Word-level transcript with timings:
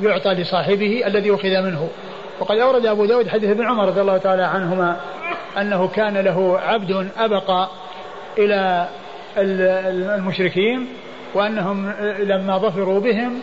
يعطى 0.00 0.30
لصاحبه 0.30 1.06
الذي 1.06 1.34
أخذ 1.34 1.62
منه. 1.62 1.88
وقد 2.40 2.58
أورد 2.58 2.86
أبو 2.86 3.04
داود 3.04 3.28
حديث 3.28 3.50
ابن 3.50 3.66
عمر 3.66 3.88
رضي 3.88 4.00
الله 4.00 4.18
تعالى 4.18 4.42
عنهما 4.42 4.96
أنه 5.60 5.88
كان 5.88 6.16
له 6.16 6.58
عبد 6.58 7.08
أبقى 7.18 7.68
إلى 8.38 8.88
المشركين 10.18 10.86
وأنهم 11.34 11.92
لما 12.18 12.58
ظفروا 12.58 13.00
بهم 13.00 13.40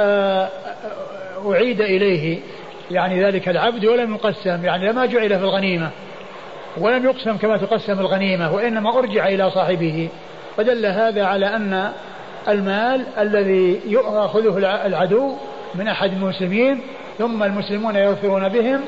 آه، 0.00 0.48
أعيد 1.46 1.80
إليه. 1.80 2.38
يعني 2.90 3.24
ذلك 3.24 3.48
العبد 3.48 3.84
ولم 3.86 4.14
يقسم 4.14 4.64
يعني 4.64 4.92
لما 4.92 5.06
جعل 5.06 5.28
في 5.28 5.44
الغنيمة. 5.44 5.90
ولم 6.76 7.04
يقسم 7.04 7.36
كما 7.36 7.56
تقسم 7.56 8.00
الغنيمة 8.00 8.54
وإنما 8.54 8.98
أرجع 8.98 9.26
إلى 9.26 9.50
صاحبه. 9.50 10.08
فدل 10.56 10.86
هذا 10.86 11.24
على 11.24 11.46
أن 11.46 11.92
المال 12.48 13.04
الذي 13.18 13.80
يأخذه 13.86 14.58
العدو 14.86 15.36
من 15.78 15.88
أحد 15.88 16.12
المسلمين 16.12 16.80
ثم 17.18 17.42
المسلمون 17.42 17.96
يغفرون 17.96 18.48
بهم 18.48 18.80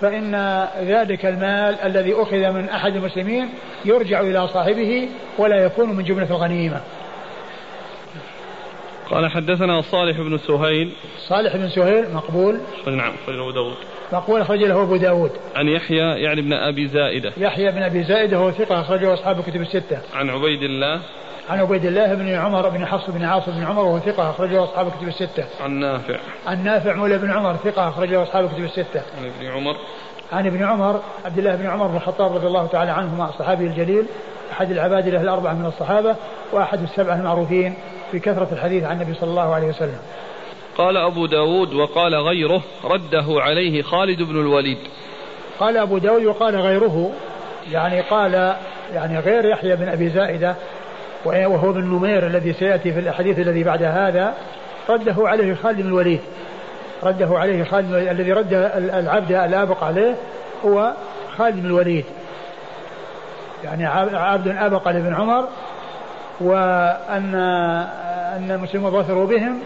فإن 0.00 0.66
ذلك 0.80 1.26
المال 1.26 1.80
الذي 1.84 2.14
أخذ 2.14 2.50
من 2.50 2.68
أحد 2.68 2.96
المسلمين 2.96 3.48
يرجع 3.84 4.20
إلى 4.20 4.48
صاحبه 4.48 5.08
ولا 5.38 5.64
يكون 5.64 5.96
من 5.96 6.04
جملة 6.04 6.30
الغنيمة. 6.30 6.80
قال 9.10 9.30
حدثنا 9.30 9.80
صالح 9.80 10.16
بن 10.20 10.38
سهيل. 10.38 10.92
صالح 11.18 11.56
بن 11.56 11.68
سهيل 11.68 12.14
مقبول. 12.14 12.60
نعم 12.86 13.12
أخرج 13.24 13.38
أبو 13.38 13.50
داود. 13.50 13.74
مقبول 14.12 14.40
أخرج 14.40 14.58
له 14.58 14.82
أبو 14.82 14.96
داود. 14.96 15.30
عن 15.56 15.68
يحيى 15.68 16.22
يعني 16.22 16.42
بن 16.42 16.52
أبي 16.52 16.88
زائدة. 16.88 17.32
يحيى 17.36 17.70
بن 17.70 17.82
أبي 17.82 18.02
زائدة 18.02 18.36
هو 18.36 18.50
ثقة 18.50 18.80
أخرجه 18.80 19.14
أصحاب 19.14 19.38
الكتب 19.38 19.60
الستة. 19.60 19.98
عن 20.14 20.30
عبيد 20.30 20.62
الله 20.62 21.00
عن 21.50 21.60
عبيد 21.60 21.84
الله 21.84 22.14
بن 22.14 22.34
عمر 22.34 22.68
بن 22.68 22.86
حفص 22.86 23.10
بن 23.10 23.24
عاصم 23.24 23.52
بن 23.52 23.64
عمر 23.64 23.82
وهو 23.84 23.98
ثقة 23.98 24.30
أخرجه 24.30 24.64
أصحاب 24.64 24.86
الكتب 24.86 25.08
الستة. 25.08 25.44
عن 25.60 25.70
نافع. 25.70 26.16
عن 26.46 26.64
نافع 26.64 26.94
مولى 26.94 27.18
بن 27.18 27.30
عمر 27.30 27.56
ثقة 27.56 27.88
أخرجه 27.88 28.22
أصحاب 28.22 28.44
الكتب 28.44 28.64
الستة. 28.64 29.02
عن 29.18 29.26
ابن 29.26 29.46
عمر. 29.46 29.76
عن 30.32 30.46
ابن 30.46 30.64
عمر 30.64 31.00
عبد 31.24 31.38
الله 31.38 31.56
بن 31.56 31.66
عمر 31.66 31.86
بن 31.86 31.96
الخطاب 31.96 32.34
رضي 32.34 32.46
الله 32.46 32.66
تعالى 32.66 32.90
عنهما 32.90 33.28
الصحابي 33.28 33.66
الجليل 33.66 34.06
أحد 34.52 34.70
العباد 34.70 35.08
له 35.08 35.20
الأربعة 35.20 35.52
من 35.52 35.66
الصحابة 35.66 36.16
وأحد 36.52 36.82
السبعة 36.82 37.16
المعروفين 37.16 37.74
في 38.12 38.18
كثرة 38.18 38.48
الحديث 38.52 38.84
عن 38.84 38.96
النبي 38.96 39.14
صلى 39.14 39.30
الله 39.30 39.54
عليه 39.54 39.66
وسلم. 39.66 39.98
قال 40.78 40.96
أبو 40.96 41.26
داود 41.26 41.74
وقال 41.74 42.14
غيره 42.14 42.62
رده 42.84 43.24
عليه 43.28 43.82
خالد 43.82 44.22
بن 44.22 44.40
الوليد 44.40 44.78
قال 45.60 45.76
أبو 45.76 45.98
داود 45.98 46.24
وقال 46.24 46.56
غيره 46.56 47.12
يعني 47.70 48.00
قال 48.00 48.56
يعني 48.94 49.18
غير 49.18 49.44
يحيى 49.44 49.76
بن 49.76 49.88
أبي 49.88 50.08
زائدة 50.08 50.54
وهو 51.24 51.70
ابن 51.70 51.80
نمير 51.80 52.26
الذي 52.26 52.52
سيأتي 52.52 52.92
في 52.92 53.00
الحديث 53.00 53.38
الذي 53.38 53.64
بعد 53.64 53.82
هذا 53.82 54.34
رده 54.88 55.14
عليه 55.18 55.54
خالد 55.54 55.80
بن 55.80 55.88
الوليد. 55.88 56.20
رده 57.02 57.38
عليه 57.38 57.64
خالد 57.64 57.94
الذي 57.94 58.32
رد 58.32 58.52
العبد 58.76 59.32
الآبق 59.32 59.84
عليه 59.84 60.14
هو 60.64 60.92
خالد 61.36 61.56
بن 61.56 61.66
الوليد. 61.66 62.04
يعني 63.64 63.86
عبد 64.16 64.48
أبق 64.48 64.88
لابن 64.88 65.14
عمر 65.14 65.48
وأن 66.40 67.34
أن 68.36 68.50
المسلمين 68.50 68.90
ظفروا 68.90 69.26
بهم 69.26 69.58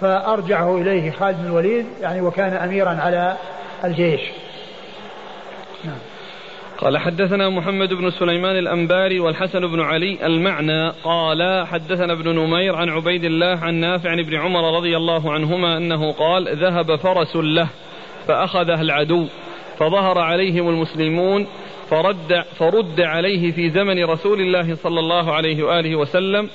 فأرجعه 0.00 0.76
إليه 0.76 1.10
خالد 1.10 1.38
بن 1.38 1.46
الوليد 1.46 1.86
يعني 2.00 2.20
وكان 2.20 2.52
أميرا 2.52 2.98
على 3.00 3.34
الجيش. 3.84 4.20
قال 6.78 6.98
حدثنا 6.98 7.48
محمد 7.48 7.94
بن 7.94 8.10
سليمان 8.10 8.56
الأنباري 8.58 9.20
والحسن 9.20 9.60
بن 9.60 9.80
علي 9.80 10.26
المعنى 10.26 10.88
قال 10.88 11.66
حدثنا 11.66 12.12
ابن 12.12 12.28
نمير 12.38 12.76
عن 12.76 12.88
عبيد 12.88 13.24
الله 13.24 13.58
عن 13.62 13.74
نافع 13.74 14.10
عن 14.10 14.18
ابن 14.18 14.34
عمر 14.34 14.76
رضي 14.76 14.96
الله 14.96 15.32
عنهما 15.32 15.76
أنه 15.76 16.12
قال 16.12 16.56
ذهب 16.56 16.96
فرس 16.96 17.36
له 17.36 17.68
فأخذه 18.28 18.80
العدو 18.80 19.26
فظهر 19.78 20.18
عليهم 20.18 20.68
المسلمون 20.68 21.46
فرد, 21.90 22.44
فرد 22.58 23.00
عليه 23.00 23.52
في 23.52 23.70
زمن 23.70 24.04
رسول 24.04 24.40
الله 24.40 24.74
صلى 24.74 25.00
الله 25.00 25.32
عليه 25.32 25.62
وآله 25.62 25.96
وسلم 25.96 26.48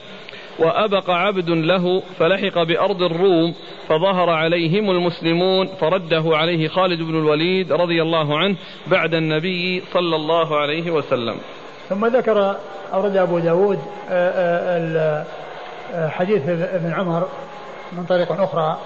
وأبق 0.59 1.09
عبد 1.09 1.49
له 1.49 2.01
فلحق 2.19 2.63
بأرض 2.63 3.03
الروم 3.03 3.53
فظهر 3.87 4.29
عليهم 4.29 4.91
المسلمون 4.91 5.67
فرده 5.67 6.23
عليه 6.25 6.67
خالد 6.67 7.01
بن 7.01 7.19
الوليد 7.19 7.71
رضي 7.71 8.01
الله 8.01 8.37
عنه 8.37 8.55
بعد 8.87 9.13
النبي 9.13 9.83
صلى 9.93 10.15
الله 10.15 10.57
عليه 10.57 10.91
وسلم. 10.91 11.35
ثم 11.89 12.05
ذكر 12.05 12.55
أورد 12.93 13.17
أبو 13.17 13.39
داود 13.39 13.79
آه، 14.09 14.29
آه، 14.29 15.25
آه، 15.93 16.07
حديث 16.07 16.49
ابن 16.49 16.93
عمر 16.93 17.27
من 17.91 18.05
طريق 18.05 18.31
أخرى 18.31 18.77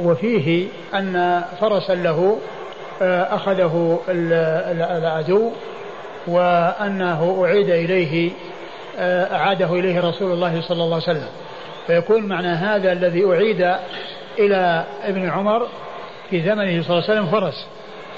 وفيه 0.00 0.66
أن 0.94 1.44
فرسا 1.60 1.94
له 1.94 2.38
أخذه 3.00 4.00
العدو 4.98 5.50
وأنه 6.26 7.44
أعيد 7.44 7.70
إليه 7.70 8.30
أعاده 8.98 9.72
إليه 9.72 10.00
رسول 10.00 10.32
الله 10.32 10.60
صلى 10.60 10.82
الله 10.82 10.94
عليه 10.94 11.18
وسلم. 11.18 11.28
فيكون 11.86 12.26
معنى 12.26 12.48
هذا 12.48 12.92
الذي 12.92 13.24
أعيد 13.24 13.74
إلى 14.38 14.84
ابن 15.02 15.28
عمر 15.30 15.68
في 16.30 16.42
زمنه 16.42 16.82
صلى 16.82 16.90
الله 16.90 17.10
عليه 17.10 17.20
وسلم 17.20 17.26
فرس. 17.26 17.66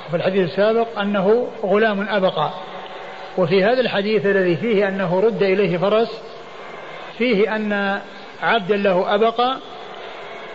وفي 0.09 0.17
الحديث 0.17 0.51
السابق 0.51 0.99
أنه 1.01 1.49
غلام 1.63 2.07
أبقى. 2.09 2.51
وفي 3.39 3.65
هذا 3.65 3.81
الحديث 3.81 4.27
الذي 4.27 4.57
فيه 4.57 4.89
أنه 4.89 5.21
رد 5.21 5.43
إليه 5.43 5.79
فرس 5.79 6.23
فيه 7.19 7.57
أن 7.57 8.01
عبدا 8.43 8.77
له 8.77 9.15
أبقى 9.15 9.57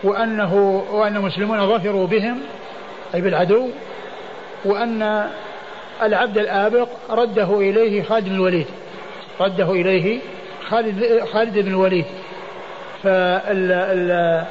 وأنه 0.04 0.84
وأن 0.92 1.16
المسلمون 1.16 1.66
ظفروا 1.66 2.06
بهم 2.06 2.40
أي 3.14 3.20
بالعدو 3.20 3.68
وأن 4.64 5.26
العبد 6.02 6.38
الآبق 6.38 6.88
رده 7.10 7.60
إليه 7.60 8.02
خالد 8.02 8.28
بن 8.28 8.34
الوليد. 8.34 8.66
رده 9.40 9.72
إليه 9.72 10.20
خالد 10.68 11.24
خالد 11.32 11.58
بن 11.58 11.68
الوليد. 11.68 12.04
فالذي 13.02 14.46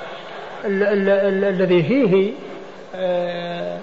فيه 1.83 2.31
آه، 2.95 3.77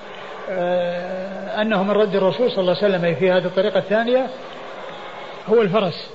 آه، 0.50 1.62
أنه 1.62 1.82
من 1.82 1.90
رد 1.90 2.16
الرسول 2.16 2.50
صلى 2.50 2.60
الله 2.60 2.76
عليه 2.82 2.96
وسلم 2.96 3.14
في 3.14 3.30
هذه 3.30 3.44
الطريقة 3.44 3.78
الثانية 3.78 4.26
هو 5.48 5.62
الفرس. 5.62 6.10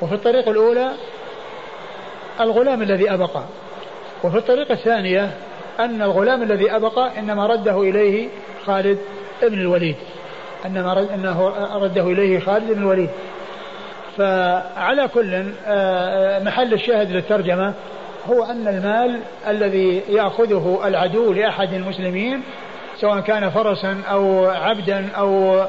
وفي 0.00 0.14
الطريقة 0.14 0.50
الأولى 0.50 0.88
الغلام 2.40 2.82
الذي 2.82 3.14
أبقى. 3.14 3.42
وفي 4.24 4.38
الطريقة 4.38 4.72
الثانية 4.72 5.30
أن 5.80 6.02
الغلام 6.02 6.42
الذي 6.42 6.76
أبقى 6.76 7.18
إنما 7.18 7.46
رده 7.46 7.82
إليه 7.82 8.28
خالد 8.66 8.98
بن 9.42 9.60
الوليد. 9.60 9.96
إنما 10.66 10.94
رده 11.74 12.02
إليه 12.02 12.40
خالد 12.40 12.72
بن 12.72 12.82
الوليد. 12.82 13.10
فعلى 14.18 15.08
كل 15.08 15.34
آه، 15.34 15.46
آه، 15.66 16.42
محل 16.44 16.72
الشاهد 16.72 17.10
للترجمة 17.12 17.74
هو 18.26 18.44
أن 18.44 18.68
المال 18.68 19.20
الذي 19.48 20.02
يأخذه 20.08 20.80
العدو 20.84 21.32
لأحد 21.32 21.72
المسلمين 21.72 22.42
سواء 22.96 23.20
كان 23.20 23.50
فرسا 23.50 24.02
أو 24.10 24.44
عبدا 24.44 25.08
أو 25.16 25.64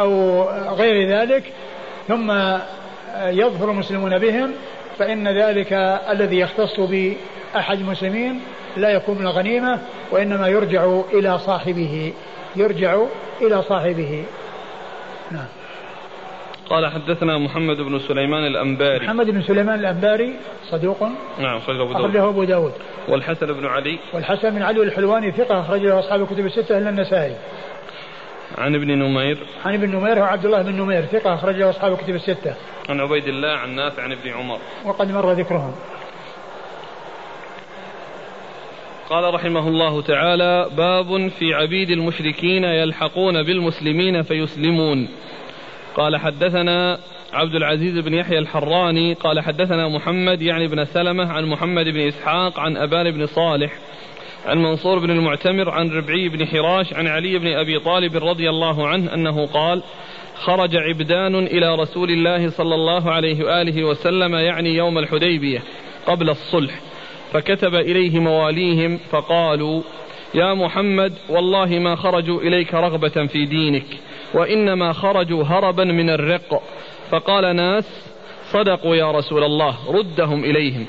أو 0.00 0.42
غير 0.74 1.08
ذلك 1.08 1.44
ثم 2.08 2.32
يظفر 3.24 3.70
المسلمون 3.70 4.18
بهم 4.18 4.52
فإن 4.98 5.28
ذلك 5.28 5.72
الذي 6.10 6.38
يختص 6.38 6.80
بأحد 6.80 7.78
المسلمين 7.78 8.40
لا 8.76 8.90
يكون 8.90 9.18
من 9.18 9.26
الغنيمة 9.26 9.78
وإنما 10.10 10.48
يرجع 10.48 11.00
إلى 11.12 11.38
صاحبه 11.38 12.12
يرجع 12.56 13.02
إلى 13.40 13.62
صاحبه. 13.62 14.24
نعم. 15.30 15.61
قال 16.70 16.86
حدثنا 16.86 17.38
محمد 17.38 17.76
بن 17.76 17.98
سليمان 17.98 18.46
الأنباري. 18.46 19.06
محمد 19.06 19.30
بن 19.30 19.42
سليمان 19.42 19.80
الأنباري 19.80 20.34
صدوق. 20.70 21.02
نعم 21.38 21.56
أخرجه 21.56 21.82
أبو 21.82 21.92
داود. 21.92 22.04
أخرجه 22.04 22.28
أبو 22.28 22.44
داود. 22.44 22.72
والحسن 23.08 23.46
بن 23.46 23.66
علي. 23.66 23.98
والحسن 24.14 24.50
بن 24.50 24.62
علي 24.62 24.82
الحلواني 24.82 25.32
ثقة 25.32 25.60
أخرجه 25.60 25.98
أصحاب 25.98 26.22
الكتب 26.22 26.46
الستة 26.46 26.78
إلا 26.78 26.88
النسائي. 26.90 27.36
عن 28.58 28.74
ابن 28.74 28.98
نمير. 28.98 29.38
عن 29.64 29.74
ابن 29.74 29.96
نمير 29.96 30.18
وعبد 30.18 30.44
الله 30.44 30.62
بن 30.62 30.72
نمير 30.72 31.02
ثقة 31.02 31.34
أخرجه 31.34 31.70
أصحاب 31.70 31.92
الكتب 31.92 32.14
الستة. 32.14 32.54
عن 32.88 33.00
عبيد 33.00 33.28
الله 33.28 33.48
عن 33.48 33.74
نافع 33.74 34.02
عن 34.02 34.12
ابن 34.12 34.30
عمر. 34.30 34.58
وقد 34.84 35.12
مر 35.12 35.32
ذكرهم. 35.32 35.74
قال 39.10 39.34
رحمه 39.34 39.68
الله 39.68 40.02
تعالى 40.02 40.68
باب 40.76 41.28
في 41.28 41.54
عبيد 41.54 41.90
المشركين 41.90 42.64
يلحقون 42.64 43.42
بالمسلمين 43.42 44.22
فيسلمون. 44.22 45.08
قال 45.96 46.16
حدثنا 46.16 46.98
عبد 47.32 47.54
العزيز 47.54 47.98
بن 47.98 48.14
يحيى 48.14 48.38
الحراني 48.38 49.14
قال 49.14 49.40
حدثنا 49.40 49.88
محمد 49.88 50.42
يعني 50.42 50.68
بن 50.68 50.84
سلمة 50.84 51.32
عن 51.32 51.44
محمد 51.44 51.84
بن 51.84 52.00
إسحاق 52.00 52.60
عن 52.60 52.76
أبان 52.76 53.10
بن 53.10 53.26
صالح 53.26 53.72
عن 54.46 54.58
منصور 54.58 54.98
بن 54.98 55.10
المعتمر 55.10 55.70
عن 55.70 55.90
ربعي 55.90 56.28
بن 56.28 56.46
حراش 56.46 56.94
عن 56.94 57.06
علي 57.06 57.38
بن 57.38 57.46
أبي 57.46 57.78
طالب 57.78 58.16
رضي 58.16 58.50
الله 58.50 58.88
عنه 58.88 59.14
أنه 59.14 59.46
قال 59.46 59.82
خرج 60.34 60.76
عبدان 60.76 61.34
إلى 61.34 61.74
رسول 61.74 62.10
الله 62.10 62.50
صلى 62.50 62.74
الله 62.74 63.10
عليه 63.10 63.44
وآله 63.44 63.84
وسلم 63.84 64.34
يعني 64.34 64.76
يوم 64.76 64.98
الحديبية 64.98 65.62
قبل 66.06 66.30
الصلح 66.30 66.80
فكتب 67.32 67.74
إليه 67.74 68.20
مواليهم 68.20 68.98
فقالوا 69.10 69.82
يا 70.34 70.54
محمد 70.54 71.12
والله 71.28 71.78
ما 71.78 71.96
خرجوا 71.96 72.40
إليك 72.40 72.74
رغبة 72.74 73.26
في 73.26 73.46
دينك 73.46 73.86
وإنما 74.34 74.92
خرجوا 74.92 75.44
هربا 75.44 75.84
من 75.84 76.10
الرق. 76.10 76.62
فقال 77.10 77.56
ناس 77.56 78.12
صدقوا 78.52 78.96
يا 78.96 79.10
رسول 79.10 79.44
الله 79.44 79.76
ردهم 79.88 80.44
إليهم. 80.44 80.86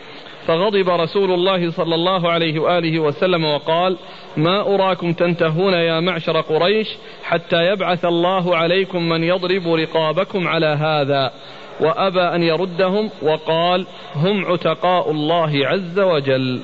فغضب 0.47 0.89
رسول 0.89 1.31
الله 1.31 1.71
صلى 1.71 1.95
الله 1.95 2.31
عليه 2.31 2.59
وآله 2.59 2.99
وسلم 2.99 3.45
وقال 3.45 3.97
ما 4.37 4.75
أراكم 4.75 5.13
تنتهون 5.13 5.73
يا 5.73 5.99
معشر 5.99 6.41
قريش 6.41 6.87
حتى 7.23 7.67
يبعث 7.67 8.05
الله 8.05 8.55
عليكم 8.55 9.09
من 9.09 9.23
يضرب 9.23 9.73
رقابكم 9.73 10.47
على 10.47 10.65
هذا. 10.65 11.31
وأبى 11.79 12.21
أن 12.21 12.43
يردهم 12.43 13.09
وقال 13.21 13.85
هم 14.15 14.45
عتقاء 14.45 15.11
الله 15.11 15.67
عز 15.67 15.99
وجل. 15.99 16.61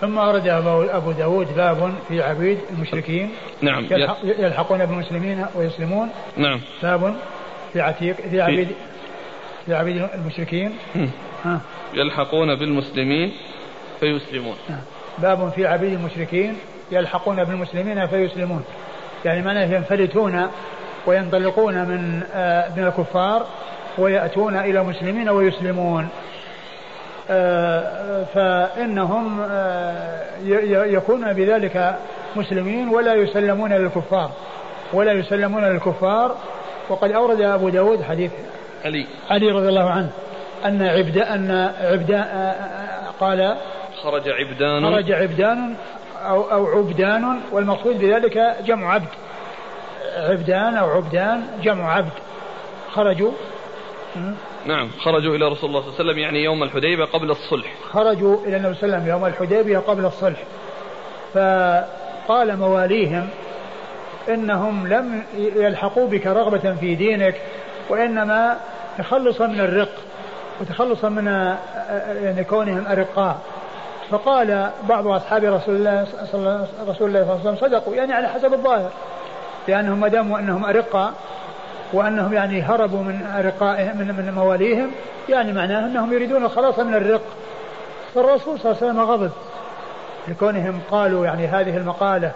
ثم 0.00 0.18
أورد 0.18 0.48
أبو 0.48 1.12
داود 1.12 1.56
باب 1.56 1.94
في 2.08 2.22
عبيد 2.22 2.58
المشركين. 2.70 3.30
نعم 3.62 3.86
يلحقون 4.24 4.86
بالمسلمين 4.86 5.46
ويسلمون. 5.54 6.08
نعم. 6.36 6.60
باب 6.82 7.16
في 7.72 7.80
عتيق 7.80 8.16
في 8.16 8.40
عبيد 8.40 8.68
في 9.66 9.74
عبيد 9.74 10.08
المشركين. 10.14 10.72
ها؟ 11.44 11.60
يلحقون 11.94 12.54
بالمسلمين 12.54 13.32
فيسلمون. 14.00 14.56
باب 15.18 15.52
في 15.56 15.66
عبيد 15.66 15.92
المشركين. 15.92 16.56
يلحقون 16.92 17.44
بالمسلمين 17.44 18.06
فيسلمون. 18.06 18.64
يعني 19.24 19.42
معناه 19.42 19.74
ينفلتون 19.74 20.46
وينطلقون 21.06 21.74
من 21.74 22.22
آه، 22.34 22.74
من 22.76 22.84
الكفار 22.84 23.46
ويأتون 23.98 24.56
إلى 24.56 24.80
المسلمين 24.80 25.28
ويسلمون. 25.28 26.08
فإنهم 28.34 29.40
آه، 29.50 30.24
يكونون 30.84 31.32
بذلك 31.32 31.98
مسلمين 32.36 32.88
ولا 32.88 33.14
يسلمون 33.14 33.72
للكفار 33.72 34.30
ولا 34.92 35.12
يسلمون 35.12 35.64
للكفار. 35.64 36.36
وقد 36.88 37.12
أورد 37.12 37.40
أبو 37.40 37.68
داود 37.68 38.02
حديث 38.02 38.32
علي. 38.84 39.06
علي 39.30 39.50
رضي 39.50 39.68
الله 39.68 39.90
عنه 39.90 40.10
أن 40.64 40.82
عبد 40.82 41.18
أن 41.18 41.70
عبدان 41.80 42.52
قال 43.20 43.56
خرج 44.02 44.28
عبدان. 44.28 44.90
خرج 44.90 45.12
عبدان 45.12 45.74
أو 46.26 46.42
أو 46.42 46.66
عبدان 46.66 47.40
والمقصود 47.52 47.98
بذلك 47.98 48.56
جمع 48.64 48.94
عبد. 48.94 49.08
عبدان 50.16 50.76
أو 50.76 50.90
عبدان 50.90 51.42
جمع 51.62 51.92
عبد. 51.92 52.12
خرجوا 52.92 53.32
نعم. 54.66 54.90
خرجوا 54.98 55.36
إلى 55.36 55.48
رسول 55.48 55.70
الله 55.70 55.80
صلى 55.80 55.88
الله 55.88 56.00
عليه 56.00 56.10
وسلم 56.10 56.18
يعني 56.18 56.44
يوم 56.44 56.62
الحديبية 56.62 57.04
قبل 57.04 57.30
الصلح. 57.30 57.74
خرجوا 57.92 58.36
إلى 58.46 58.56
النبي 58.56 58.74
صلى 58.74 58.82
الله 58.82 58.96
عليه 58.96 59.04
وسلم 59.04 59.08
يوم 59.08 59.26
الحديبية 59.26 59.78
قبل 59.78 60.04
الصلح. 60.04 60.42
فقال 61.34 62.56
مواليهم 62.56 63.28
إنهم 64.28 64.86
لم 64.86 65.22
يلحقوا 65.36 66.08
بك 66.08 66.26
رغبة 66.26 66.74
في 66.74 66.94
دينك 66.94 67.40
وإنما 67.88 68.56
تخلصا 68.98 69.46
من 69.46 69.60
الرق 69.60 69.92
وتخلصا 70.60 71.08
من 71.08 71.26
يعني 72.22 72.44
كونهم 72.44 72.86
أرقاء. 72.86 73.38
فقال 74.10 74.70
بعض 74.88 75.06
أصحاب 75.06 75.44
رسول 75.44 75.76
الله 75.76 76.06
صلى 76.32 76.66
رسول 76.88 77.08
الله 77.08 77.24
صلى 77.24 77.34
الله 77.34 77.40
عليه 77.40 77.40
وسلم 77.40 77.56
صدقوا 77.56 77.94
يعني 77.94 78.12
على 78.12 78.28
حسب 78.28 78.52
الظاهر 78.52 78.90
لأنهم 79.68 80.00
ما 80.00 80.08
داموا 80.08 80.38
أنهم 80.38 80.64
أرقاء 80.64 81.14
وأنهم 81.92 82.32
يعني 82.32 82.62
هربوا 82.62 83.02
من 83.02 83.26
أرقائهم 83.26 83.98
من, 83.98 84.06
من 84.06 84.32
مواليهم. 84.34 84.90
يعني 85.28 85.52
معناه 85.52 85.86
أنهم 85.86 86.12
يريدون 86.12 86.44
الخلاص 86.44 86.78
من 86.78 86.94
الرق. 86.94 87.22
فالرسول 88.14 88.58
صلى 88.60 88.72
الله 88.72 88.82
عليه 88.82 88.92
وسلم 88.92 89.00
غضب. 89.00 89.30
لكونهم 90.28 90.80
قالوا 90.90 91.26
يعني 91.26 91.46
هذه 91.46 91.76
المقالة 91.76 92.32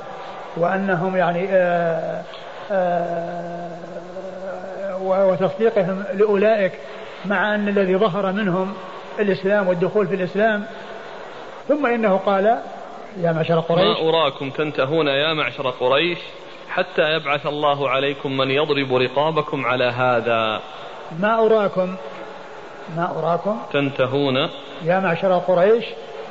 وأنهم 0.56 1.16
يعني 1.16 1.48
آآ 1.50 2.22
آه، 2.70 2.72
آآ 2.72 3.70
آه، 4.90 5.26
وتصديقهم 5.26 6.04
لأولئك 6.14 6.72
مع 7.24 7.54
أن 7.54 7.68
الذي 7.68 7.96
ظهر 7.96 8.32
منهم 8.32 8.74
الإسلام 9.18 9.68
والدخول 9.68 10.06
في 10.06 10.14
الإسلام. 10.14 10.64
ثم 11.68 11.86
إنه 11.86 12.16
قال 12.16 12.58
يا 13.16 13.32
معشر 13.32 13.60
قريش. 13.60 13.84
ما 13.84 14.08
أراكم 14.08 14.50
تنتهون 14.50 15.06
يا 15.06 15.34
معشر 15.34 15.70
قريش؟ 15.70 16.18
حتى 16.74 17.02
يبعث 17.02 17.46
الله 17.46 17.90
عليكم 17.90 18.36
من 18.36 18.50
يضرب 18.50 18.94
رقابكم 18.94 19.66
على 19.66 19.84
هذا. 19.84 20.60
ما 21.20 21.46
أراكم؟ 21.46 21.94
ما 22.96 23.12
أراكم؟ 23.18 23.58
تنتهون. 23.72 24.36
يا 24.84 25.00
معشر 25.00 25.38
قريش 25.38 25.84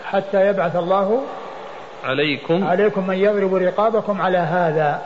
حتى 0.05 0.47
يبعث 0.47 0.75
الله 0.75 1.21
عليكم. 2.03 2.63
عليكم 2.63 3.07
من 3.07 3.15
يضرب 3.15 3.55
رقابكم 3.55 4.21
على 4.21 4.37
هذا. 4.37 5.01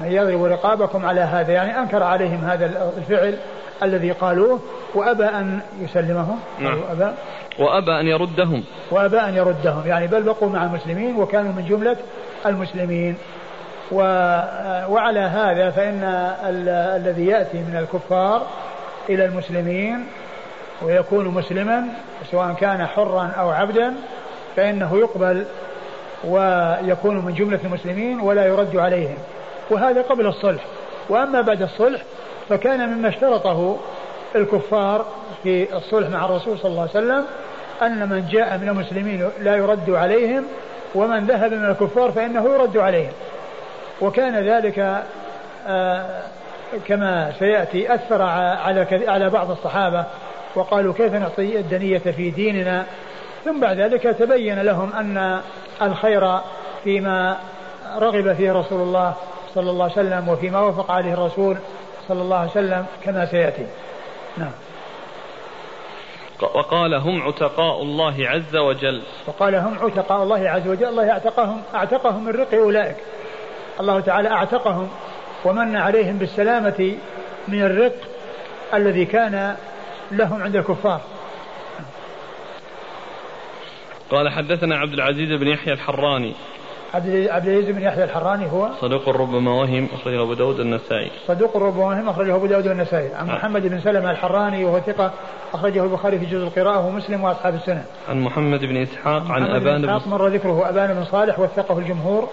من 0.00 0.12
يضرب 0.12 0.44
رقابكم 0.44 1.06
على 1.06 1.20
هذا. 1.20 1.52
يعني 1.52 1.78
أنكر 1.78 2.02
عليهم 2.02 2.44
هذا 2.44 2.92
الفعل 2.96 3.38
الذي 3.82 4.12
قالوه 4.12 4.60
وأبى 4.94 5.24
أن 5.24 5.60
يسلمهم. 5.80 6.40
نعم. 6.60 6.80
وأبى 6.80 7.12
وأبى 7.58 8.00
أن 8.00 8.06
يردهم. 8.06 8.64
وأبى 8.90 9.20
أن 9.20 9.34
يردهم. 9.34 9.82
يعني 9.86 10.06
بل 10.06 10.22
بقوا 10.22 10.48
مع 10.48 10.64
المسلمين 10.64 11.16
وكانوا 11.16 11.52
من 11.52 11.64
جملة 11.68 11.96
المسلمين. 12.46 13.16
و 13.92 13.98
وعلى 14.88 15.20
هذا 15.20 15.70
فإن 15.70 16.02
الذي 16.96 17.26
يأتي 17.26 17.58
من 17.58 17.76
الكفار 17.76 18.46
إلى 19.08 19.24
المسلمين 19.24 20.06
ويكون 20.82 21.28
مسلما 21.28 21.84
سواء 22.30 22.52
كان 22.52 22.86
حرا 22.86 23.32
أو 23.38 23.50
عبدا 23.50 23.94
فإنه 24.56 24.98
يقبل 24.98 25.44
ويكون 26.24 27.24
من 27.24 27.34
جملة 27.34 27.60
المسلمين 27.64 28.20
ولا 28.20 28.46
يرد 28.46 28.76
عليهم. 28.76 29.16
وهذا 29.70 30.02
قبل 30.02 30.26
الصلح. 30.26 30.64
وأما 31.08 31.40
بعد 31.40 31.62
الصلح 31.62 32.02
فكان 32.48 32.88
مما 32.88 33.08
اشترطه 33.08 33.76
الكفار 34.36 35.06
في 35.42 35.76
الصلح 35.76 36.08
مع 36.08 36.24
الرسول 36.24 36.58
صلى 36.58 36.70
الله 36.70 36.80
عليه 36.80 36.90
وسلم 36.90 37.24
أن 37.82 38.08
من 38.08 38.28
جاء 38.30 38.58
من 38.58 38.68
المسلمين 38.68 39.28
لا 39.40 39.56
يرد 39.56 39.90
عليهم 39.90 40.44
ومن 40.94 41.26
ذهب 41.26 41.54
من 41.54 41.64
الكفار 41.64 42.12
فإنه 42.12 42.44
يرد 42.44 42.76
عليهم. 42.76 43.12
وكان 44.00 44.34
ذلك 44.34 45.04
آه، 45.66 46.22
كما 46.86 47.32
سيأتي 47.38 47.94
أثر 47.94 48.22
على 48.22 49.04
على 49.08 49.30
بعض 49.30 49.50
الصحابة 49.50 50.04
وقالوا 50.54 50.94
كيف 50.94 51.14
نعطي 51.14 51.58
الدنية 51.58 51.98
في 51.98 52.30
ديننا؟ 52.30 52.86
ثم 53.44 53.60
بعد 53.60 53.80
ذلك 53.80 54.02
تبين 54.02 54.62
لهم 54.62 54.92
أن 54.92 55.40
الخير 55.82 56.38
فيما 56.84 57.36
رغب 57.98 58.32
فيه 58.32 58.52
رسول 58.52 58.80
الله 58.80 59.14
صلى 59.54 59.70
الله 59.70 59.84
عليه 59.84 59.92
وسلم 59.92 60.28
وفيما 60.28 60.60
وافق 60.60 60.90
عليه 60.90 61.12
الرسول 61.12 61.56
صلى 62.08 62.22
الله 62.22 62.36
عليه 62.36 62.50
وسلم 62.50 62.86
كما 63.04 63.26
سيأتي. 63.26 63.66
نعم. 64.36 64.52
وقال 66.42 66.94
هم 66.94 67.22
عتقاء 67.22 67.82
الله 67.82 68.28
عز 68.28 68.56
وجل. 68.56 69.02
وقال 69.26 69.54
هم 69.54 69.78
عتقاء 69.80 70.22
الله 70.22 70.50
عز 70.50 70.68
وجل 70.68 70.88
الله 70.88 71.10
أعتقهم 71.10 71.62
أعتقهم 71.74 72.24
من 72.24 72.32
رق 72.32 72.54
أولئك. 72.54 72.96
الله 73.80 74.00
تعالى 74.00 74.28
أعتقهم 74.28 74.88
ومن 75.44 75.76
عليهم 75.76 76.18
بالسلامة 76.18 76.96
من 77.48 77.62
الرق 77.62 77.96
الذي 78.74 79.04
كان 79.04 79.56
لهم 80.12 80.42
عند 80.42 80.56
الكفار. 80.56 81.00
قال 84.10 84.28
حدثنا 84.28 84.76
عبد 84.76 84.92
العزيز 84.92 85.40
بن 85.40 85.46
يحيى 85.46 85.72
الحراني. 85.72 86.34
عبد 86.94 87.06
العزيز 87.06 87.70
بن 87.70 87.82
يحيى 87.82 88.04
الحراني 88.04 88.52
هو؟ 88.52 88.68
صدوق 88.80 89.08
ربما 89.08 89.50
وهم 89.50 89.88
أخرجه 89.94 90.22
أبو 90.22 90.34
داود 90.34 90.60
النسائي. 90.60 91.10
صدوق 91.26 91.56
ربما 91.56 91.84
وهم 91.84 92.08
أخرجه 92.08 92.34
أبو 92.34 92.46
داود 92.46 92.66
النسائي. 92.66 93.14
عن 93.14 93.26
نعم. 93.26 93.36
محمد 93.36 93.66
بن 93.66 93.80
سلمة 93.80 94.10
الحراني 94.10 94.64
وهو 94.64 94.80
ثقة 94.80 95.12
أخرجه 95.54 95.84
البخاري 95.84 96.18
في 96.18 96.26
جزء 96.26 96.44
القراءة 96.44 96.86
ومسلم 96.86 97.24
وأصحاب 97.24 97.54
السنة. 97.54 97.84
عن 98.08 98.20
محمد 98.20 98.60
بن 98.60 98.76
إسحاق 98.76 99.22
عن, 99.30 99.42
عن 99.42 99.50
أبان 99.50 99.82
بن 99.82 99.90
إسحاق 99.90 100.08
مر 100.08 100.28
ذكره 100.28 100.68
أبان 100.68 100.94
بن 100.94 101.04
صالح 101.04 101.38
وثقه 101.38 101.78
الجمهور. 101.78 102.28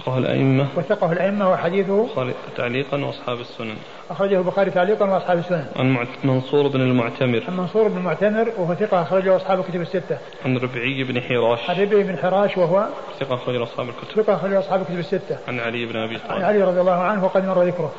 وثقه 0.00 0.18
الأئمة. 0.18 0.66
وثقه 0.76 1.12
الأئمة 1.12 1.50
وحديثه. 1.50 2.08
تعليقا 2.56 3.04
وأصحاب 3.04 3.40
السنن. 3.40 3.76
أخرجه 4.10 4.38
البخاري 4.38 4.70
تعليقا 4.70 5.10
وأصحاب 5.10 5.38
السنن. 5.38 5.66
عن 5.76 6.06
منصور 6.24 6.68
بن 6.68 6.80
المعتمر. 6.80 7.42
عن 7.48 7.56
منصور 7.56 7.88
بن 7.88 7.96
المعتمر 7.96 8.52
وهو 8.58 8.74
ثقة 8.74 9.02
أخرجه 9.02 9.36
أصحاب 9.36 9.60
الكتب 9.60 9.80
الستة. 9.80 10.18
عن 10.44 10.56
ربعي 10.56 11.04
بن 11.04 11.20
حراش. 11.20 11.70
عن 11.70 11.76
ربعي 11.76 12.02
بن 12.02 12.16
حراش 12.18 12.58
وهو 12.58 12.86
ثقة 13.20 13.34
أخرجه 13.34 13.62
أصحاب 13.62 13.88
الكتب. 13.88 14.22
ثقة 14.22 14.34
أخرجه 14.34 14.58
أصحاب 14.58 14.80
الكتب 14.80 14.98
الستة. 14.98 15.38
عن 15.48 15.60
علي 15.60 15.86
بن 15.86 15.96
أبي 15.96 16.18
طالب. 16.18 16.32
عن 16.32 16.42
علي 16.42 16.62
رضي 16.62 16.80
الله 16.80 17.00
عنه 17.00 17.24
وقد 17.24 17.46
مر 17.46 17.62
ذكره. 17.62 17.92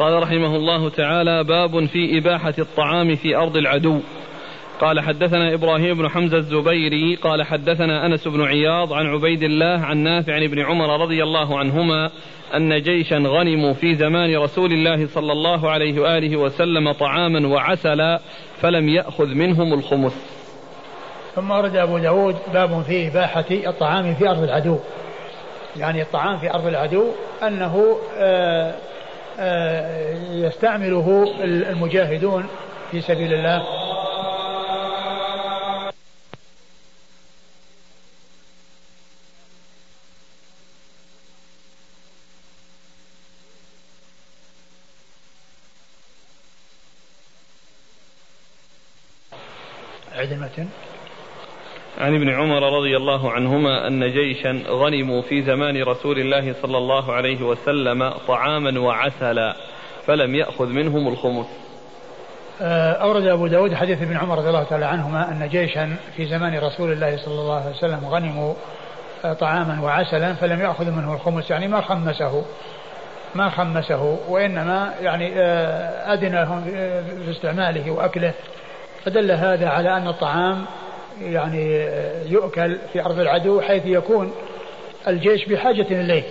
قال 0.00 0.22
رحمه 0.22 0.56
الله 0.56 0.88
تعالى 0.88 1.44
باب 1.44 1.86
في 1.86 2.18
إباحة 2.18 2.54
الطعام 2.58 3.16
في 3.16 3.36
أرض 3.36 3.56
العدو. 3.56 4.00
قال 4.80 5.00
حدثنا 5.00 5.54
إبراهيم 5.54 5.98
بن 5.98 6.08
حمزة 6.08 6.36
الزبيري 6.36 7.14
قال 7.14 7.42
حدثنا 7.42 8.06
أنس 8.06 8.28
بن 8.28 8.42
عياض 8.42 8.92
عن 8.92 9.06
عبيد 9.06 9.42
الله 9.42 9.80
عن 9.84 9.96
نافع 9.96 10.34
عن 10.34 10.42
ابن 10.42 10.58
عمر 10.58 11.00
رضي 11.00 11.22
الله 11.22 11.58
عنهما 11.58 12.10
أن 12.54 12.82
جيشا 12.82 13.16
غنموا 13.16 13.72
في 13.72 13.94
زمان 13.94 14.36
رسول 14.36 14.72
الله 14.72 15.06
صلى 15.06 15.32
الله 15.32 15.70
عليه 15.70 16.00
وآله 16.00 16.36
وسلم 16.36 16.92
طعاما 16.92 17.48
وعسلا 17.48 18.20
فلم 18.60 18.88
يأخذ 18.88 19.26
منهم 19.26 19.74
الخمس. 19.74 20.12
ثم 21.34 21.50
ورد 21.50 21.76
أبو 21.76 21.98
داود 21.98 22.36
باب 22.52 22.82
في 22.82 23.08
إباحة 23.08 23.44
الطعام 23.50 24.14
في 24.14 24.28
أرض 24.28 24.42
العدو. 24.42 24.78
يعني 25.76 26.02
الطعام 26.02 26.38
في 26.38 26.54
أرض 26.54 26.66
العدو 26.66 27.04
أنه 27.42 27.96
آآ 28.18 28.74
يستعمله 30.30 31.34
المجاهدون 31.44 32.48
في 32.90 33.00
سبيل 33.00 33.32
الله 33.34 33.62
عيد 50.12 50.32
المتن 50.32 50.68
عن 52.10 52.16
ابن 52.16 52.30
عمر 52.30 52.78
رضي 52.78 52.96
الله 52.96 53.32
عنهما 53.32 53.86
أن 53.86 54.12
جيشا 54.12 54.62
غنموا 54.68 55.22
في 55.22 55.42
زمان 55.42 55.82
رسول 55.82 56.18
الله 56.18 56.54
صلى 56.62 56.78
الله 56.78 57.12
عليه 57.12 57.42
وسلم 57.42 58.10
طعاما 58.28 58.80
وعسلا 58.80 59.54
فلم 60.06 60.34
يأخذ 60.34 60.66
منهم 60.66 61.08
الخمس. 61.08 61.46
آه، 62.62 62.92
أورد 62.92 63.26
أبو 63.26 63.46
داود 63.46 63.74
حديث 63.74 64.02
ابن 64.02 64.16
عمر 64.16 64.38
رضي 64.38 64.48
الله 64.48 64.62
تعالى 64.62 64.84
عنهما 64.84 65.30
أن 65.30 65.48
جيشا 65.48 65.96
في 66.16 66.26
زمان 66.26 66.58
رسول 66.58 66.92
الله 66.92 67.16
صلى 67.16 67.40
الله 67.40 67.60
عليه 67.60 67.76
وسلم 67.76 68.06
غنموا 68.06 68.54
آه، 69.24 69.32
طعاما 69.32 69.82
وعسلا 69.82 70.34
فلم 70.34 70.60
يأخذ 70.60 70.90
منه 70.90 71.14
الخمس 71.14 71.50
يعني 71.50 71.68
ما 71.68 71.80
خمسه 71.80 72.44
ما 73.34 73.50
خمسه 73.50 74.18
وإنما 74.28 74.94
يعني 75.00 75.32
آه، 75.36 76.14
أذن 76.14 76.34
لهم 76.34 76.64
في 77.24 77.30
استعماله 77.30 77.90
وأكله. 77.90 78.32
فدل 79.04 79.30
هذا 79.30 79.68
على 79.68 79.96
أن 79.96 80.08
الطعام 80.08 80.64
يعني 81.22 81.86
يؤكل 82.28 82.78
في 82.92 83.04
أرض 83.04 83.18
العدو 83.18 83.60
حيث 83.60 83.82
يكون 83.86 84.32
الجيش 85.08 85.44
بحاجة 85.44 85.86
إليه. 85.90 86.22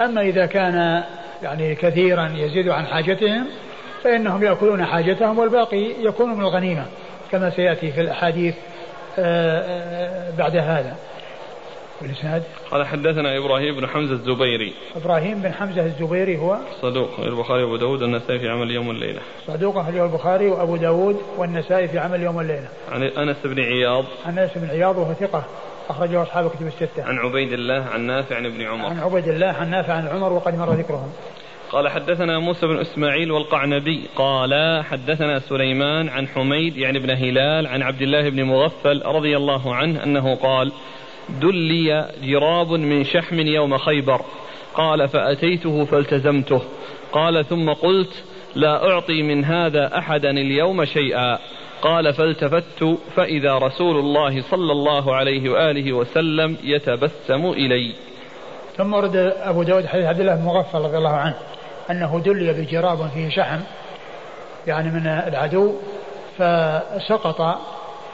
أما 0.00 0.20
إذا 0.20 0.46
كان 0.46 1.02
يعني 1.42 1.74
كثيرا 1.74 2.32
يزيد 2.36 2.68
عن 2.68 2.86
حاجتهم 2.86 3.46
فإنهم 4.04 4.44
يأكلون 4.44 4.84
حاجتهم 4.84 5.38
والباقي 5.38 5.90
يكون 6.00 6.34
من 6.34 6.40
الغنيمة 6.40 6.84
كما 7.32 7.50
سيأتي 7.50 7.92
في 7.92 8.00
الأحاديث 8.00 8.54
آه، 9.18 9.60
آه، 9.60 10.30
بعد 10.38 10.56
هذا. 10.56 10.96
والإسناد 12.02 12.42
قال 12.70 12.86
حدثنا 12.86 13.38
إبراهيم 13.38 13.76
بن 13.76 13.86
حمزة 13.86 14.12
الزبيري. 14.12 14.72
إبراهيم 14.96 15.42
بن 15.42 15.52
حمزة 15.52 15.86
الزبيري 15.86 16.38
هو 16.38 16.58
صدوق 16.82 17.20
البخاري 17.20 17.62
وأبو 17.62 17.76
داود 17.76 18.02
والنسائي 18.02 18.38
في 18.38 18.48
عمل 18.48 18.70
يوم 18.70 18.88
والليلة 18.88 19.20
صدوق 19.46 19.76
أخرجه 19.76 20.04
البخاري 20.04 20.48
وأبو 20.48 20.76
داود 20.76 21.16
والنسائي 21.38 21.88
في 21.88 21.98
عمل 21.98 22.22
يوم 22.22 22.36
والليلة 22.36 22.68
عن 22.92 23.02
أنس 23.02 23.36
بن 23.44 23.60
عياض. 23.60 24.04
عن 24.26 24.38
أنس 24.38 24.50
بن 24.56 24.70
عياض 24.70 24.98
وهو 24.98 25.12
ثقة 25.12 25.44
أخرجه 25.88 26.22
أصحاب 26.22 26.50
كتب 26.50 26.66
الستة. 26.66 27.04
عن 27.04 27.18
عبيد 27.18 27.52
الله 27.52 27.84
عن 27.92 28.00
نافع 28.00 28.36
عن 28.36 28.46
ابن 28.46 28.62
عمر. 28.62 28.86
عن 28.86 29.00
عبيد 29.00 29.28
الله 29.28 29.46
عن 29.46 29.70
نافع 29.70 29.92
عن 29.92 30.08
عمر 30.08 30.32
وقد 30.32 30.58
مر 30.58 30.72
ذكرهم. 30.72 31.12
قال 31.70 31.88
حدثنا 31.88 32.38
موسى 32.38 32.66
بن 32.66 32.78
إسماعيل 32.78 33.32
والقعنبي. 33.32 34.08
قال 34.16 34.84
حدثنا 34.84 35.38
سليمان 35.38 36.08
عن 36.08 36.28
حميد 36.28 36.76
يعني 36.76 36.98
ابن 36.98 37.10
هلال 37.10 37.66
عن 37.66 37.82
عبد 37.82 38.02
الله 38.02 38.28
بن 38.28 38.42
مغفل 38.42 39.02
رضي 39.06 39.36
الله 39.36 39.74
عنه 39.74 40.04
أنه 40.04 40.34
قال 40.34 40.72
دلي 41.28 42.08
جراب 42.22 42.70
من 42.70 43.04
شحم 43.04 43.40
يوم 43.40 43.78
خيبر. 43.78 44.20
قال 44.74 45.08
فأتيته 45.08 45.84
فالتزمته. 45.84 46.62
قال 47.12 47.44
ثم 47.44 47.72
قلت 47.72 48.24
لا 48.54 48.90
أعطي 48.90 49.22
من 49.22 49.44
هذا 49.44 49.98
أحدا 49.98 50.30
اليوم 50.30 50.84
شيئا. 50.84 51.38
قال 51.82 52.14
فالتفت 52.14 52.98
فإذا 53.16 53.58
رسول 53.58 53.96
الله 53.98 54.42
صلى 54.42 54.72
الله 54.72 55.14
عليه 55.14 55.50
وآله 55.50 55.92
وسلم 55.92 56.56
يتبسم 56.64 57.46
إلي. 57.46 57.92
ثم 58.76 58.94
ورد 58.94 59.16
أبو 59.16 59.62
داود 59.62 59.86
حديث 59.86 60.04
عبد 60.04 60.20
الله 60.20 60.34
بن 60.34 60.42
مغفل 60.42 60.78
رضي 60.78 60.96
الله 60.96 61.16
عنه 61.16 61.34
أنه 61.90 62.22
دلي 62.24 62.52
بجراب 62.52 63.10
فيه 63.14 63.28
شحم 63.28 63.60
يعني 64.66 64.90
من 64.90 65.06
العدو 65.06 65.74
فسقط 66.38 67.58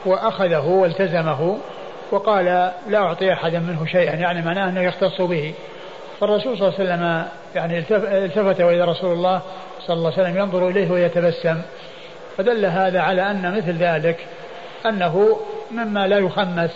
وأخذه 0.05 0.65
والتزمه 0.67 1.57
وقال 2.11 2.45
لا 2.87 2.97
أعطي 2.97 3.33
أحدا 3.33 3.59
منه 3.59 3.85
شيئا 3.85 4.15
يعني 4.15 4.41
معناه 4.41 4.69
أنه 4.69 4.81
يختص 4.81 5.21
به. 5.21 5.53
فالرسول 6.19 6.57
صلى 6.57 6.67
الله 6.67 6.79
عليه 6.79 6.83
وسلم 6.83 7.25
يعني 7.55 7.79
التفت 8.25 8.61
وإلى 8.61 8.83
رسول 8.83 9.13
الله 9.13 9.41
صلى 9.87 9.97
الله 9.97 10.11
عليه 10.11 10.21
وسلم 10.21 10.37
ينظر 10.37 10.67
إليه 10.67 10.91
ويتبسم. 10.91 11.61
فدل 12.37 12.65
هذا 12.65 13.01
على 13.01 13.31
أن 13.31 13.57
مثل 13.57 13.77
ذلك 13.77 14.27
أنه 14.85 15.39
مما 15.71 16.07
لا 16.07 16.17
يخمس 16.17 16.71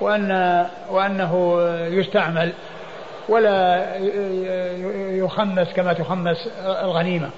وأن 0.00 0.66
وأنه 0.90 1.60
يستعمل 1.70 2.52
ولا 3.28 3.86
يخمس 5.10 5.72
كما 5.72 5.92
تخمس 5.92 6.48
الغنيمة 6.64 7.30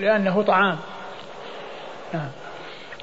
لأنه 0.00 0.42
طعام. 0.42 0.78
نعم. 2.14 2.28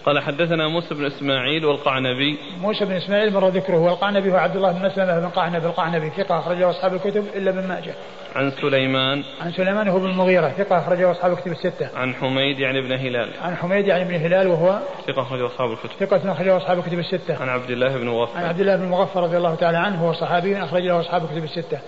قال 0.05 0.19
حدثنا 0.19 0.67
موسى 0.67 0.95
بن 0.95 1.05
إسماعيل 1.05 1.65
والقعنبي 1.65 2.37
موسى 2.61 2.85
بن 2.85 2.91
إسماعيل 2.91 3.33
مر 3.33 3.47
ذكره 3.47 3.77
والقعنبي 3.77 4.31
هو 4.31 4.35
عبد 4.35 4.55
الله 4.55 4.71
بن 4.71 4.85
مسلمة 4.85 5.19
بن 5.19 5.27
قعنب 5.27 5.65
القعنبي 5.65 6.09
ثقة 6.09 6.39
أخرجه 6.39 6.69
أصحاب 6.69 6.93
الكتب 6.93 7.25
إلا 7.35 7.49
ابن 7.49 7.67
ماجه. 7.67 7.93
عن 8.35 8.51
سليمان 8.51 9.23
عن 9.41 9.51
سليمان 9.51 9.87
هو 9.87 9.99
بن 9.99 10.05
المغيرة 10.05 10.49
ثقة 10.49 10.79
أخرجه 10.79 11.11
أصحاب 11.11 11.31
الكتب 11.31 11.51
الستة. 11.51 11.89
عن 11.95 12.15
حميد 12.15 12.59
يعني 12.59 12.79
ابن 12.79 12.91
هلال. 12.91 13.29
عن 13.41 13.55
حميد 13.55 13.87
يعني 13.87 14.03
ابن 14.03 14.15
هلال 14.15 14.47
وهو 14.47 14.79
ثقة 15.07 15.21
أخرجه 15.21 15.45
أصحاب 15.45 15.71
الكتب. 15.71 16.05
ثقة 16.05 16.31
أخرجه 16.31 16.57
أصحاب 16.57 16.79
الكتب 16.79 16.99
الستة. 16.99 17.41
عن 17.41 17.49
عبد 17.49 17.69
الله 17.69 17.97
بن 17.97 18.07
مغفر. 18.07 18.37
عن 18.37 18.45
عبد 18.45 18.59
الله 18.59 18.75
بن 18.75 18.85
مغفر 18.85 19.23
رضي 19.23 19.37
الله 19.37 19.55
تعالى 19.55 19.77
عنه 19.77 20.07
هو 20.07 20.13
صحابي 20.13 20.63
أخرجه 20.63 20.99
أصحاب 20.99 21.23
الكتب 21.23 21.43
الستة. 21.43 21.79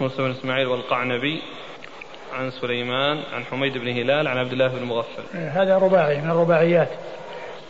موسى 0.00 0.22
بن 0.22 0.30
إسماعيل 0.30 0.66
والقعنبي 0.66 1.42
عن 2.34 2.50
سليمان 2.50 3.22
عن 3.32 3.44
حميد 3.44 3.78
بن 3.78 3.88
هلال 3.88 4.28
عن 4.28 4.38
عبد 4.38 4.52
الله 4.52 4.68
بن 4.68 4.84
مغفل. 4.84 5.22
هذا 5.34 5.78
رباعي 5.78 6.20
من 6.20 6.30
الرباعيات 6.30 6.88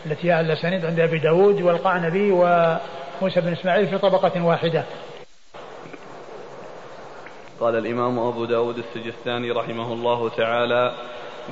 التي 0.05 0.31
على 0.31 0.47
الأسانيد 0.47 0.85
عند 0.85 0.99
أبي 0.99 1.19
داود 1.19 1.61
والقعنبي 1.61 2.31
وموسى 2.31 3.41
بن 3.41 3.51
إسماعيل 3.51 3.87
في 3.87 3.97
طبقة 3.97 4.45
واحدة. 4.45 4.83
قال 7.59 7.75
الإمام 7.75 8.19
أبو 8.19 8.45
داود 8.45 8.77
السجستاني 8.77 9.51
رحمه 9.51 9.93
الله 9.93 10.29
تعالى 10.29 10.91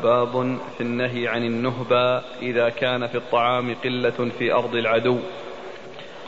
باب 0.03 0.57
في 0.77 0.81
النهي 0.81 1.27
عن 1.27 1.43
النهبة 1.43 2.21
إذا 2.41 2.69
كان 2.69 3.07
في 3.07 3.17
الطعام 3.17 3.75
قلة 3.83 4.31
في 4.39 4.53
أرض 4.53 4.75
العدو. 4.75 5.19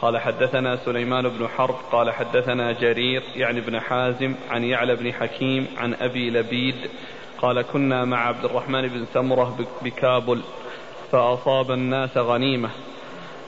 قال 0.05 0.17
حدثنا 0.17 0.75
سليمان 0.85 1.29
بن 1.29 1.47
حرب 1.47 1.75
قال 1.91 2.11
حدثنا 2.11 2.71
جرير 2.71 3.23
يعني 3.35 3.59
ابن 3.59 3.79
حازم 3.79 4.35
عن 4.49 4.63
يعلى 4.63 4.95
بن 4.95 5.13
حكيم 5.13 5.67
عن 5.77 5.93
أبي 5.93 6.29
لبيد 6.29 6.75
قال 7.41 7.61
كنا 7.61 8.05
مع 8.05 8.27
عبد 8.27 8.45
الرحمن 8.45 8.87
بن 8.87 9.05
سمرة 9.13 9.57
بكابل 9.81 10.41
فأصاب 11.11 11.71
الناس 11.71 12.17
غنيمة 12.17 12.69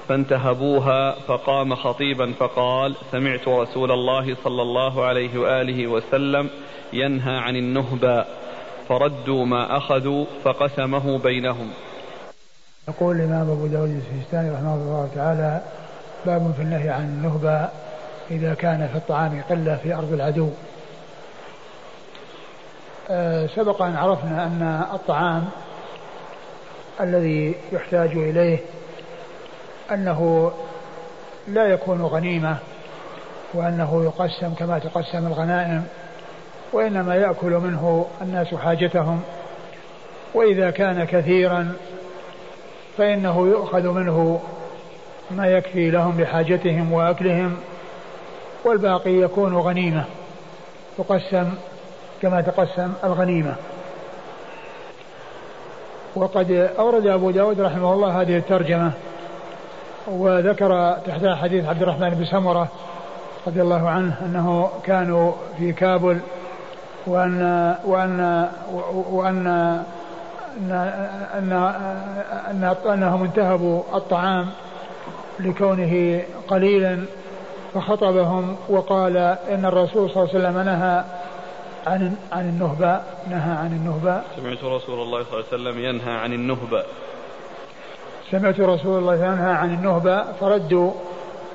فانتهبوها 0.08 1.12
فقام 1.12 1.76
خطيبا 1.76 2.34
فقال 2.40 2.96
سمعت 3.12 3.48
رسول 3.48 3.92
الله 3.92 4.36
صلى 4.44 4.62
الله 4.62 5.06
عليه 5.06 5.40
وآله 5.40 5.88
وسلم 5.88 6.50
ينهى 6.94 7.36
عن 7.36 7.56
النهبة 7.56 8.26
فردوا 8.90 9.46
ما 9.46 9.78
أخذوا 9.78 10.26
فقسمه 10.44 11.18
بينهم. 11.18 11.70
يقول 12.88 13.16
الإمام 13.16 13.50
أبو 13.50 13.68
داود 13.68 13.90
السجستاني 13.90 14.52
رحمه 14.52 14.76
الله 14.76 15.10
تعالى 15.16 15.62
باب 16.28 16.54
في 16.58 16.62
النهي 16.62 16.90
عن 16.90 17.04
النهبة 17.04 17.70
إذا 18.32 18.54
كان 18.54 18.90
في 18.92 18.98
الطعام 18.98 19.42
قلة 19.50 19.76
في 19.84 19.94
أرض 19.94 20.14
العدو. 20.14 20.50
أه 23.10 23.48
سبق 23.48 23.82
أن 23.82 23.96
عرفنا 23.96 24.44
أن 24.44 24.84
الطعام 24.94 25.46
الذي 27.02 27.56
يحتاج 27.72 28.10
إليه 28.12 28.60
أنه 29.92 30.52
لا 31.48 31.66
يكون 31.66 32.02
غنيمة 32.02 32.58
وأنه 33.54 34.04
يقسم 34.04 34.54
كما 34.54 34.80
تقسم 34.80 35.28
الغنائم 35.28 35.84
وإنما 36.74 37.16
يأكل 37.16 37.52
منه 37.52 38.08
الناس 38.22 38.56
حاجتهم. 38.56 39.22
وإذا 40.34 40.72
كان 40.72 41.04
كثيرا 41.04 41.74
فإنه 42.98 43.48
يؤخذ 43.48 43.88
منه 43.88 44.42
ما 45.32 45.48
يكفي 45.48 45.92
لهم 45.92 46.22
لحاجتهم 46.22 46.94
وأكلهم 46.94 47.58
والباقي 48.66 49.12
يكون 49.12 49.58
غنيمة. 49.58 50.04
تقسم 50.98 51.54
كما 52.22 52.42
تقسم 52.42 52.94
الغنيمة. 53.04 53.56
وقد 56.16 56.70
أورد 56.80 57.08
أبو 57.08 57.32
داود 57.32 57.62
رحمه 57.62 57.94
الله 57.94 58.22
هذه 58.22 58.38
الترجمة 58.38 58.92
وذكر 60.08 60.98
تحتها 61.06 61.36
حديث 61.36 61.66
عبد 61.66 61.82
الرحمن 61.82 62.10
بن 62.10 62.26
سمرة 62.26 62.68
رضي 63.48 63.62
الله 63.62 63.90
عنه 63.90 64.16
أنه 64.26 64.70
كانوا 64.84 65.32
في 65.58 65.74
كابل 65.74 66.20
وأن 67.08 67.76
وأن 67.86 68.48
وأن 69.10 69.48
أن 70.58 70.72
أن 71.34 71.54
أن 72.52 72.76
أنهم 72.94 73.24
انتهبوا 73.24 73.84
الطعام 73.94 74.50
لكونه 75.40 76.24
قليلا 76.48 77.06
فخطبهم 77.74 78.56
وقال 78.70 79.18
إن 79.18 79.66
الرسول 79.66 80.10
صلى 80.10 80.24
الله 80.24 80.36
عليه 80.36 80.40
وسلم 80.40 80.60
نهى 80.66 81.04
عن 81.88 82.16
عن 82.32 82.50
النهبة 82.50 83.02
نهى 83.30 83.58
عن 83.58 83.72
النهبة 83.72 84.22
سمعت 84.36 84.64
رسول 84.64 85.02
الله 85.02 85.24
صلى 85.24 85.40
الله 85.40 85.46
عليه 85.52 85.62
وسلم 85.64 85.86
ينهى 85.86 86.14
عن 86.14 86.34
النهبة 86.34 86.84
سمعت 88.32 88.60
رسول 88.60 89.00
الله 89.00 89.16
ينهى 89.16 89.52
عن 89.52 89.74
النهبة 89.74 90.24
فردوا 90.34 90.92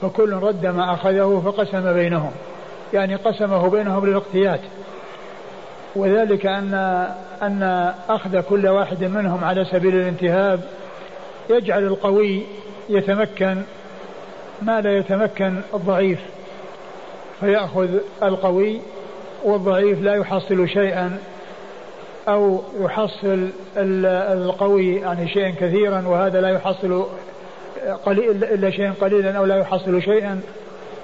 فكل 0.01 0.33
رد 0.33 0.67
ما 0.67 0.95
أخذه 0.95 1.43
فقسم 1.45 1.93
بينهم. 1.93 2.31
يعني 2.93 3.17
قسمه 3.17 3.71
بينهم 3.71 4.07
للاقتيات 4.07 4.61
وذلك 5.97 6.47
أن 6.47 6.75
أن 7.43 7.93
أخذ 8.09 8.41
كل 8.41 8.69
واحد 8.69 9.05
منهم 9.05 9.45
على 9.45 9.65
سبيل 9.65 9.97
الانتهاب 9.97 10.61
يجعل 11.51 11.87
القوي 11.87 12.43
يتمكن 12.89 13.63
ما 14.63 14.81
لا 14.81 14.99
يتمكن 14.99 15.61
الضعيف 15.75 16.21
فيأخذ 17.41 17.89
القوي 18.23 18.81
والضعيف 19.45 20.03
لا 20.03 20.15
يحصل 20.15 20.69
شيئا 20.69 21.19
أو 22.29 22.63
يحصل 22.81 23.49
القوي 23.77 24.97
يعني 24.97 25.29
شيئا 25.29 25.51
كثيرا 25.51 26.05
وهذا 26.07 26.41
لا 26.41 26.49
يحصل 26.49 27.07
قليل 28.07 28.45
إلا 28.45 28.71
شيئا 28.71 28.95
قليلا 29.01 29.39
أو 29.39 29.45
لا 29.45 29.57
يحصل 29.57 30.03
شيئا 30.03 30.41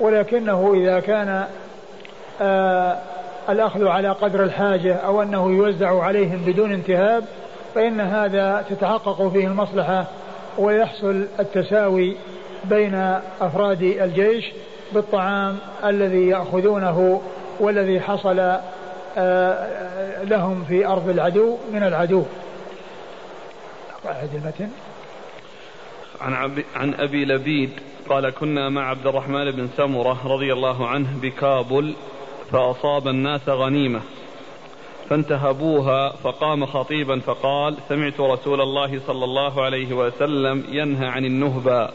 ولكنه 0.01 0.75
إذا 0.75 1.01
كان 1.01 1.45
آه 2.41 2.99
الأخذ 3.49 3.87
على 3.87 4.09
قدر 4.09 4.45
الحاجة 4.45 4.95
أو 4.95 5.23
أنه 5.23 5.51
يوزع 5.51 6.03
عليهم 6.03 6.43
بدون 6.47 6.73
انتهاب 6.73 7.25
فإن 7.75 8.01
هذا 8.01 8.65
تتحقق 8.71 9.29
فيه 9.29 9.47
المصلحة 9.47 10.05
ويحصل 10.59 11.27
التساوي 11.41 12.17
بين 12.65 12.95
أفراد 13.41 13.83
الجيش 13.83 14.45
بالطعام 14.93 15.59
الذي 15.85 16.29
يأخذونه 16.29 17.23
والذي 17.61 18.01
حصل 18.01 18.59
آه، 19.19 20.25
لهم 20.25 20.65
في 20.65 20.87
أرض 20.87 21.09
العدو 21.09 21.57
من 21.73 21.83
العدو 21.83 22.25
أعد 24.07 24.35
المتن 24.35 24.71
عن. 26.21 26.63
عن 26.77 26.95
أبي 26.95 27.25
لبيد 27.25 27.71
قال 28.09 28.31
كنا 28.31 28.69
مع 28.69 28.91
عبد 28.91 29.07
الرحمن 29.07 29.51
بن 29.51 29.69
سمرة 29.77 30.19
رضي 30.25 30.53
الله 30.53 30.89
عنه 30.89 31.09
بكابل 31.23 31.95
فأصاب 32.53 33.09
الناس 33.09 33.49
غنيمة 33.49 34.01
فانتهبوها 35.09 36.13
فقام 36.13 36.67
خطيبا 36.67 37.21
فقال 37.21 37.77
سمعت 37.89 38.21
رسول 38.21 38.61
الله 38.61 39.01
صلى 39.07 39.25
الله 39.25 39.65
عليه 39.65 39.93
وسلم 39.93 40.65
ينهى 40.69 41.07
عن 41.07 41.25
النهبة 41.25 41.89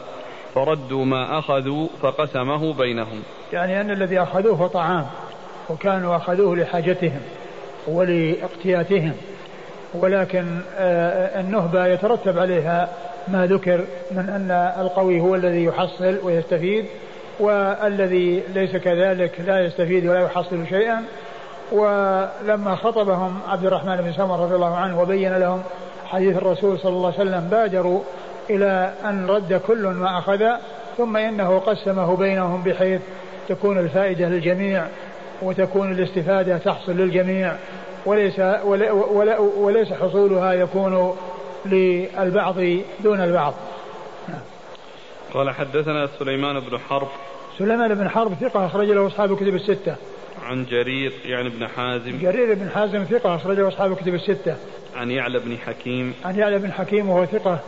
فردوا 0.54 1.04
ما 1.04 1.38
أخذوا 1.38 1.88
فقسمه 2.02 2.74
بينهم. 2.74 3.22
يعني 3.52 3.80
أن 3.80 3.90
الذي 3.90 4.22
أخذوه 4.22 4.66
طعام 4.66 5.06
وكانوا 5.70 6.16
أخذوه 6.16 6.56
لحاجتهم 6.56 7.20
ولإقتياتهم 7.86 9.12
ولكن 9.94 10.44
آه، 10.76 11.40
النهبة 11.40 11.86
يترتب 11.86 12.38
عليها 12.38 12.88
ما 13.28 13.46
ذكر 13.46 13.84
من 14.10 14.28
أن 14.28 14.50
القوي 14.80 15.20
هو 15.20 15.34
الذي 15.34 15.64
يحصل 15.64 16.18
ويستفيد 16.22 16.84
والذي 17.40 18.42
ليس 18.54 18.76
كذلك 18.76 19.40
لا 19.40 19.64
يستفيد 19.64 20.06
ولا 20.06 20.20
يحصل 20.20 20.66
شيئا 20.68 21.04
ولما 21.72 22.76
خطبهم 22.76 23.38
عبد 23.48 23.64
الرحمن 23.64 23.96
بن 23.96 24.12
سمر 24.12 24.40
رضي 24.40 24.54
الله 24.54 24.76
عنه 24.76 25.00
وبين 25.00 25.36
لهم 25.36 25.62
حديث 26.06 26.36
الرسول 26.36 26.78
صلى 26.78 26.92
الله 26.92 27.12
عليه 27.18 27.30
وسلم 27.30 27.48
بادروا 27.50 28.00
إلى 28.50 28.92
أن 29.04 29.26
رد 29.26 29.60
كل 29.66 29.86
ما 29.86 30.18
أخذ 30.18 30.44
ثم 30.96 31.16
إنه 31.16 31.58
قسمه 31.58 32.16
بينهم 32.16 32.62
بحيث 32.62 33.00
تكون 33.48 33.78
الفائدة 33.78 34.28
للجميع 34.28 34.86
وتكون 35.42 35.92
الاستفادة 35.92 36.58
تحصل 36.58 36.92
للجميع 36.92 37.52
وليس 38.06 38.40
وليس 39.56 39.92
حصولها 39.92 40.52
يكون 40.52 41.16
للبعض 41.66 42.54
دون 43.00 43.20
البعض. 43.20 43.54
قال 45.34 45.50
حدثنا 45.50 46.08
سليمان 46.18 46.60
بن 46.60 46.78
حرب. 46.78 47.08
سليمان 47.58 47.94
بن 47.94 48.08
حرب 48.08 48.34
ثقة 48.34 48.66
أخرج 48.66 48.90
له 48.90 49.06
أصحاب 49.06 49.32
الكتب 49.32 49.54
الستة. 49.54 49.96
عن 50.42 50.64
جرير 50.64 51.12
يعني 51.24 51.48
بن 51.48 51.68
حازم. 51.68 52.18
جرير 52.18 52.54
بن 52.54 52.70
حازم 52.70 53.04
ثقة 53.04 53.34
أخرج 53.34 53.58
له 53.58 53.68
أصحاب 53.68 53.92
الكتب 53.92 54.14
الستة. 54.14 54.56
عن 54.96 55.10
يعلى 55.10 55.38
بن 55.38 55.58
حكيم. 55.58 56.14
عن 56.24 56.38
يعلى 56.38 56.58
بن 56.58 56.72
حكيم 56.72 57.10
وهو 57.10 57.26
ثقة 57.26 57.60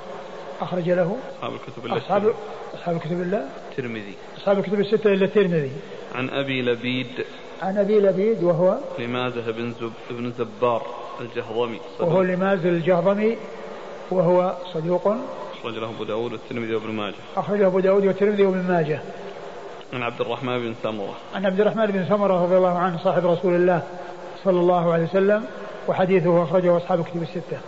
أخرج 0.60 0.90
له. 0.90 1.16
أصحاب 1.36 1.52
الكتب 1.54 1.84
الله 1.84 1.96
أصحاب 1.96 2.32
أصحاب 2.74 2.96
الكتب 2.96 3.20
الله 3.20 3.48
الترمذي 3.70 4.14
أصحاب 4.36 4.58
الكتب 4.58 4.80
الستة 4.80 5.12
إلا 5.12 5.24
الترمذي. 5.24 5.70
عن 6.14 6.30
أبي 6.30 6.62
لبيد. 6.62 7.24
عن 7.62 7.78
أبي 7.78 8.00
لبيد 8.00 8.42
وهو 8.42 8.78
لمازه 8.98 9.50
بن 9.50 9.72
زب 9.80 9.92
بن 10.10 10.32
زبار 10.38 10.86
الجهضمي؟ 11.20 11.80
صدوق. 11.98 12.08
وهو 12.08 12.22
لماز 12.22 12.66
الجهضمي؟ 12.66 13.36
وهو 14.10 14.56
صدوق. 14.74 15.14
أخرج 15.60 15.74
له 15.74 15.90
أبو 15.90 16.04
داود 16.04 16.32
والترمذي 16.32 16.74
وابن 16.74 16.90
ماجه. 16.90 17.14
أخرج 17.36 17.62
أبو 17.62 17.80
داود 17.80 18.06
والترمذي 18.06 18.42
وابن 18.42 18.62
ماجه. 18.68 19.00
عن 19.92 20.02
عبد 20.02 20.20
الرحمن 20.20 20.58
بن 20.58 20.74
سمرة 20.82 21.14
عن 21.34 21.46
عبد 21.46 21.60
الرحمن 21.60 21.86
بن 21.86 22.04
سمرة 22.08 22.44
رضي 22.44 22.56
الله 22.56 22.78
عنه 22.78 22.98
صاحب 22.98 23.26
رسول 23.26 23.54
الله 23.54 23.82
صلى 24.44 24.60
الله 24.60 24.92
عليه 24.92 25.04
وسلم 25.04 25.44
وحديثه 25.88 26.42
أخرجه 26.42 26.76
أصحاب 26.76 27.00
الكتب 27.00 27.22
الستة. 27.22 27.58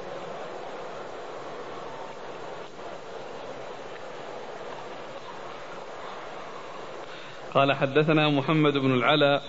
قال 7.54 7.72
حدثنا 7.72 8.28
محمد 8.28 8.72
بن 8.78 8.94
العلاء 8.94 9.42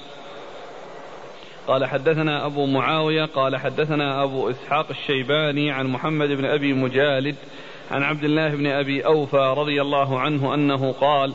قال 1.68 1.86
حدثنا 1.86 2.46
أبو 2.46 2.66
معاوية 2.66 3.26
قال 3.26 3.58
حدثنا 3.58 4.24
أبو 4.24 4.50
إسحاق 4.50 4.86
الشيباني 4.90 5.72
عن 5.72 5.88
محمد 5.88 6.30
بن 6.30 6.46
أبي 6.46 6.74
مجالد 6.74 7.36
عن 7.92 8.04
عبد 8.04 8.24
الله 8.24 8.50
بن 8.50 8.68
أبي 8.68 9.06
أوفى 9.06 9.54
رضي 9.58 9.82
الله 9.82 10.20
عنه 10.20 10.54
أنه 10.54 10.92
قال 10.92 11.34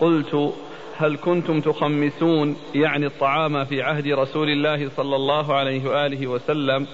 قلت 0.00 0.54
هل 0.98 1.16
كنتم 1.16 1.60
تخمسون 1.60 2.56
يعني 2.74 3.06
الطعام 3.06 3.64
في 3.64 3.82
عهد 3.82 4.06
رسول 4.06 4.48
الله 4.48 4.90
صلى 4.96 5.16
الله 5.16 5.54
عليه 5.54 5.88
وآله 5.88 6.26
وسلم؟ 6.26 6.86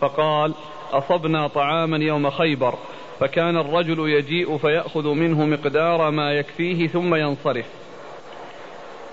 فقال 0.00 0.54
أصبنا 0.92 1.48
طعاما 1.48 1.96
يوم 1.96 2.30
خيبر 2.30 2.74
فكان 3.20 3.56
الرجل 3.56 4.08
يجيء 4.08 4.58
فيأخذ 4.58 5.08
منه 5.08 5.46
مقدار 5.46 6.10
ما 6.10 6.32
يكفيه 6.32 6.88
ثم 6.88 7.14
ينصرف. 7.14 7.66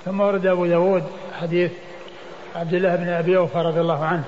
ثم 0.05 0.21
ورد 0.21 0.45
أبو 0.45 0.65
داود 0.65 1.03
حديث 1.41 1.71
عبد 2.55 2.73
الله 2.73 2.95
بن 2.95 3.09
أبي 3.09 3.37
أوفى 3.37 3.57
رضي 3.57 3.81
الله 3.81 4.05
عنه 4.05 4.23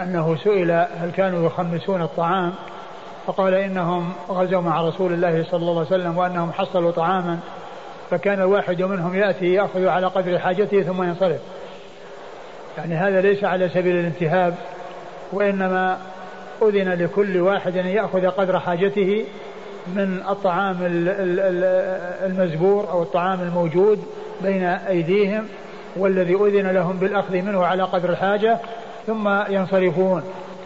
أنه 0.00 0.36
سئل 0.36 0.70
هل 0.70 1.10
كانوا 1.16 1.46
يخمسون 1.46 2.02
الطعام؟ 2.02 2.52
فقال 3.26 3.54
إنهم 3.54 4.12
غزوا 4.28 4.60
مع 4.60 4.88
رسول 4.88 5.12
الله 5.12 5.44
صلى 5.50 5.60
الله 5.60 5.78
عليه 5.78 5.86
وسلم 5.86 6.18
وأنهم 6.18 6.52
حصلوا 6.52 6.90
طعاما 6.90 7.38
فكان 8.10 8.40
الواحد 8.40 8.82
منهم 8.82 9.14
يأتي 9.14 9.52
يأخذ 9.52 9.86
على 9.86 10.06
قدر 10.06 10.38
حاجته 10.38 10.82
ثم 10.82 11.02
ينصرف. 11.02 11.40
يعني 12.78 12.94
هذا 12.94 13.20
ليس 13.20 13.44
على 13.44 13.68
سبيل 13.68 13.96
الانتهاب 13.96 14.54
وإنما 15.32 15.98
أذن 16.62 16.88
لكل 16.88 17.40
واحد 17.40 17.76
أن 17.76 17.86
يأخذ 17.86 18.26
قدر 18.26 18.58
حاجته 18.58 19.24
من 19.86 20.22
الطعام 20.28 20.76
المزبور 22.26 22.90
أو 22.90 23.02
الطعام 23.02 23.40
الموجود 23.40 24.04
بين 24.42 24.64
أيديهم 24.64 25.46
والذي 25.96 26.34
أذن 26.34 26.66
لهم 26.70 26.96
بالأخذ 26.96 27.34
منه 27.34 27.64
على 27.64 27.82
قدر 27.82 28.10
الحاجة 28.10 28.58
ثم 29.06 29.28
ينصرفون. 29.48 30.22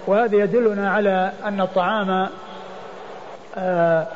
وهذا 0.07 0.37
يدلنا 0.37 0.91
على 0.91 1.33
أن 1.45 1.61
الطعام 1.61 2.29
آه 3.57 4.07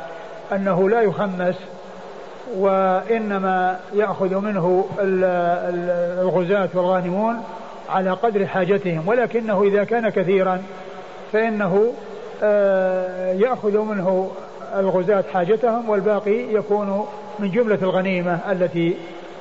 أنه 0.52 0.90
لا 0.90 1.00
يخمس 1.00 1.54
وإنما 2.56 3.80
يأخذ 3.94 4.34
منه 4.40 4.88
الغزاة 6.20 6.68
والغانمون 6.74 7.36
على 7.88 8.10
قدر 8.10 8.46
حاجتهم 8.46 9.08
ولكنه 9.08 9.62
إذا 9.62 9.84
كان 9.84 10.08
كثيرا 10.08 10.62
فإنه 11.32 11.92
آه، 12.42 13.32
يأخذ 13.32 13.78
منه 13.78 14.30
الغزاة 14.74 15.24
حاجتهم 15.32 15.88
والباقي 15.88 16.54
يكون 16.54 17.06
من 17.38 17.50
جملة 17.50 17.78
الغنيمة 17.82 18.40
التي 18.50 18.96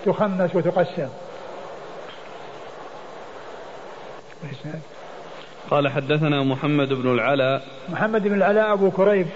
تخمس 0.05 0.55
وتقسم. 0.55 1.07
قال 5.69 5.87
حدثنا 5.87 6.43
محمد 6.43 6.93
بن 6.93 7.13
العلاء. 7.13 7.61
محمد 7.89 8.23
بن 8.23 8.33
العلاء 8.33 8.73
أبو 8.73 8.91
كريب. 8.91 9.27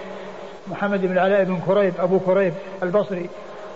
محمد 0.70 1.00
بن 1.00 1.12
العلاء 1.12 1.44
بن 1.44 1.60
كريب 1.66 1.94
أبو 1.98 2.18
كريب 2.18 2.52
البصري. 2.82 3.28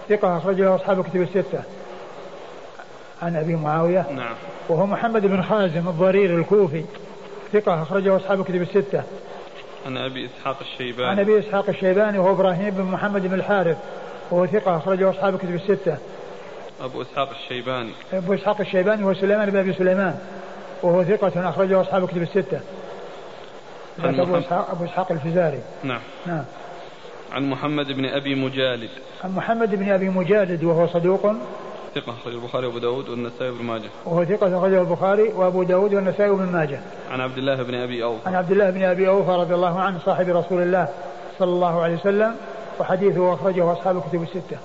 ثقة 0.08 0.36
أخرجه 0.36 0.74
أصحاب 0.74 1.04
كتب 1.04 1.22
الستة. 1.22 1.62
عن 3.22 3.36
أبي 3.36 3.56
معاوية. 3.56 4.06
نعم. 4.10 4.34
وهو 4.68 4.86
محمد 4.86 5.26
بن 5.26 5.42
خازم 5.42 5.88
الضرير 5.88 6.38
الكوفي. 6.38 6.84
ثقة 7.52 7.82
أخرجه 7.82 8.16
أصحاب 8.16 8.44
كتب 8.44 8.62
الستة. 8.62 9.02
عن 9.86 9.96
أبي 9.96 10.26
إسحاق 10.26 10.56
الشيباني. 10.60 11.10
عن 11.10 11.18
أبي 11.18 11.38
إسحاق 11.38 11.68
الشيباني 11.68 12.18
وهو 12.18 12.32
إبراهيم 12.32 12.70
بن 12.70 12.82
محمد 12.82 13.26
بن 13.26 13.34
الحارث. 13.34 13.76
وهو 14.30 14.46
ثقة 14.46 14.76
أخرجه 14.76 15.10
أصحاب 15.10 15.38
كتب 15.38 15.54
الستة. 15.54 15.96
أبو 16.82 17.02
إسحاق 17.02 17.30
الشيباني. 17.30 17.92
أبو 18.12 18.34
إسحاق 18.34 18.60
الشيباني 18.60 19.04
هو 19.04 19.14
سليمان 19.14 19.50
بن 19.50 19.58
أبي 19.58 19.72
سليمان. 19.72 20.18
وهو 20.82 21.04
ثقة 21.04 21.48
أخرجه 21.48 21.80
أصحاب 21.80 22.08
كتب 22.08 22.22
الستة. 22.22 22.60
عن 23.98 24.20
أبو 24.20 24.38
إسحاق 24.38 24.70
أبو 24.70 24.84
إسحاق 24.84 25.12
الفزاري. 25.12 25.60
نعم. 25.84 26.00
نعم. 26.26 26.44
عن 27.32 27.50
محمد 27.50 27.92
بن 27.92 28.04
أبي 28.04 28.34
مجالد. 28.34 28.90
عن 29.24 29.34
محمد 29.34 29.74
بن 29.74 29.88
أبي 29.88 30.08
مجالد 30.08 30.64
وهو 30.64 30.86
صدوق. 30.86 31.32
ثقة 31.94 32.12
أخرج 32.12 32.34
البخاري 32.34 32.66
وأبو 32.66 32.78
داود 32.78 33.08
والنسائي 33.08 33.50
وابن 33.50 33.64
ماجه. 33.64 33.90
وهو 34.04 34.24
ثقة 34.24 34.58
أخرجه 34.58 34.80
البخاري 34.80 35.22
وأبو 35.22 35.62
داود 35.62 35.94
والنسائي 35.94 36.30
وابن 36.30 36.52
ماجه. 36.52 36.80
عن 37.10 37.20
عبد 37.20 37.38
الله 37.38 37.62
بن 37.62 37.74
أبي 37.74 38.04
أوفى. 38.04 38.28
عن 38.28 38.34
عبد 38.34 38.50
الله 38.50 38.70
بن 38.70 38.82
أبي 38.82 39.08
أوفى 39.08 39.30
رضي 39.30 39.54
الله 39.54 39.80
عنه 39.80 39.98
صاحب 39.98 40.28
رسول 40.28 40.62
الله 40.62 40.88
صلى 41.38 41.50
الله 41.50 41.82
عليه 41.82 41.94
وسلم 41.94 42.36
وحديثه 42.80 43.34
أخرجه 43.34 43.72
أصحاب 43.72 43.96
الكتب 43.96 44.22
الستة. 44.22 44.58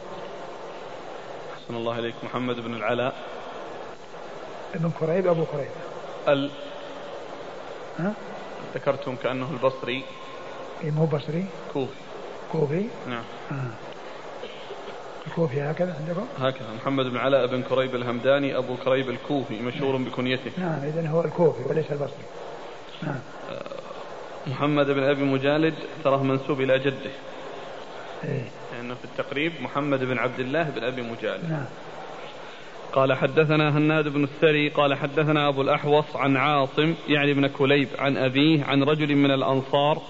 أحسن 1.53 1.75
الله 1.75 1.99
إليك. 1.99 2.15
محمد 2.23 2.55
بن 2.59 2.73
العلاء. 2.75 3.13
ابن 4.75 4.91
كريب 4.99 5.27
أبو 5.27 5.43
كريب. 5.45 5.71
ال 6.27 6.51
ها؟ 7.99 8.13
ذكرتم 8.75 9.15
كأنه 9.15 9.47
البصري. 9.51 10.03
إيه 10.83 10.91
مو 10.91 11.05
بصري. 11.05 11.45
كوفي. 11.73 12.10
كوفي 12.51 12.85
نعم. 13.09 13.23
آه. 13.51 13.55
الكوفي 15.27 15.61
هكذا 15.61 15.95
عندكم؟ 15.99 16.25
هكذا. 16.39 16.67
محمد 16.81 17.05
بن 17.05 17.17
علاء 17.17 17.47
بن 17.47 17.61
كريب 17.61 17.95
الهمداني 17.95 18.57
أبو 18.57 18.75
كريب 18.75 19.09
الكوفي 19.09 19.61
مشهور 19.61 19.97
بكنيته. 19.97 20.51
نعم 20.57 20.79
إذن 20.83 21.07
هو 21.07 21.21
الكوفي 21.21 21.69
وليس 21.69 21.91
البصري. 21.91 22.25
نعم. 23.03 23.19
محمد 24.47 24.85
بن 24.85 25.03
أبي 25.03 25.23
مجالد 25.23 25.73
تراه 26.03 26.23
منسوب 26.23 26.61
إلى 26.61 26.79
جده. 26.79 27.11
إيه. 28.23 28.45
لأنه 28.73 28.93
في 28.93 29.05
التقريب 29.05 29.51
محمد 29.61 30.03
بن 30.03 30.17
عبد 30.17 30.39
الله 30.39 30.63
بن 30.63 30.83
أبي 30.83 31.01
مجالد. 31.01 31.49
نعم. 31.49 31.65
قال 32.93 33.13
حدثنا 33.13 33.77
هناد 33.77 34.07
بن 34.07 34.23
السري 34.23 34.69
قال 34.69 34.93
حدثنا 34.93 35.47
أبو 35.47 35.61
الأحوص 35.61 36.15
عن 36.15 36.37
عاصم 36.37 36.95
يعني 37.07 37.33
بن 37.33 37.47
كليب 37.47 37.87
عن 37.99 38.17
أبيه 38.17 38.63
عن 38.63 38.83
رجل 38.83 39.15
من 39.15 39.31
الأنصار 39.31 40.01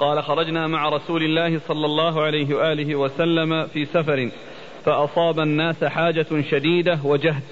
قال 0.00 0.22
خرجنا 0.22 0.66
مع 0.66 0.88
رسول 0.88 1.22
الله 1.22 1.60
صلى 1.68 1.86
الله 1.86 2.22
عليه 2.22 2.54
وآله 2.54 2.96
وسلم 2.96 3.66
في 3.66 3.84
سفر 3.84 4.30
فأصاب 4.84 5.40
الناس 5.40 5.84
حاجة 5.84 6.26
شديدة 6.50 6.98
وجهد 7.04 7.42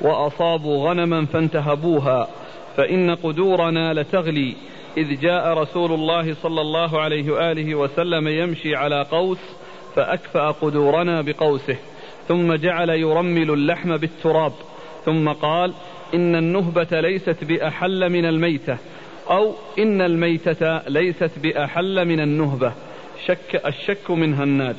وأصابوا 0.00 0.88
غنما 0.88 1.26
فانتهبوها 1.26 2.28
فإن 2.76 3.14
قدورنا 3.14 3.94
لتغلي 3.94 4.54
إذ 4.96 5.20
جاء 5.20 5.58
رسول 5.58 5.92
الله 5.92 6.34
صلى 6.34 6.60
الله 6.60 7.00
عليه 7.00 7.30
وآله 7.30 7.74
وسلم 7.74 8.28
يمشي 8.28 8.76
على 8.76 9.02
قوس 9.02 9.38
فأكفأ 9.96 10.50
قدورنا 10.50 11.22
بقوسه 11.22 11.76
ثم 12.28 12.54
جعل 12.54 12.90
يرمل 12.90 13.50
اللحم 13.50 13.96
بالتراب 13.96 14.52
ثم 15.04 15.28
قال 15.28 15.72
إن 16.14 16.36
النهبة 16.36 17.00
ليست 17.00 17.44
بأحل 17.44 18.10
من 18.10 18.24
الميتة 18.24 18.78
أو 19.30 19.52
إن 19.78 20.00
الميتة 20.00 20.78
ليست 20.78 21.30
بأحل 21.42 22.04
من 22.04 22.20
النهبة 22.20 22.72
شك 23.26 23.66
الشك 23.66 24.10
من 24.10 24.34
هناد. 24.34 24.76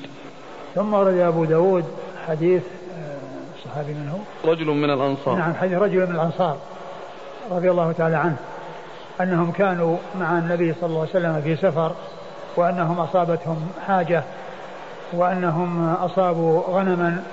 ثم 0.76 0.94
ورد 0.94 1.18
أبو 1.18 1.46
داود 1.46 1.86
حديث 2.28 2.64
آه، 2.64 3.18
الصحابي 3.58 3.94
من 3.94 4.10
هو 4.10 4.52
رجل 4.52 4.66
من 4.66 4.90
الأنصار. 4.90 5.36
نعم 5.36 5.54
حديث 5.54 5.78
رجل 5.78 6.08
من 6.08 6.16
الأنصار 6.16 6.58
رضي 7.52 7.72
الله 7.72 7.92
تعالى 7.92 8.16
عنه 8.16 8.38
أنهم 9.22 9.52
كانوا 9.52 9.98
مع 10.20 10.38
النبي 10.38 10.74
صلى 10.74 10.90
الله 10.90 11.00
عليه 11.00 11.10
وسلم 11.10 11.42
في 11.42 11.56
سفر 11.56 11.96
وأنهم 12.56 13.00
أصابتهم 13.00 13.68
حاجة 13.88 14.24
وأنهم 15.14 15.94
أصابوا 15.94 16.62
غنما 16.68 17.24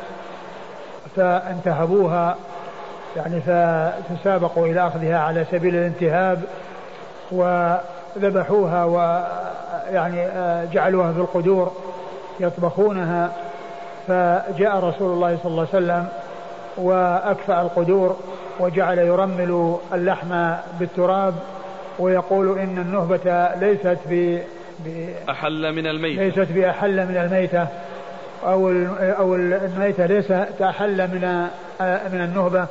فانتهبوها 1.17 2.37
يعني 3.17 3.41
فتسابقوا 3.41 4.67
إلى 4.67 4.87
أخذها 4.87 5.19
على 5.19 5.47
سبيل 5.51 5.75
الانتهاب. 5.75 6.43
وذبحوها 7.33 8.85
ويعني 8.85 10.21
آه، 10.21 10.65
جعلوها 10.65 11.13
في 11.13 11.19
القدور 11.19 11.73
يطبخونها. 12.41 13.33
فجاء 14.09 14.77
رسول 14.77 15.13
الله 15.13 15.39
صلى 15.43 15.51
الله 15.51 15.67
عليه 15.73 15.85
وسلم 15.85 16.07
وأكفأ 16.77 17.63
القدور 17.63 18.17
وجعل 18.61 18.99
يرمل 18.99 19.77
اللحم 19.93 20.53
بالتراب 20.81 21.35
ويقول 21.99 22.59
إن 22.59 22.79
النهبة 22.79 23.49
ليست 23.61 23.99
ب... 24.11 24.39
أحل 25.31 25.73
من 25.73 25.87
الميتة. 25.87 26.23
ليست 26.23 26.53
بأحل 26.53 27.07
من 27.07 27.17
الميتة 27.17 27.67
أو 28.45 28.69
أو 29.01 29.35
الميتة 29.35 30.07
ليست 30.07 30.63
أحل 30.63 31.09
من 31.09 31.47
من 32.13 32.21
النهبة. 32.21 32.67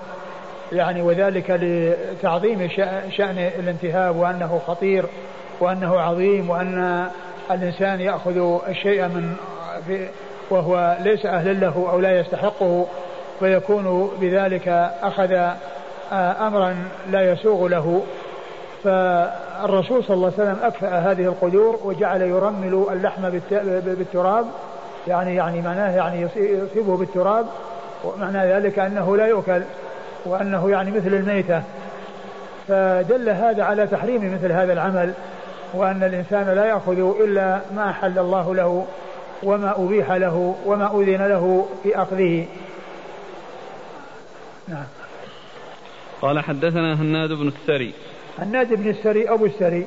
يعني 0.71 1.01
وذلك 1.01 1.49
لتعظيم 1.61 2.67
شأ- 2.69 3.11
شأن 3.17 3.37
الانتهاب 3.59 4.15
وأنه 4.15 4.61
خطير 4.67 5.05
وأنه 5.59 5.99
عظيم 5.99 6.49
وأن 6.49 7.07
الإنسان 7.51 8.01
يأخذ 8.01 8.59
الشيء 8.69 9.01
من 9.07 9.35
وهو 10.49 10.97
ليس 11.03 11.25
أهلا 11.25 11.53
له 11.53 11.87
أو 11.91 11.99
لا 11.99 12.19
يستحقه 12.19 12.85
فيكون 13.39 14.11
بذلك 14.21 14.67
أخذ 15.01 15.49
أمرا 16.41 16.75
لا 17.11 17.31
يسوغ 17.31 17.67
له. 17.67 18.01
فالرسول 18.83 20.03
صلى 20.03 20.15
الله 20.15 20.31
عليه 20.37 20.43
وسلم 20.43 20.57
أكفأ 20.63 20.87
هذه 21.11 21.25
القدور 21.25 21.79
وجعل 21.83 22.21
يرمل 22.21 22.85
اللحم 22.91 23.29
بالت- 23.29 23.83
بالتراب. 23.85 24.45
يعني 25.07 25.35
يعني 25.35 25.61
معناه 25.61 25.95
يعني 25.95 26.21
يصي- 26.21 26.65
يصيبه 26.65 26.97
بالتراب. 26.97 27.45
ومعنى 28.03 28.37
ذلك 28.53 28.79
أنه 28.79 29.17
لا 29.17 29.25
يؤكل. 29.27 29.61
وأنه 30.25 30.69
يعني 30.69 30.91
مثل 30.91 31.07
الميتة. 31.07 31.63
فدل 32.67 33.29
هذا 33.29 33.63
على 33.63 33.87
تحريم 33.87 34.33
مثل 34.33 34.51
هذا 34.51 34.73
العمل 34.73 35.13
وأن 35.73 36.03
الإنسان 36.03 36.55
لا 36.55 36.65
يأخذ 36.65 36.99
إلا 37.21 37.61
ما 37.75 37.89
أحل 37.89 38.19
الله 38.19 38.55
له 38.55 38.85
وما 39.43 39.83
أبيح 39.83 40.11
له 40.11 40.55
وما 40.65 41.01
أذن 41.01 41.27
له 41.27 41.67
في 41.83 42.01
أخذه. 42.01 42.45
نعم. 44.67 44.85
قال 46.21 46.39
حدثنا 46.39 46.93
هناد 46.93 47.29
بن 47.29 47.47
السري. 47.47 47.93
الناد 48.41 48.73
بن 48.73 48.89
السري 48.89 49.29
أبو 49.29 49.45
السري 49.45 49.85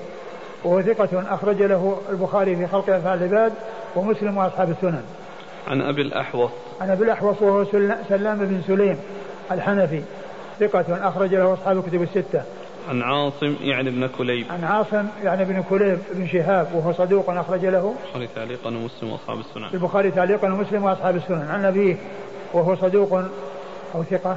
وهو 0.64 0.82
ثقة 0.82 1.34
أخرج 1.34 1.62
له 1.62 2.00
البخاري 2.10 2.56
في 2.56 2.66
خلق 2.66 2.90
أفعال 2.90 3.22
العباد 3.22 3.52
ومسلم 3.96 4.36
وأصحاب 4.36 4.70
السنن. 4.70 5.02
عن 5.68 5.82
أبي 5.82 6.02
الأحوص. 6.02 6.50
عن 6.80 6.90
أبي 6.90 7.04
الأحوص 7.04 7.42
وهو 7.42 7.64
سل- 7.64 7.96
سلام 8.08 8.38
بن 8.38 8.62
سليم 8.66 8.98
الحنفي. 9.52 10.02
ثقة 10.60 11.08
أخرج 11.08 11.34
له 11.34 11.54
أصحاب 11.54 11.78
الكتب 11.78 12.02
الستة. 12.02 12.42
عن 12.88 13.02
عاصم 13.02 13.56
يعني 13.60 13.88
ابن 13.88 14.06
كليب. 14.18 14.46
عن 14.50 14.64
عاصم 14.64 15.06
يعني 15.24 15.44
بن 15.44 15.62
كليب 15.62 15.98
بن 16.14 16.26
شهاب 16.26 16.74
وهو 16.74 16.92
صدوق 16.92 17.30
أخرج 17.30 17.66
له. 17.66 17.94
البخاري 18.14 18.28
تعليقا 18.34 18.68
ومسلم 18.68 19.10
وأصحاب 19.12 19.38
السنن. 19.38 19.68
البخاري 19.74 20.10
تعليقا 20.10 20.52
ومسلم 20.52 20.84
وأصحاب 20.84 21.16
السنن. 21.16 21.48
عن 21.50 21.64
أبيه 21.64 21.96
وهو 22.52 22.76
صدوق 22.76 23.12
أو 23.94 24.02
ثقة. 24.02 24.36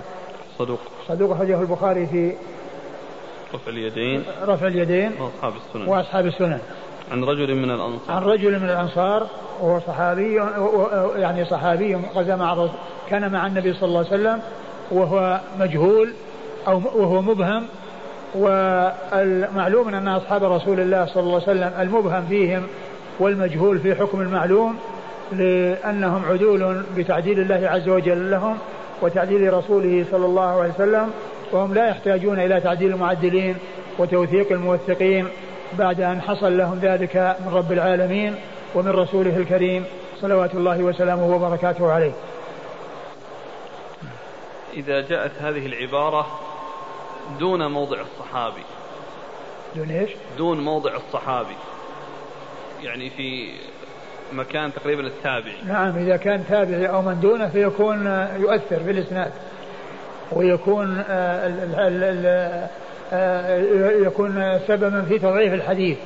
صدوق. 0.59 0.79
صدوق 1.07 1.31
أخرجه 1.31 1.61
البخاري 1.61 2.07
في 2.07 2.33
رفع 3.53 3.71
اليدين. 3.71 4.23
رفع 4.43 4.67
اليدين 4.67 5.11
وأصحاب 5.19 5.53
السنن. 5.55 5.87
وأصحاب 5.87 6.25
السنن. 6.25 6.59
عن 7.11 7.23
رجل 7.23 7.55
من 7.55 7.69
عن 7.69 7.75
الأنصار 7.75 8.23
رجل 8.23 8.59
من 8.59 8.69
الأنصار 8.69 9.27
وهو 9.61 9.79
صحابي 9.79 10.35
يعني 11.15 11.45
صحابي 11.45 11.95
غزا 11.95 12.35
مع 12.35 12.67
كان 13.09 13.31
مع 13.31 13.47
النبي 13.47 13.73
صلى 13.73 13.87
الله 13.87 13.97
عليه 13.97 14.07
وسلم 14.07 14.41
وهو 14.91 15.39
مجهول 15.59 16.13
أو 16.67 16.81
وهو 16.95 17.21
مبهم 17.21 17.65
والمعلوم 18.35 19.87
أن 19.87 20.07
أصحاب 20.07 20.43
رسول 20.43 20.79
الله 20.79 21.05
صلى 21.05 21.23
الله 21.23 21.33
عليه 21.33 21.43
وسلم 21.43 21.71
المبهم 21.79 22.25
فيهم 22.29 22.63
والمجهول 23.19 23.79
في 23.79 23.95
حكم 23.95 24.21
المعلوم 24.21 24.75
لأنهم 25.31 26.25
عدول 26.25 26.83
بتعديل 26.97 27.39
الله 27.39 27.69
عز 27.69 27.89
وجل 27.89 28.31
لهم 28.31 28.57
وتعديل 29.01 29.53
رسوله 29.53 30.05
صلى 30.11 30.25
الله 30.25 30.61
عليه 30.61 30.73
وسلم 30.73 31.09
وهم 31.51 31.73
لا 31.73 31.87
يحتاجون 31.87 32.39
إلى 32.39 32.61
تعديل 32.61 32.91
المعدلين 32.93 33.55
وتوثيق 33.99 34.51
الموثقين 34.51 35.27
بعد 35.79 36.01
أن 36.01 36.21
حصل 36.21 36.57
لهم 36.57 36.79
ذلك 36.81 37.35
من 37.45 37.53
رب 37.53 37.71
العالمين 37.71 38.35
ومن 38.75 38.89
رسوله 38.91 39.37
الكريم 39.37 39.83
صلوات 40.21 40.55
الله 40.55 40.83
وسلامه 40.83 41.35
وبركاته 41.35 41.91
عليه. 41.91 42.11
إذا 44.73 45.01
جاءت 45.01 45.31
هذه 45.41 45.65
العبارة 45.65 46.39
دون 47.39 47.71
موضع 47.71 47.97
الصحابي. 48.01 48.63
دون 49.75 49.89
إيش؟ 49.89 50.09
دون 50.37 50.59
موضع 50.63 50.95
الصحابي. 50.95 51.55
يعني 52.83 53.09
في 53.09 53.51
مكان 54.33 54.73
تقريبا 54.73 55.07
التابعي 55.07 55.55
نعم 55.65 55.97
إذا 55.97 56.17
كان 56.17 56.43
تابعي 56.49 56.89
أو 56.89 57.01
من 57.01 57.19
دونه 57.19 57.47
فيكون 57.47 58.05
يؤثر 58.39 58.79
في 58.83 58.91
الإسناد. 58.91 59.31
ويكون 60.31 61.03
آه، 61.09 62.69
آه، 63.13 63.57
يكون 63.91 64.59
سببا 64.67 65.01
في 65.01 65.19
تضعيف 65.19 65.53
الحديث. 65.53 65.97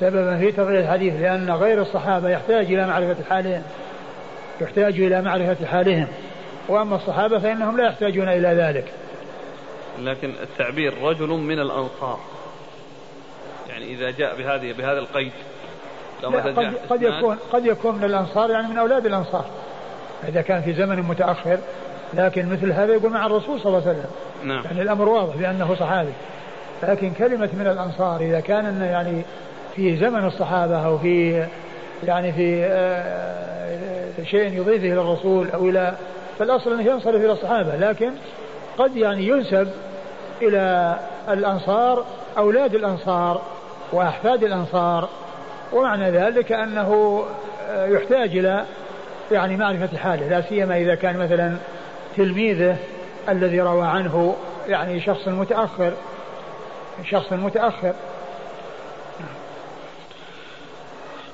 سببا 0.00 0.38
في 0.38 0.52
تضعيف 0.52 0.84
الحديث 0.84 1.14
لأن 1.20 1.50
غير 1.50 1.82
الصحابة 1.82 2.28
يحتاج 2.28 2.64
إلى 2.64 2.86
معرفة 2.86 3.16
حالهم. 3.30 3.62
يحتاج 4.60 5.00
إلى 5.00 5.22
معرفة 5.22 5.66
حالهم. 5.66 6.06
وأما 6.68 6.96
الصحابة 6.96 7.38
فإنهم 7.38 7.76
لا 7.76 7.86
يحتاجون 7.86 8.28
إلى 8.28 8.48
ذلك. 8.48 8.92
لكن 9.98 10.32
التعبير 10.42 11.02
رجل 11.02 11.28
من 11.28 11.58
الأنصار. 11.58 12.18
يعني 13.68 13.84
إذا 13.84 14.10
جاء 14.10 14.36
بهذه 14.36 14.72
بهذا 14.72 14.98
القيد 14.98 15.32
لو 16.22 16.30
لا 16.30 16.42
قد, 16.42 16.74
قد 16.90 17.02
يكون 17.02 17.38
قد 17.52 17.66
يكون 17.66 17.94
من 17.94 18.04
الأنصار 18.04 18.50
يعني 18.50 18.68
من 18.68 18.78
أولاد 18.78 19.06
الأنصار. 19.06 19.44
إذا 20.28 20.42
كان 20.42 20.62
في 20.62 20.72
زمن 20.72 21.02
متأخر 21.02 21.58
لكن 22.14 22.48
مثل 22.48 22.72
هذا 22.72 22.94
يقول 22.94 23.12
مع 23.12 23.26
الرسول 23.26 23.60
صلى 23.60 23.66
الله 23.66 23.88
عليه 23.88 23.98
وسلم. 23.98 24.10
نعم. 24.44 24.64
يعني 24.64 24.82
الأمر 24.82 25.08
واضح 25.08 25.36
بأنه 25.36 25.74
صحابي. 25.74 26.12
لكن 26.82 27.12
كلمة 27.12 27.48
من 27.52 27.66
الأنصار 27.66 28.20
إذا 28.20 28.40
كان 28.40 28.82
يعني 28.82 29.22
في 29.76 29.96
زمن 29.96 30.24
الصحابة 30.24 30.86
أو 30.86 30.98
في 30.98 31.46
يعني 32.04 32.32
في 32.32 32.64
آه، 32.64 34.24
شيء 34.24 34.52
يضيفه 34.52 34.86
إلى 34.86 35.00
الرسول 35.00 35.50
أو 35.50 35.68
إلى 35.68 35.94
فالأصل 36.38 36.72
أنه 36.72 36.82
ينصرف 36.82 37.16
إلى 37.16 37.32
الصحابة 37.32 37.76
لكن 37.76 38.12
قد 38.78 38.96
يعني 38.96 39.28
ينسب 39.28 39.68
إلى 40.42 40.96
الأنصار 41.28 42.04
أولاد 42.38 42.74
الأنصار 42.74 43.42
وأحفاد 43.92 44.44
الأنصار 44.44 45.08
ومعنى 45.72 46.10
ذلك 46.10 46.52
أنه 46.52 47.24
آه، 47.68 47.86
يحتاج 47.86 48.36
إلى 48.36 48.64
يعني 49.32 49.56
معرفة 49.56 49.98
حاله 49.98 50.28
لا 50.28 50.40
سيما 50.40 50.76
إذا 50.76 50.94
كان 50.94 51.16
مثلا 51.16 51.56
تلميذه 52.16 52.76
الذي 53.28 53.60
روى 53.60 53.86
عنه 53.86 54.36
يعني 54.68 55.00
شخص 55.00 55.28
متأخر 55.28 55.92
شخص 57.10 57.32
متأخر. 57.32 57.94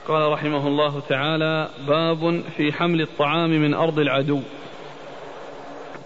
قال 0.08 0.32
رحمه 0.32 0.66
الله 0.66 1.00
تعالى 1.08 1.68
باب 1.88 2.42
في 2.56 2.72
حمل 2.72 3.00
الطعام 3.00 3.50
من 3.50 3.74
أرض 3.74 3.98
العدو. 3.98 4.40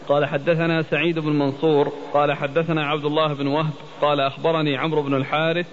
قال 0.09 0.27
حدثنا 0.27 0.83
سعيد 0.83 1.19
بن 1.19 1.33
منصور 1.33 1.93
قال 2.13 2.33
حدثنا 2.33 2.87
عبد 2.87 3.05
الله 3.05 3.35
بن 3.35 3.47
وهب 3.47 3.73
قال 4.01 4.21
أخبرني 4.21 4.77
عمرو 4.77 5.03
بن 5.03 5.15
الحارث 5.15 5.67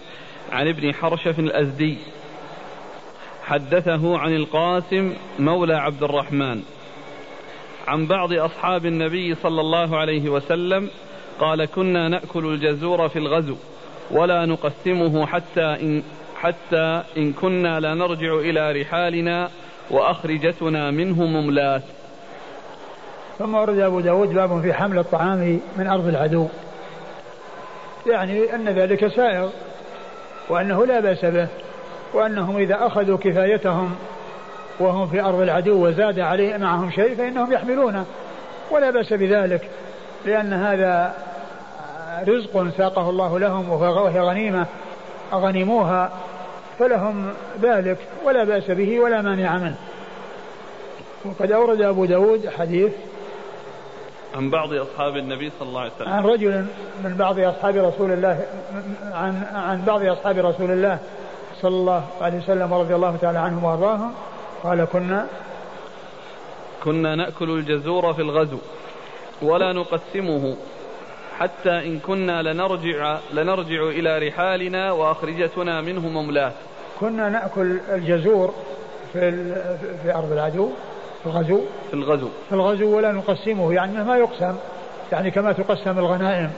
عن 0.51 0.67
ابن 0.67 0.93
حرشف 0.93 1.39
الأزدي. 1.39 1.97
حدثه 3.43 4.17
عن 4.17 4.35
القاسم 4.35 5.13
مولى 5.39 5.73
عبد 5.73 6.03
الرحمن. 6.03 6.61
عن 7.87 8.07
بعض 8.07 8.33
أصحاب 8.33 8.85
النبي 8.85 9.35
صلى 9.35 9.61
الله 9.61 9.97
عليه 9.97 10.29
وسلم 10.29 10.89
قال 11.39 11.65
كنا 11.65 12.09
نأكل 12.09 12.45
الجزور 12.45 13.09
في 13.09 13.19
الغزو 13.19 13.55
ولا 14.11 14.45
نقسمه 14.45 15.25
حتى 15.25 15.61
إن 15.61 16.03
حتى 16.35 17.03
إن 17.17 17.33
كنا 17.33 17.79
لنرجع 17.79 18.33
إلى 18.33 18.81
رحالنا 18.81 19.49
وأخرجتنا 19.91 20.91
منه 20.91 21.25
مملات. 21.25 21.83
ثم 23.41 23.55
ورد 23.55 23.79
أبو 23.79 23.99
داود 23.99 24.33
باب 24.33 24.61
في 24.61 24.73
حمل 24.73 24.99
الطعام 24.99 25.59
من 25.77 25.87
أرض 25.87 26.07
العدو. 26.07 26.47
يعني 28.07 28.55
أن 28.55 28.69
ذلك 28.69 29.07
سائغ 29.07 29.49
وأنه 30.49 30.85
لا 30.85 30.99
بأس 30.99 31.25
به 31.25 31.47
وأنهم 32.13 32.57
إذا 32.57 32.87
أخذوا 32.87 33.17
كفايتهم 33.17 33.95
وهم 34.79 35.07
في 35.07 35.21
أرض 35.21 35.41
العدو 35.41 35.87
وزاد 35.87 36.19
عليه 36.19 36.57
معهم 36.57 36.91
شيء 36.91 37.15
فإنهم 37.15 37.53
يحملونه. 37.53 38.05
ولا 38.71 38.91
بأس 38.91 39.13
بذلك 39.13 39.69
لأن 40.25 40.53
هذا 40.53 41.13
رزق 42.27 42.77
ساقه 42.77 43.09
الله 43.09 43.39
لهم 43.39 43.69
وهي 43.69 44.19
غنيمة 44.19 44.65
أغنموها 45.33 46.11
فلهم 46.79 47.33
ذلك 47.61 47.97
ولا 48.25 48.43
بأس 48.43 48.71
به 48.71 48.99
ولا 48.99 49.21
مانع 49.21 49.57
منه. 49.57 49.77
وقد 51.25 51.51
أورد 51.51 51.81
أبو 51.81 52.05
داود 52.05 52.49
حديث 52.49 52.91
عن 54.35 54.49
بعض 54.49 54.73
أصحاب 54.73 55.17
النبي 55.17 55.51
صلى 55.59 55.69
الله 55.69 55.81
عليه 55.81 55.91
وسلم. 55.95 56.09
عن 56.09 56.23
رجل 56.25 56.65
من 57.03 57.15
بعض 57.17 57.39
أصحاب 57.39 57.75
رسول 57.75 58.11
الله 58.11 58.45
عن 59.11 59.43
عن 59.53 59.85
بعض 59.85 60.05
أصحاب 60.05 60.37
رسول 60.37 60.71
الله 60.71 60.99
صلى 61.61 61.75
الله 61.75 62.03
عليه 62.21 62.37
وسلم 62.37 62.71
ورضي 62.71 62.95
الله 62.95 63.17
تعالى 63.21 63.39
عنهم 63.39 63.63
وأرضاهم. 63.63 64.13
قال 64.63 64.85
كنا 64.85 65.27
كنا 66.83 67.15
نأكل 67.15 67.49
الجزور 67.49 68.13
في 68.13 68.21
الغزو 68.21 68.57
ولا 69.41 69.73
نقسمه 69.73 70.55
حتى 71.39 71.69
إن 71.69 71.99
كنا 71.99 72.41
لنرجع 72.41 73.17
لنرجع 73.33 73.83
إلى 73.83 74.27
رحالنا 74.27 74.91
وأخرجتنا 74.91 75.81
منه 75.81 76.09
مملاة. 76.09 76.51
كنا 76.99 77.29
نأكل 77.29 77.79
الجزور 77.89 78.53
في 79.13 79.31
في 80.03 80.15
أرض 80.15 80.31
العدو 80.31 80.69
في 81.23 81.27
الغزو؟ 81.27 81.61
في 81.89 81.93
الغزو. 81.93 82.27
في 82.49 82.55
الغزو 82.55 82.97
ولا 82.97 83.11
نقسمه 83.11 83.73
يعني 83.73 84.03
ما 84.03 84.17
يقسم 84.17 84.55
يعني 85.11 85.31
كما 85.31 85.51
تقسم 85.51 85.99
الغنائم 85.99 86.51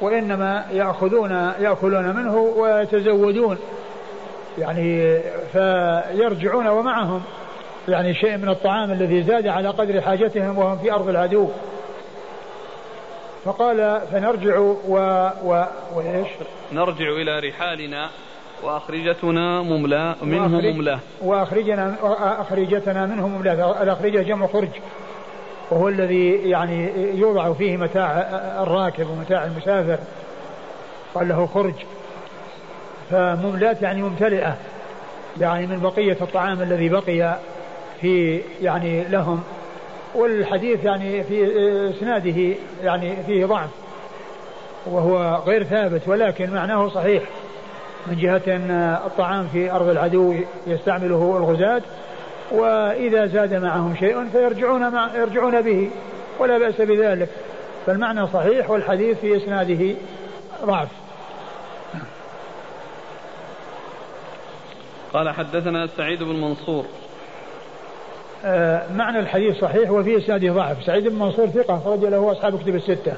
وإنما 0.00 0.64
يأخذون 0.72 1.30
يأكلون 1.60 2.16
منه 2.16 2.36
ويتزودون 2.36 3.58
يعني 4.58 5.18
فيرجعون 5.52 6.66
ومعهم 6.66 7.22
يعني 7.88 8.14
شيء 8.14 8.36
من 8.36 8.48
الطعام 8.48 8.92
الذي 8.92 9.22
زاد 9.22 9.46
على 9.46 9.68
قدر 9.68 10.00
حاجتهم 10.00 10.58
وهم 10.58 10.78
في 10.78 10.92
أرض 10.92 11.08
العدو 11.08 11.48
فقال 13.44 14.00
فنرجع 14.12 14.58
و, 14.58 14.74
و... 15.44 15.64
وإيش؟ 15.94 16.28
نرجع 16.72 17.08
إلى 17.08 17.38
رحالنا. 17.48 18.08
وأخرجتنا 18.62 19.62
مملا 19.62 20.14
منه 20.22 20.48
مملا 20.48 20.98
وأخرجنا 21.22 21.96
أخرجتنا 22.40 23.06
منه 23.06 23.28
مملا 23.28 23.82
الأخرجة 23.82 24.22
جمع 24.22 24.46
خرج. 24.46 24.68
وهو 25.70 25.88
الذي 25.88 26.30
يعني 26.30 26.90
يوضع 27.14 27.52
فيه 27.52 27.76
متاع 27.76 28.10
الراكب 28.62 29.10
ومتاع 29.10 29.44
المسافر. 29.44 29.98
قال 31.14 31.28
له 31.28 31.46
خرج. 31.46 31.74
فمملات 33.10 33.82
يعني 33.82 34.02
ممتلئة. 34.02 34.56
يعني 35.40 35.66
من 35.66 35.80
بقية 35.80 36.16
الطعام 36.20 36.62
الذي 36.62 36.88
بقي 36.88 37.38
في 38.00 38.40
يعني 38.62 39.04
لهم. 39.04 39.42
والحديث 40.14 40.84
يعني 40.84 41.24
في 41.24 41.44
إسناده 41.90 42.56
يعني 42.82 43.16
فيه 43.26 43.46
ضعف. 43.46 43.70
وهو 44.86 45.42
غير 45.46 45.64
ثابت 45.64 46.08
ولكن 46.08 46.50
معناه 46.54 46.88
صحيح. 46.88 47.22
من 48.10 48.16
جهة 48.16 48.56
أن 48.56 48.70
الطعام 49.06 49.48
في 49.48 49.70
أرض 49.72 49.88
العدو 49.88 50.34
يستعمله 50.66 51.36
الغزاة 51.36 51.82
وإذا 52.52 53.26
زاد 53.26 53.54
معهم 53.54 53.96
شيء 53.96 54.28
فيرجعون 54.28 54.92
مع 54.92 55.14
يرجعون 55.14 55.60
به 55.60 55.90
ولا 56.38 56.58
بأس 56.58 56.80
بذلك. 56.80 57.28
فالمعنى 57.86 58.26
صحيح 58.26 58.70
والحديث 58.70 59.18
في 59.18 59.36
إسناده 59.36 59.94
ضعف. 60.64 60.88
قال 65.12 65.30
حدثنا 65.30 65.86
سعيد 65.86 66.22
بن 66.22 66.40
منصور. 66.40 66.84
آه 68.44 68.82
معنى 68.92 69.18
الحديث 69.18 69.60
صحيح 69.60 69.90
وفي 69.90 70.18
إسناده 70.18 70.52
ضعف. 70.52 70.84
سعيد 70.84 71.08
بن 71.08 71.18
منصور 71.18 71.46
ثقة 71.46 71.76
أخرج 71.76 72.04
له 72.04 72.32
أصحاب 72.32 72.58
كتب 72.62 72.74
الستة. 72.74 73.16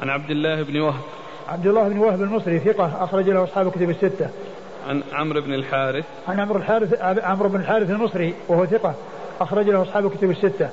عن 0.00 0.10
عبد 0.10 0.30
الله 0.30 0.62
بن 0.62 0.80
وهب. 0.80 1.00
عبد 1.48 1.66
الله 1.66 1.88
بن 1.88 1.98
وهب 1.98 2.22
المصري 2.22 2.58
ثقة 2.58 3.04
أخرج 3.04 3.28
له 3.28 3.44
أصحاب 3.44 3.70
كتب 3.70 3.90
الستة. 3.90 4.30
عن 4.88 5.02
عمرو 5.12 5.40
بن 5.40 5.54
الحارث. 5.54 6.04
عن 6.28 6.40
عمرو 6.40 6.58
الحارث 6.58 7.02
عمرو 7.02 7.48
بن 7.48 7.60
الحارث 7.60 7.90
المصري 7.90 8.34
وهو 8.48 8.66
ثقة 8.66 8.94
أخرج 9.40 9.70
له 9.70 9.82
أصحاب 9.82 10.10
كتب 10.10 10.30
الستة. 10.30 10.70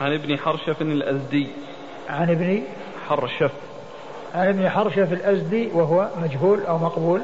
عن 0.00 0.12
ابن 0.12 0.38
حرشف 0.38 0.82
الأزدي. 0.82 1.46
عن 2.08 2.30
ابن 2.30 2.62
حرشف. 3.08 3.52
عن 4.34 4.48
ابن 4.48 4.68
حرشف 4.68 5.12
الأزدي 5.12 5.68
وهو 5.74 6.08
مجهول 6.22 6.60
أو 6.68 6.78
مقبول. 6.78 7.20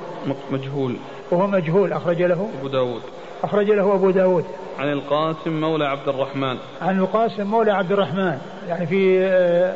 مجهول. 0.50 0.96
وهو 1.31 1.46
مجهول 1.46 1.92
أخرج 1.92 2.22
له. 2.22 2.48
أبو 2.59 2.68
داود. 2.68 3.02
أخرج 3.42 3.70
له 3.70 3.94
أبو 3.94 4.11
داود. 4.11 4.44
عن 4.79 4.92
القاسم 4.92 5.61
مولى 5.61 5.87
عبد 5.87 6.09
الرحمن. 6.09 6.57
عن 6.83 6.98
القاسم 6.98 7.46
مولى 7.46 7.72
عبد 7.72 7.92
الرحمن 7.92 8.38
يعني 8.68 8.87
في 8.87 9.20
آه، 9.20 9.74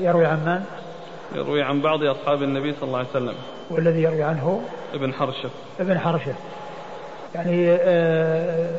يروي 0.00 0.26
عن 0.26 0.38
من؟ 0.46 0.75
يروي 1.34 1.62
عن 1.62 1.80
بعض 1.80 2.02
أصحاب 2.02 2.42
النبي 2.42 2.72
صلى 2.72 2.86
الله 2.86 2.98
عليه 2.98 3.08
وسلم. 3.08 3.34
والذي 3.70 4.02
يروي 4.02 4.22
عنه؟ 4.22 4.60
ابن 4.94 5.12
حرشف 5.12 5.50
ابن 5.80 5.98
حرشف 5.98 6.34
يعني 7.34 7.70
آه، 7.70 8.70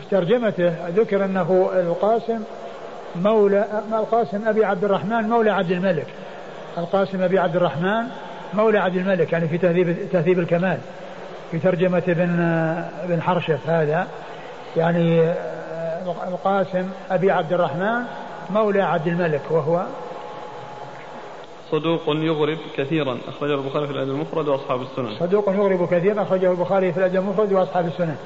في 0.00 0.10
ترجمته 0.10 0.72
ذكر 0.88 1.24
أنه 1.24 1.70
القاسم 1.74 2.40
مولى 3.16 3.64
القاسم 3.92 4.48
أبي 4.48 4.64
عبد 4.64 4.84
الرحمن 4.84 5.28
مولى 5.28 5.50
عبد 5.50 5.70
الملك. 5.70 6.06
القاسم 6.78 7.22
أبي 7.22 7.38
عبد 7.38 7.56
الرحمن 7.56 8.02
مولى 8.54 8.78
عبد 8.78 8.96
الملك 8.96 9.32
يعني 9.32 9.48
في 9.48 9.58
تهذيب 9.58 9.96
تهذيب 10.12 10.38
الكمال. 10.38 10.78
في 11.50 11.58
ترجمة 11.58 12.02
ابن 12.08 12.40
ابن 13.04 13.22
حرشف 13.22 13.70
هذا 13.70 14.06
يعني 14.76 15.32
القاسم 16.28 16.88
أبي 17.10 17.30
عبد 17.30 17.52
الرحمن 17.52 18.02
مولى 18.50 18.82
عبد 18.82 19.06
الملك 19.06 19.40
وهو 19.50 19.82
صدوق 21.74 22.02
يغرب 22.06 22.58
كثيرا. 22.76 23.18
أخرجه 23.28 23.54
البخاري 23.54 23.86
في 23.86 23.92
الأدب 23.92 24.10
المفرد 24.10 24.48
وأصحاب 24.48 24.82
السنن. 24.82 25.16
صدوق 25.18 25.48
يغرب 25.48 25.88
كثيرا 25.94 26.22
أخرجه 26.22 26.50
البخاري 26.50 26.92
في 26.92 26.98
الأدب 26.98 27.16
المفرد 27.16 27.52
وأصحاب 27.52 27.86
السنن. 27.86 28.16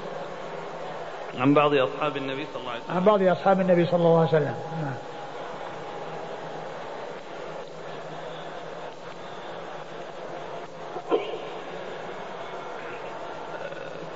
عن 1.38 1.54
بعض 1.54 1.74
أصحاب 1.74 2.16
النبي 2.16 2.46
صلى 2.52 2.61
الله 2.61 2.70
عليه 2.70 2.82
وسلم. 2.82 2.96
عن 2.96 3.04
بعض 3.04 3.22
أصحاب 3.22 3.61
النبي 3.61 3.87
صلى 3.87 4.00
الله 4.00 4.18
عليه 4.18 4.28
وسلم. 4.28 4.54
نعم. 4.82 4.94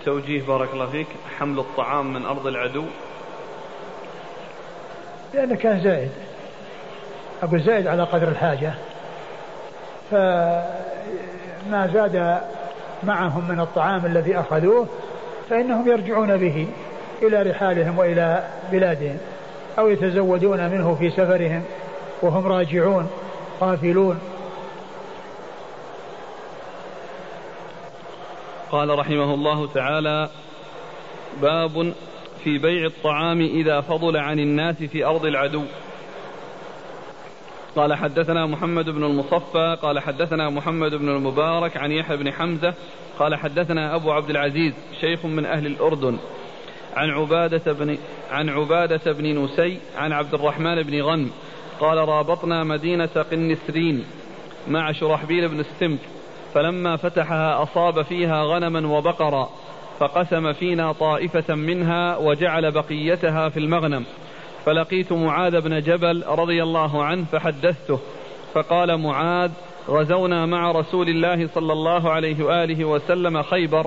توجيه 0.04 0.42
بارك 0.42 0.72
الله 0.72 0.86
فيك. 0.86 1.06
حمل 1.38 1.58
الطعام 1.58 2.12
من 2.12 2.26
أرض 2.26 2.46
العدو. 2.46 2.84
لأنه 5.34 5.56
كان 5.56 5.80
زائد 5.80 6.10
أقول 7.42 7.60
زائد 7.60 7.86
على 7.86 8.02
قدر 8.02 8.28
الحاجة. 8.28 8.74
فما 10.12 11.90
زاد 11.92 12.40
معهم 13.02 13.48
من 13.48 13.60
الطعام 13.60 14.06
الذي 14.06 14.38
أخذوه 14.38 14.86
فإنهم 15.50 15.88
يرجعون 15.88 16.36
به 16.36 16.66
إلى 17.22 17.42
رحالهم 17.42 17.98
وإلى 17.98 18.44
بلادهم 18.72 19.18
أو 19.78 19.88
يتزودون 19.88 20.70
منه 20.70 20.94
في 20.94 21.10
سفرهم 21.10 21.62
وهم 22.22 22.46
راجعون 22.46 23.10
قافلون. 23.60 24.18
قال 28.70 28.98
رحمه 28.98 29.34
الله 29.34 29.72
تعالى 29.72 30.28
باب 31.42 31.92
في 32.44 32.58
بيع 32.58 32.86
الطعام 32.86 33.40
إذا 33.40 33.80
فضل 33.80 34.16
عن 34.16 34.38
الناس 34.38 34.76
في 34.76 35.04
أرض 35.04 35.24
العدو. 35.26 35.62
قال 37.76 37.94
حدثنا 37.94 38.46
محمد 38.46 38.90
بن 38.90 39.04
المصفى 39.04 39.76
قال 39.82 39.98
حدثنا 39.98 40.50
محمد 40.50 40.94
بن 40.94 41.08
المبارك 41.08 41.76
عن 41.76 41.92
يحيى 41.92 42.16
بن 42.16 42.32
حمزة 42.32 42.74
قال 43.18 43.34
حدثنا 43.34 43.94
أبو 43.94 44.12
عبد 44.12 44.30
العزيز 44.30 44.72
شيخ 45.00 45.26
من 45.26 45.46
أهل 45.46 45.66
الأردن 45.66 46.18
عن 46.96 47.10
عبادة 47.10 47.72
بن 47.72 47.98
عن 48.30 48.48
عبادة 48.48 49.12
بن 49.12 49.44
نسي 49.44 49.78
عن 49.96 50.12
عبد 50.12 50.34
الرحمن 50.34 50.82
بن 50.82 51.02
غنم 51.02 51.30
قال 51.80 51.98
رابطنا 52.08 52.64
مدينة 52.64 53.24
قنسرين 53.30 54.04
مع 54.68 54.92
شرحبيل 54.92 55.48
بن 55.48 55.60
السمك 55.60 56.00
فلما 56.54 56.96
فتحها 56.96 57.62
أصاب 57.62 58.02
فيها 58.02 58.44
غنما 58.44 58.88
وبقرا 58.88 59.50
فقسم 59.98 60.52
فينا 60.52 60.92
طائفة 60.92 61.54
منها 61.54 62.16
وجعل 62.16 62.70
بقيتها 62.70 63.48
في 63.48 63.56
المغنم 63.60 64.04
فلقيت 64.66 65.12
معاذ 65.12 65.60
بن 65.60 65.80
جبل 65.80 66.24
رضي 66.26 66.62
الله 66.62 67.04
عنه 67.04 67.24
فحدثته 67.24 67.98
فقال 68.54 69.00
معاذ 69.00 69.50
غزونا 69.88 70.46
مع 70.46 70.72
رسول 70.72 71.08
الله 71.08 71.48
صلى 71.54 71.72
الله 71.72 72.10
عليه 72.10 72.44
وآله 72.44 72.84
وسلم 72.84 73.42
خيبر 73.42 73.86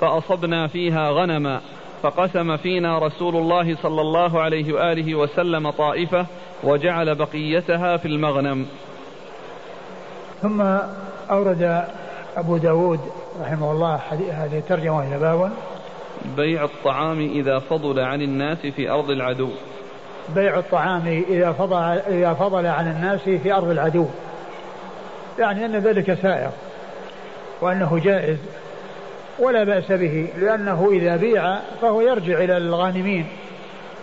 فأصبنا 0.00 0.66
فيها 0.66 1.10
غنما 1.10 1.60
فقسم 2.02 2.56
فينا 2.56 2.98
رسول 2.98 3.36
الله 3.36 3.76
صلى 3.76 4.00
الله 4.00 4.40
عليه 4.40 4.72
وآله 4.72 5.14
وسلم 5.14 5.70
طائفة 5.70 6.26
وجعل 6.64 7.14
بقيتها 7.14 7.96
في 7.96 8.08
المغنم. 8.08 8.66
ثم 10.42 10.60
أورد 11.30 11.84
أبو 12.36 12.56
داود 12.56 13.00
رحمه 13.40 13.72
الله 13.72 14.00
هذه 14.30 14.58
الترجمة 14.58 15.08
إلى 15.08 15.18
باب 15.18 15.52
بيع 16.36 16.64
الطعام 16.64 17.20
إذا 17.20 17.58
فضل 17.58 18.00
عن 18.00 18.22
الناس 18.22 18.58
في 18.58 18.90
أرض 18.90 19.10
العدو. 19.10 19.50
بيع 20.34 20.58
الطعام 20.58 21.24
إذا 21.28 21.52
فضل, 21.52 21.82
إذا 22.08 22.34
فضل 22.34 22.66
عن 22.66 22.90
الناس 22.90 23.20
في 23.20 23.52
أرض 23.52 23.70
العدو. 23.70 24.06
يعني 25.38 25.64
أن 25.64 25.76
ذلك 25.76 26.18
سائر 26.22 26.50
وأنه 27.60 28.00
جائز 28.04 28.38
ولا 29.38 29.64
بأس 29.64 29.92
به 29.92 30.28
لأنه 30.38 30.88
إذا 30.92 31.16
بيع 31.16 31.58
فهو 31.82 32.00
يرجع 32.00 32.38
إلى 32.38 32.56
الغانمين 32.56 33.26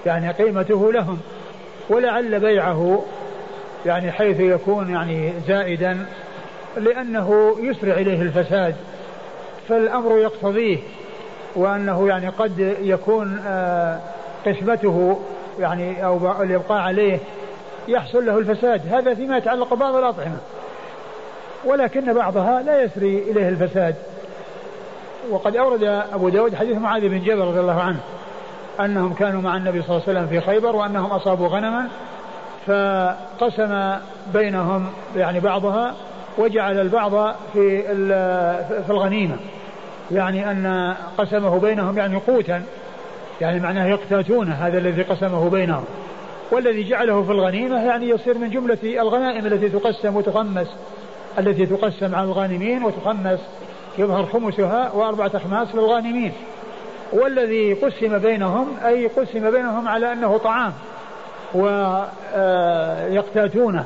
يعني 0.05 0.31
قيمته 0.31 0.93
لهم 0.93 1.19
ولعل 1.89 2.39
بيعه 2.39 3.03
يعني 3.85 4.11
حيث 4.11 4.39
يكون 4.39 4.89
يعني 4.89 5.33
زائدا 5.47 6.05
لأنه 6.77 7.55
يسرع 7.59 7.93
إليه 7.93 8.21
الفساد 8.21 8.75
فالأمر 9.69 10.17
يقتضيه 10.17 10.77
وأنه 11.55 12.07
يعني 12.07 12.29
قد 12.29 12.75
يكون 12.81 13.41
آه، 13.47 13.99
قسمته 14.45 15.19
يعني 15.59 16.05
أو 16.05 16.41
الإبقاء 16.41 16.81
عليه 16.81 17.19
يحصل 17.87 18.25
له 18.25 18.37
الفساد. 18.37 18.93
هذا 18.93 19.13
فيما 19.13 19.37
يتعلق 19.37 19.73
ببعض 19.73 19.95
الأطعمة. 19.95 20.37
ولكن 21.65 22.13
بعضها 22.13 22.61
لا 22.61 22.83
يسري 22.83 23.17
إليه 23.31 23.49
الفساد. 23.49 23.95
وقد 25.29 25.55
أورد 25.55 25.83
أبو 26.13 26.29
داود 26.29 26.55
حديث 26.55 26.77
معاذ 26.77 27.09
بن 27.09 27.19
جبل 27.19 27.41
رضي 27.41 27.59
الله 27.59 27.81
عنه 27.81 27.99
أنهم 28.79 29.13
كانوا 29.13 29.41
مع 29.41 29.57
النبي 29.57 29.81
صلى 29.81 29.89
الله 29.89 30.01
عليه 30.07 30.19
وسلم 30.19 30.27
في 30.27 30.45
خيبر 30.45 30.75
وأنهم 30.75 31.11
أصابوا 31.11 31.47
غنما 31.47 31.87
فقسم 32.67 33.95
بينهم 34.33 34.89
يعني 35.15 35.39
بعضها 35.39 35.93
وجعل 36.37 36.79
البعض 36.79 37.35
في 37.53 37.81
في 38.83 38.89
الغنيمة. 38.89 39.35
يعني 40.11 40.51
أن 40.51 40.95
قسمه 41.17 41.59
بينهم 41.59 41.97
يعني 41.97 42.17
قوتا. 42.17 42.63
يعني 43.41 43.59
معناه 43.59 43.85
يقتاتون 43.85 44.47
هذا 44.47 44.77
الذي 44.77 45.01
قسمه 45.01 45.49
بينهم. 45.49 45.83
والذي 46.51 46.83
جعله 46.83 47.23
في 47.23 47.31
الغنيمة 47.31 47.83
يعني 47.85 48.09
يصير 48.09 48.37
من 48.37 48.49
جملة 48.49 48.77
الغنائم 48.83 49.45
التي 49.45 49.69
تقسم 49.69 50.15
وتخمس 50.15 50.67
التي 51.39 51.65
تقسم 51.65 52.15
على 52.15 52.25
الغانمين 52.25 52.83
وتخمس 52.83 53.39
يظهر 53.97 54.25
خمسها 54.25 54.91
وأربعة 54.91 55.31
أخماس 55.35 55.75
للغانمين. 55.75 56.31
والذي 57.13 57.73
قسم 57.73 58.17
بينهم 58.17 58.67
أي 58.85 59.07
قسم 59.07 59.51
بينهم 59.51 59.87
على 59.87 60.13
أنه 60.13 60.37
طعام 60.37 60.73
ويقتاتونه 63.13 63.85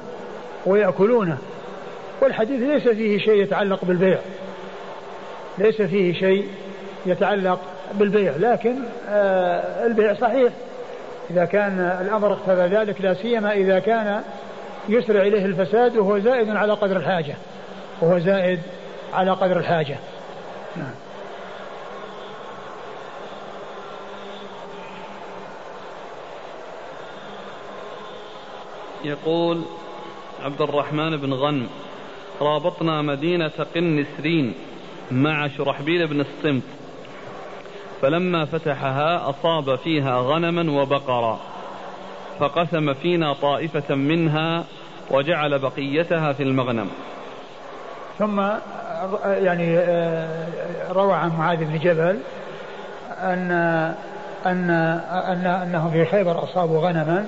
ويأكلونه 0.66 1.38
والحديث 2.22 2.62
ليس 2.62 2.88
فيه 2.88 3.18
شيء 3.18 3.44
يتعلق 3.44 3.86
بالبيع 3.86 4.18
ليس 5.58 5.82
فيه 5.82 6.14
شيء 6.14 6.48
يتعلق 7.06 7.60
بالبيع 7.93 8.34
لكن 8.39 8.76
آه، 9.10 9.86
البيع 9.86 10.13
صحيح. 10.13 10.54
إذا 11.30 11.45
كان 11.45 11.80
الأمر 12.02 12.34
اقتضى 12.34 12.76
ذلك 12.76 13.02
لا 13.02 13.13
سيما 13.13 13.54
إذا 13.54 13.80
كان 13.80 14.23
يسرع 14.89 15.21
إليه 15.21 15.45
الفساد 15.45 15.97
وهو 15.97 16.19
زائد 16.19 16.50
على 16.50 16.73
قدر 16.73 16.97
الحاجة. 16.97 17.36
وهو 18.02 18.19
زائد 18.19 18.60
على 19.13 19.32
قدر 19.32 19.58
الحاجة. 19.58 19.97
نعم. 20.76 20.93
يقول 29.04 29.62
عبد 30.43 30.62
الرحمن 30.62 31.17
بن 31.17 31.34
غنم 31.34 31.67
رابطنا 32.41 33.02
مدينة 33.02 33.52
قنسرين 33.76 34.54
مع 35.12 35.47
شرحبيل 35.47 36.08
بن 36.08 36.21
الصمت. 36.21 36.77
فلما 38.02 38.46
فتحها 38.46 39.30
أصاب 39.30 39.76
فيها 39.76 40.20
غنما 40.22 40.82
وبقرا 40.82 41.40
فقسم 42.40 42.94
فينا 42.94 43.34
طائفة 43.34 43.96
منها 43.96 44.64
وجعل 45.12 45.60
بقيتها 45.60 46.34
في 46.34 46.44
المغنم. 46.44 46.90
ثم 48.20 48.42
يعني 49.24 49.80
روى 50.92 51.14
عن 51.14 51.32
معاذ 51.38 51.58
بن 51.58 51.80
جبل 51.80 52.20
أن 53.24 53.52
أن 54.46 54.70
أن 55.10 55.46
أنهم 55.46 55.92
في 55.92 56.06
خيبر 56.06 56.44
أصابوا 56.44 56.88
غنما 56.88 57.26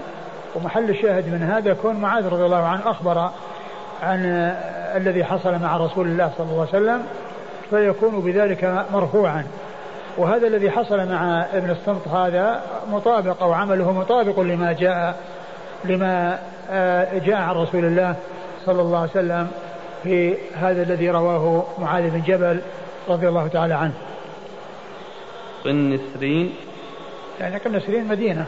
ومحل 0.56 0.90
الشاهد 0.90 1.28
من 1.28 1.44
هذا 1.44 1.74
كون 1.74 1.96
معاذ 1.96 2.26
رضي 2.28 2.46
الله 2.46 2.66
عنه 2.66 2.92
أخبر 2.92 3.30
عن 4.04 4.26
الذي 4.96 5.24
حصل 5.24 5.60
مع 5.60 5.78
رسول 5.78 6.08
الله 6.08 6.32
صلى 6.38 6.48
الله 6.48 6.68
عليه 6.74 6.84
وسلم 6.84 7.04
فيكون 7.70 8.22
بذلك 8.22 8.86
مرفوعا. 8.94 9.46
وهذا 10.20 10.48
الذي 10.48 10.72
حصل 10.72 11.10
مع 11.10 11.46
ابن 11.54 11.70
الصمت 11.70 12.08
هذا 12.08 12.62
مطابق 12.92 13.44
أو 13.44 13.54
عمله 13.54 13.92
مطابق 13.92 14.40
لما 14.40 14.74
جاء 14.74 15.16
لما 15.86 16.40
آه، 16.72 17.18
جاء 17.18 17.38
عن 17.38 17.56
رسول 17.56 17.86
الله 17.86 18.16
صلى 18.66 18.82
الله 18.82 19.00
عليه 19.00 19.12
وسلم 19.12 19.52
في 20.04 20.38
هذا 20.56 20.84
الذي 20.84 21.10
رواه 21.10 21.66
معاذ 21.80 22.10
بن 22.10 22.22
جبل 22.22 22.62
رضي 23.10 23.28
الله 23.28 23.48
تعالى 23.48 23.74
عنه. 23.74 23.94
قنسرين 25.66 26.56
يعني 27.40 27.58
قنسرين 27.58 28.08
مدينة. 28.08 28.46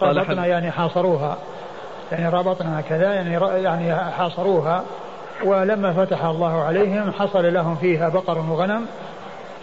قال 0.00 0.38
يعني 0.38 0.70
حاصروها. 0.70 1.38
يعني 2.12 2.28
ربطنا 2.28 2.80
كذا 2.88 3.14
يعني 3.14 3.62
يعني 3.62 3.94
حاصروها. 4.10 4.84
ولما 5.44 5.92
فتح 5.92 6.24
الله 6.24 6.62
عليهم 6.64 7.12
حصل 7.12 7.54
لهم 7.54 7.76
فيها 7.76 8.08
بقر 8.08 8.38
وغنم 8.38 8.86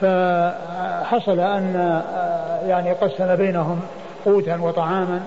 فحصل 0.01 1.39
أن 1.39 2.01
يعني 2.67 2.93
قسم 2.93 3.36
بينهم 3.36 3.82
قوتا 4.26 4.57
وطعاما 4.61 5.22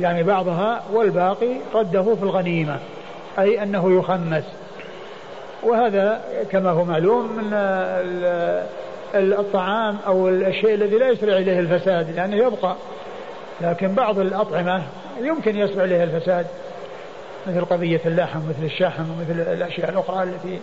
يعني 0.00 0.22
بعضها 0.22 0.82
والباقي 0.92 1.56
رده 1.74 2.02
في 2.14 2.22
الغنيمة 2.22 2.78
أي 3.38 3.62
أنه 3.62 3.98
يخمس. 3.98 4.44
وهذا 5.62 6.20
كما 6.50 6.70
هو 6.70 6.84
معلوم 6.84 7.32
من 7.36 7.50
الطعام 9.14 9.96
أو 10.06 10.28
الشيء 10.28 10.74
الذي 10.74 10.98
لا 10.98 11.08
يسرع 11.08 11.36
إليه 11.36 11.60
الفساد 11.60 12.10
لأنه 12.16 12.36
يبقى 12.36 12.74
لكن 13.60 13.94
بعض 13.94 14.18
الأطعمة 14.18 14.82
يمكن 15.20 15.56
يسرع 15.56 15.84
إليها 15.84 16.04
الفساد. 16.04 16.46
مثل 17.46 17.64
قضية 17.64 18.00
اللحم 18.06 18.40
مثل 18.48 18.64
الشحم 18.64 19.04
ومثل 19.10 19.40
الأشياء 19.40 19.90
الأخرى 19.90 20.22
التي 20.22 20.60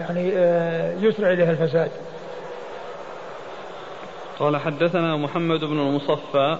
يعني 0.00 0.32
آه، 0.34 0.94
يسرع 1.00 1.32
إليها 1.32 1.50
الفساد. 1.50 1.90
قال 4.38 4.56
حدثنا 4.56 5.16
محمد 5.16 5.60
بن 5.64 5.78
المصفى. 5.78 6.58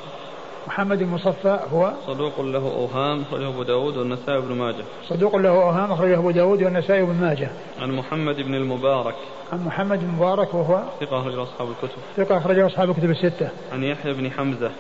محمد 0.67 1.03
المصفى 1.03 1.59
هو 1.73 1.93
صدوق 2.07 2.41
له 2.41 2.59
أوهام 2.59 3.23
أخرجه 3.23 3.49
أبو 3.49 3.63
داود 3.63 3.97
والنسائي 3.97 4.41
بن 4.41 4.55
ماجه. 4.55 4.85
صدوق 5.09 5.37
له 5.37 5.49
أوهام 5.49 5.93
أخرجه 5.93 6.19
أبو 6.19 6.31
داود 6.31 6.63
والنسائي 6.63 7.03
بن 7.03 7.15
ماجه. 7.15 7.51
عن 7.81 7.91
محمد 7.91 8.37
بن 8.37 8.55
المبارك. 8.55 9.15
عن 9.53 9.65
محمد 9.65 9.99
بن 9.99 10.05
المبارك 10.05 10.55
وهو 10.55 10.83
ثقة 11.01 11.21
أخرجه 11.21 11.43
أصحاب 11.43 11.69
الكتب. 11.69 11.99
ثقة 12.17 12.39
أخرجه 12.39 12.67
أصحاب 12.67 12.91
الكتب 12.91 13.11
الستة. 13.11 13.49
عن 13.73 13.83
يحيى 13.83 14.13
بن 14.13 14.31
حمزة. 14.31 14.71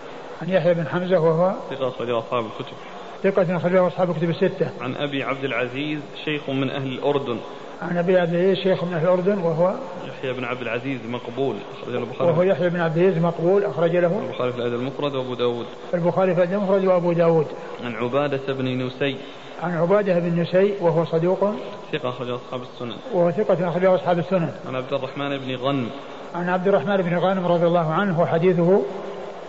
عن 0.42 0.48
يحيى 0.48 0.74
بن 0.74 0.88
حمزة 0.88 1.18
وهو 1.18 1.52
ثقة 1.70 1.88
أخرجه 1.88 2.18
أصحاب 2.18 2.44
الكتب. 2.44 2.76
ثقة 3.22 3.56
أخرجه 3.56 3.86
أصحاب 3.86 4.10
الكتب 4.10 4.30
الستة. 4.30 4.70
عن 4.80 4.96
أبي 4.96 5.22
عبد 5.22 5.44
العزيز 5.44 5.98
شيخ 6.24 6.50
من 6.50 6.70
أهل 6.70 6.86
الأردن. 6.86 7.36
عن 7.82 7.98
أبي 7.98 8.18
عبد 8.18 8.34
العزيز 8.34 8.58
شيخ 8.58 8.84
من 8.84 8.94
أهل 8.94 9.04
الأردن 9.04 9.38
وهو 9.38 9.74
يحيى 10.08 10.32
بن 10.32 10.44
عبد 10.44 10.60
العزيز 10.60 11.00
مقبول 11.08 11.56
أخرج 11.72 11.92
له 11.92 11.98
البخاري. 11.98 12.30
وهو 12.30 12.42
يحيى 12.42 12.68
بن 12.68 12.80
عبد 12.80 12.98
العزيز 12.98 13.22
مقبول 13.22 13.64
أخرج 13.64 13.96
له 13.96 14.20
البخاري 14.26 14.52
في 14.52 14.58
الأدب 14.58 14.74
المفرد 14.74 15.14
وأبو 15.14 15.34
داود. 15.34 15.66
البخاري 15.94 16.34
في 16.34 16.42
الأدب 16.42 16.52
المفرد 16.52 16.84
وأبو 16.84 17.12
داود. 17.12 17.46
عن 17.84 17.94
عبادة 17.94 18.52
بن 18.52 18.86
نسي. 18.86 19.16
عن 19.62 19.76
عبادة 19.76 20.18
بن 20.18 20.40
نسي 20.40 20.74
وهو 20.80 21.04
صدوق. 21.04 21.54
ثقة 21.92 22.08
أخرج 22.08 22.28
أصحاب 22.30 22.60
السنن. 22.62 22.96
وهو 23.12 23.30
ثقة 23.30 23.68
أخرج 23.68 23.84
أصحاب 23.84 24.18
السنن. 24.18 24.50
عن 24.68 24.74
عبد 24.74 24.92
الرحمن 24.92 25.38
بن 25.38 25.56
غنم. 25.56 25.90
عن 26.34 26.48
عبد 26.48 26.68
الرحمن 26.68 26.96
بن 26.96 27.18
غانم 27.18 27.46
رضي 27.46 27.66
الله 27.66 27.92
عنه 27.92 28.20
وحديثه 28.20 28.82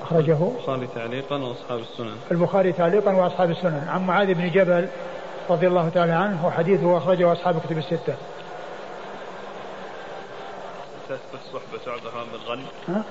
أخرجه 0.08 0.38
البخاري 0.42 0.88
تعليقا 0.96 1.38
وأصحاب 1.38 1.80
السنن. 1.80 2.16
البخاري 2.32 2.72
تعليقا 2.72 3.14
وأصحاب 3.14 3.52
السنن. 3.52 3.88
عن 3.90 4.06
معاذ 4.06 4.34
بن 4.34 4.52
جبل 4.52 4.88
رضي 5.50 5.68
الله 5.68 5.90
تعالى 5.90 6.12
عنه 6.12 6.48
وحديثه 6.48 6.98
أخرجه 6.98 7.34
أصحاب 7.34 7.58
الكتب 7.58 7.78
الستة. 7.78 8.16
تثبت 11.10 11.42
صحبة 11.54 11.94
عبد 11.94 12.06
الرحمن 12.06 12.28
بن 12.34 12.40
غنم 12.48 12.66
ها؟ 12.88 13.04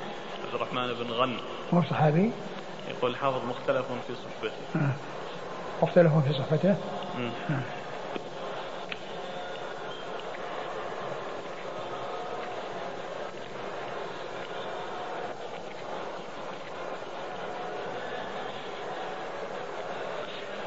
عبد 0.45 0.55
الرحمن 0.55 1.05
بن 1.05 1.13
غنم 1.13 1.37
هو 1.75 1.83
صحابي؟ 1.83 2.31
يقول 2.91 3.11
الحافظ 3.11 3.41
مختلف 3.49 3.87
في 4.07 4.15
صحبته. 4.15 4.87
مختلف 5.83 6.13
في 6.13 6.33
صحبته؟ 6.33 6.75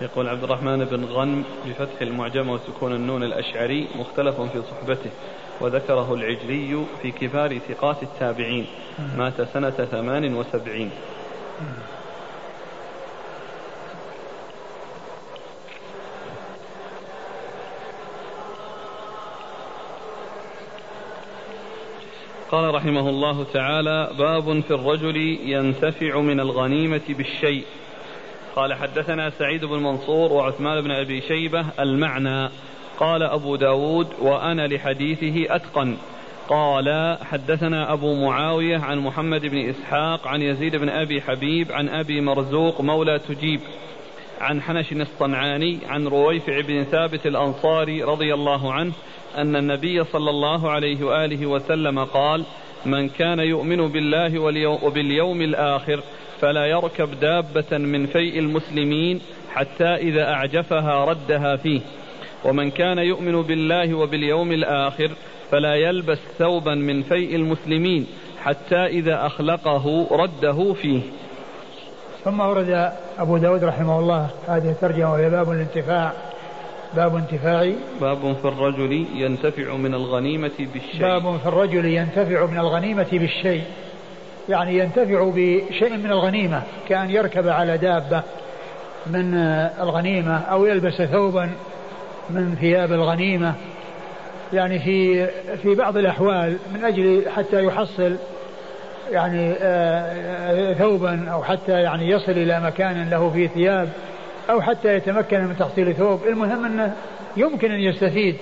يقول 0.02 0.30
عبد 0.30 0.44
الرحمن 0.44 0.86
بن 0.86 1.06
غنم 1.06 1.44
بفتح 1.66 2.02
المعجمة 2.02 2.54
وسكون 2.54 2.94
النون 2.96 3.24
الأشعري 3.24 3.88
مختلف 3.96 4.42
في 4.42 4.62
صحبته 4.62 5.12
وذكره 5.62 6.14
العجلي 6.14 6.86
في 7.02 7.12
كبار 7.12 7.58
ثقات 7.58 8.04
التابعين 8.04 8.66
مات 9.18 9.42
سنة 9.42 9.70
ثمان 9.70 10.36
وسبعين. 10.36 10.92
قال 22.52 22.76
رحمه 22.76 23.10
الله 23.10 23.44
تعالى 23.44 24.10
باب 24.18 24.60
في 24.60 24.72
الرجل 24.72 25.18
ينتفع 25.44 26.20
من 26.20 26.40
الغنيمة 26.40 27.02
بالشيء. 27.10 27.66
قال 28.60 28.74
حدثنا 28.74 29.30
سعيد 29.30 29.66
بن 29.66 29.84
منصور 29.84 30.34
وعثمان 30.34 30.82
بن 30.82 30.92
أبي 30.92 31.22
شيبة 31.22 31.66
المعنى. 31.80 32.50
قال 32.98 33.24
أبو 33.24 33.56
داود 33.56 34.08
وأنا 34.22 34.68
لحديثه 34.68 35.56
أتقن. 35.56 35.98
قال 36.50 37.18
حدثنا 37.22 37.94
أبو 37.94 38.26
معاوية 38.26 38.78
عن 38.78 39.00
محمد 39.00 39.42
بن 39.46 39.70
إسحاق 39.70 40.28
عن 40.28 40.42
يزيد 40.42 40.76
بن 40.76 40.90
أبي 40.90 41.22
حبيب 41.22 41.72
عن 41.72 41.90
أبي 41.90 42.22
مرزوق 42.22 42.82
مولى 42.82 43.20
تجيب. 43.20 43.60
عن 44.42 44.62
حنش 44.62 44.92
الصنعاني 44.92 45.80
عن 45.88 46.08
رويفع 46.08 46.62
بن 46.62 46.84
ثابت 46.84 47.26
الأنصاري 47.26 48.04
رضي 48.04 48.34
الله 48.34 48.74
عنه 48.74 48.94
أن 49.38 49.56
النبي 49.56 50.04
صلى 50.04 50.30
الله 50.30 50.72
عليه 50.72 51.04
وآله 51.04 51.46
وسلم 51.46 52.04
قال 52.04 52.44
من 52.86 53.10
كان 53.10 53.40
يؤمن 53.40 53.88
بالله 53.88 54.40
وباليوم 54.84 55.42
الآخر 55.42 56.04
فلا 56.42 56.66
يركب 56.66 57.20
دابة 57.20 57.78
من 57.78 58.06
فيء 58.06 58.40
المسلمين 58.40 59.22
حتى 59.54 59.96
إذا 59.96 60.34
أعجفها 60.34 61.06
ردها 61.06 61.56
فيه. 61.56 61.82
ومن 62.46 62.72
كان 62.72 62.98
يؤمن 62.98 63.42
بالله 63.42 63.94
وباليوم 63.94 64.52
الآخر 64.52 65.12
فلا 65.52 65.76
يلبس 65.76 66.20
ثوبا 66.38 66.76
من 66.76 67.04
فيء 67.04 67.36
المسلمين 67.36 68.08
حتى 68.44 68.86
إذا 68.86 69.26
أخلقه 69.26 70.08
رده 70.12 70.74
فيه. 70.74 71.02
ثم 72.24 72.40
ورد 72.40 72.92
أبو 73.18 73.38
داود 73.38 73.64
رحمه 73.64 74.00
الله 74.00 74.30
هذه 74.48 74.70
الترجمة 74.70 75.12
وهي 75.12 75.30
باب 75.30 75.52
الانتفاع. 75.52 76.14
باب 76.96 77.16
انتفاع. 77.16 77.72
باب 78.02 78.36
في 78.42 78.46
الرجل 78.46 79.06
ينتفع 79.16 79.76
من 79.76 79.94
الغنيمة 79.94 80.68
بالشيء. 80.74 81.02
باب 81.02 81.38
في 81.38 81.46
الرجل 81.46 81.86
ينتفع 81.86 82.46
من 82.46 82.58
الغنيمة 82.58 83.08
بالشيء. 83.12 83.64
يعني 84.50 84.78
ينتفع 84.78 85.32
بشيء 85.36 85.98
من 85.98 86.12
الغنيمة 86.12 86.64
كأن 86.90 87.10
يركب 87.10 87.48
على 87.48 87.78
دابة 87.78 88.24
من 89.08 89.34
الغنيمة 89.82 90.38
أو 90.38 90.66
يلبس 90.66 91.02
ثوبا 91.02 91.50
من 92.30 92.56
ثياب 92.62 92.92
الغنيمة. 92.92 93.54
يعني 94.54 94.80
في 94.80 95.28
في 95.58 95.76
بعض 95.76 95.98
الأحوال 95.98 96.58
من 96.74 96.84
أجل 96.84 97.24
حتى 97.36 97.66
يحصل 97.66 98.16
يعني 99.12 99.54
آه، 99.60 100.74
ثوبا 100.74 101.30
أو 101.30 101.44
حتى 101.44 101.72
يعني 101.72 102.10
يصل 102.10 102.32
إلى 102.32 102.60
مكان 102.60 103.10
له 103.10 103.30
فيه 103.30 103.48
ثياب 103.48 103.90
أو 104.50 104.62
حتى 104.62 104.96
يتمكن 104.96 105.40
من 105.40 105.56
تحصيل 105.60 105.94
ثوب. 105.94 106.24
المهم 106.28 106.66
أنه 106.66 106.94
يمكن 107.38 107.72
أن 107.72 107.80
يستفيد 107.80 108.36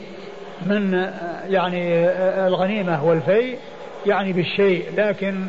من 0.65 0.95
آه، 0.95 1.13
يعني 1.47 2.07
آه، 2.07 2.47
الغنيمة 2.47 3.05
والفيء 3.05 3.57
يعني 4.05 4.33
بالشيء 4.33 4.85
لكن 4.97 5.45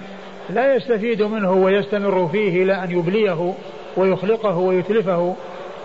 لا 0.51 0.74
يستفيد 0.74 1.22
منه 1.22 1.53
ويستمر 1.53 2.28
فيه 2.32 2.62
إلى 2.62 2.84
أن 2.84 2.90
يبليه 2.90 3.55
ويخلقه 3.96 4.59
ويتلفه 4.59 5.34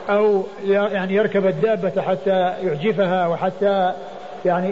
أو 0.10 0.44
يعني 0.68 1.14
يركب 1.14 1.46
الدابة 1.46 2.02
حتى 2.02 2.54
يعجفها 2.64 3.28
وحتى 3.28 3.94
يعني 4.46 4.70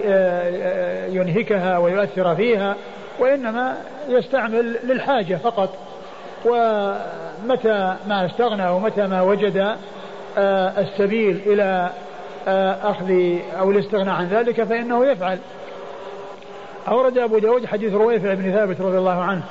ينهكها 1.16 1.78
ويؤثر 1.78 2.36
فيها 2.36 2.76
وإنما 3.20 3.78
يستعمل 4.10 4.78
للحاجة 4.84 5.36
فقط. 5.36 5.70
ومتى 6.46 7.96
ما 8.08 8.26
استغنى 8.26 8.70
ومتى 8.70 9.08
ما 9.08 9.22
وجد 9.22 9.76
آه، 10.38 10.80
السبيل 10.80 11.42
إلى 11.46 11.89
آه، 12.48 12.92
أخذ 12.92 13.12
أو 13.60 13.72
الاستغناء 13.72 14.16
عن 14.16 14.28
ذلك 14.28 14.64
فإنه 14.64 15.06
يفعل. 15.06 15.39
أورد 16.88 17.18
أبو 17.18 17.39
داود 17.39 17.66
حديث 17.66 17.94
رويفع 17.94 18.34
بن 18.34 18.52
ثابت 18.52 18.82
رضي 18.82 18.98
الله 18.98 19.22
عنه. 19.22 19.44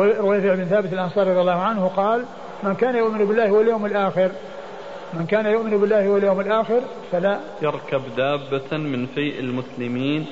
رويفع 0.00 0.54
بن 0.54 0.64
ثابت 0.64 0.92
الأنصاري 0.92 1.30
رضي 1.30 1.40
الله 1.40 1.60
عنه 1.62 1.86
قال 1.88 2.24
من 2.62 2.74
كان 2.74 2.96
يؤمن 2.96 3.24
بالله 3.24 3.52
واليوم 3.52 3.86
الآخر 3.86 4.30
من 5.12 5.26
كان 5.26 5.46
يؤمن 5.46 5.80
بالله 5.80 6.08
واليوم 6.08 6.40
الآخر 6.40 6.80
فلا 7.12 7.38
يركب 7.62 8.02
دابة 8.16 8.76
من 8.76 9.06
فيء 9.06 9.40
المسلمين 9.40 10.26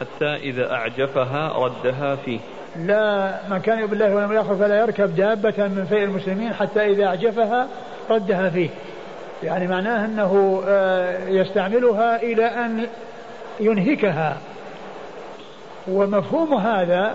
حتى 0.00 0.36
إذا 0.36 0.72
أعجفها 0.72 1.52
ردها 1.52 2.16
فيه. 2.16 2.38
لا 2.76 3.38
من 3.50 3.58
كان 3.58 3.78
يؤمن 3.78 3.90
بالله 3.90 4.14
واليوم 4.14 4.32
الآخر 4.32 4.56
فلا 4.56 4.80
يركب 4.80 5.16
دابة 5.16 5.68
من 5.68 5.86
فيء 5.88 6.04
المسلمين 6.04 6.54
حتى 6.54 6.86
إذا 6.86 7.06
أعجفها 7.06 7.68
ردها 8.10 8.50
فيه. 8.50 8.68
يعني 9.42 9.66
معناه 9.66 10.04
أنه 10.04 10.62
آه، 10.68 11.28
يستعملها 11.28 12.22
إلى 12.22 12.44
أن 12.44 12.86
ينهكها. 13.60 14.36
ومفهوم 15.88 16.54
هذا 16.54 17.14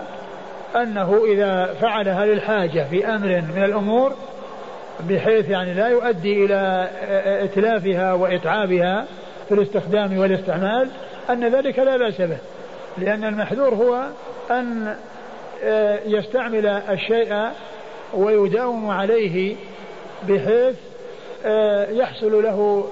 أنه 0.76 1.24
إذا 1.24 1.74
فعلها 1.80 2.26
للحاجة 2.26 2.86
في 2.90 3.06
أمر 3.06 3.42
من 3.56 3.64
الأمور 3.64 4.12
بحيث 5.08 5.48
يعني 5.48 5.74
لا 5.74 5.88
يؤدي 5.88 6.44
إلى 6.44 6.90
إتلافها 7.44 8.12
وإتعابها 8.12 9.06
في 9.48 9.54
الاستخدام 9.54 10.18
والاستعمال 10.18 10.88
أن 11.30 11.54
ذلك 11.54 11.78
لا 11.78 11.96
بأس 11.96 12.20
به. 12.20 12.38
لأن 12.98 13.24
المحذور 13.24 13.74
هو 13.74 14.06
أن 14.50 14.96
آه، 15.64 15.98
يستعمل 16.06 16.66
الشيء 16.66 17.48
ويداوم 18.14 18.90
عليه 18.90 19.56
بحيث 20.28 20.74
آه، 21.44 21.90
يحصل 21.90 22.42
له 22.42 22.84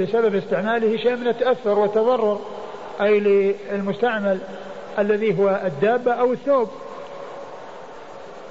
بسبب 0.00 0.34
استعماله 0.34 0.96
شيء 0.96 1.16
من 1.16 1.28
التأثر 1.28 1.78
والتضرر 1.78 2.40
أي 3.00 3.20
للمستعمل 3.20 4.38
الذي 4.98 5.38
هو 5.38 5.60
الدابة 5.66 6.12
أو 6.12 6.32
الثوب. 6.32 6.68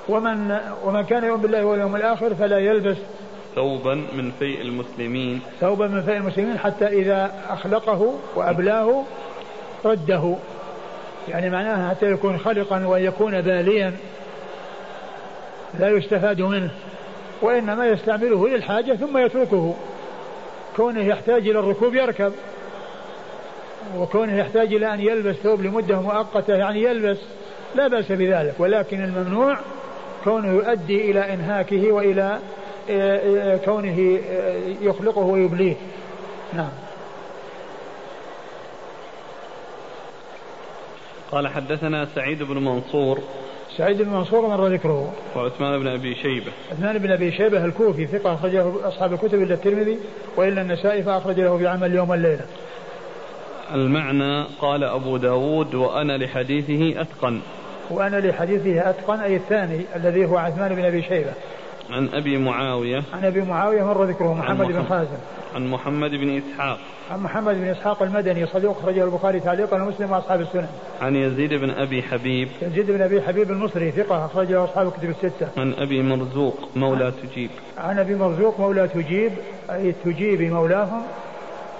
ومن 0.09 0.59
ومن 0.83 1.01
كان 1.01 1.23
يؤمن 1.23 1.41
بالله 1.41 1.65
واليوم 1.65 1.95
الآخر 1.95 2.35
فلا 2.35 2.59
يلبس 2.59 2.97
ثوبا 3.55 3.95
من 3.95 4.31
فيء 4.39 4.61
المسلمين. 4.61 5.41
ثوبا 5.61 5.87
من 5.87 6.01
فيء 6.01 6.17
المسلمين 6.17 6.57
حتى 6.57 6.87
إذا 6.87 7.31
أخلقه 7.49 8.13
وأبلاه 8.35 9.03
رده. 9.85 10.35
يعني 11.27 11.49
معناها 11.49 11.89
حتى 11.89 12.11
يكون 12.11 12.37
خلقا 12.37 12.87
ويكون 12.87 13.41
باليا. 13.41 13.93
لا 15.79 15.89
يستفاد 15.89 16.41
منه. 16.41 16.69
وإنما 17.41 17.87
يستعمله 17.87 18.47
للحاجة 18.47 18.93
ثم 18.93 19.17
يتركه. 19.17 19.75
كونه 20.75 21.01
يحتاج 21.01 21.47
إلى 21.47 21.59
الركوب 21.59 21.95
يركب. 21.95 22.33
وكونه 23.97 24.37
يحتاج 24.37 24.73
إلى 24.73 24.93
أن 24.93 24.99
يلبس 24.99 25.35
ثوب 25.35 25.61
لمدة 25.61 26.01
مؤقتة 26.01 26.53
يعني 26.53 26.83
يلبس. 26.83 27.17
لا 27.75 27.87
بأس 27.87 28.11
بذلك. 28.11 28.53
ولكن 28.59 29.03
الممنوع 29.03 29.57
كونه 30.23 30.47
يؤدي 30.47 31.11
إلى 31.11 31.33
إنهاكه 31.33 31.91
وإلى 31.91 32.39
آه، 32.89 33.53
آه، 33.53 33.57
كونه 33.57 34.19
آه، 34.29 34.57
يخلقه 34.81 35.21
ويبليه. 35.21 35.75
نعم. 36.53 36.71
قال 41.31 41.47
حدثنا 41.47 42.07
سعيد 42.15 42.43
بن 42.43 42.57
منصور. 42.57 43.19
سعيد 43.77 44.01
بن 44.01 44.09
منصور 44.09 44.47
مر 44.47 44.67
ذكره. 44.67 45.13
وعثمان 45.35 45.79
بن 45.79 45.87
أبي 45.87 46.15
شيبة. 46.15 46.51
عثمان 46.71 46.97
بن 46.97 47.11
أبي 47.11 47.31
شيبة 47.31 47.65
الكوفي 47.65 48.07
ثقة 48.07 48.33
أخرجه 48.33 48.87
أصحاب 48.87 49.13
الكتب 49.13 49.41
إلا 49.41 49.53
الترمذي 49.53 49.99
وإلا 50.37 50.61
النسائي 50.61 51.03
فاخرج 51.03 51.39
له 51.39 51.57
في 51.57 51.67
عمل 51.67 51.91
اليوم 51.91 52.09
والليله 52.09 52.45
المعنى 53.73 54.43
قال 54.61 54.83
أبو 54.83 55.17
داود 55.17 55.75
وأنا 55.75 56.17
لحديثه 56.17 57.01
أتقن. 57.01 57.41
وأنا 57.89 58.17
لحديثه 58.17 58.89
أتقن 58.89 59.19
أي 59.19 59.35
الثاني 59.35 59.81
الذي 59.95 60.25
هو 60.25 60.37
عثمان 60.37 60.75
بن 60.75 60.85
أبي 60.85 61.01
شيبة 61.01 61.33
عن 61.89 62.09
أبي 62.13 62.37
معاوية 62.37 63.03
عن 63.13 63.25
أبي 63.25 63.41
معاوية 63.41 63.83
مر 63.83 64.03
ذكره 64.03 64.33
محمد 64.33 64.67
بن 64.67 64.83
خازم 64.83 65.17
عن 65.55 65.67
محمد 65.67 66.11
بن 66.11 66.37
إسحاق 66.37 66.79
عن 67.11 67.19
محمد 67.19 67.55
بن 67.55 67.67
إسحاق 67.67 68.03
المدني 68.03 68.45
صدوق 68.45 68.81
خرجه 68.81 69.03
البخاري 69.03 69.39
تعليقا 69.39 69.83
ومسلم 69.83 70.11
وأصحاب 70.11 70.41
السنن. 70.41 70.67
عن 71.01 71.15
يزيد 71.15 71.53
بن 71.53 71.69
أبي 71.69 72.03
حبيب. 72.03 72.47
يزيد 72.61 72.91
بن 72.91 73.01
أبي 73.01 73.21
حبيب 73.21 73.51
المصري 73.51 73.91
ثقة 73.91 74.25
أخرجه 74.25 74.63
أصحاب 74.63 74.87
الكتب 74.87 75.09
الستة. 75.09 75.47
عن 75.57 75.73
أبي 75.73 76.01
مرزوق 76.01 76.69
مولى 76.75 77.11
تجيب. 77.11 77.49
عن 77.77 77.99
أبي 77.99 78.15
مرزوق 78.15 78.59
مولى 78.59 78.87
تجيب 78.87 79.31
أي 79.71 79.93
تجيب 80.05 80.41
مولاهم 80.41 81.01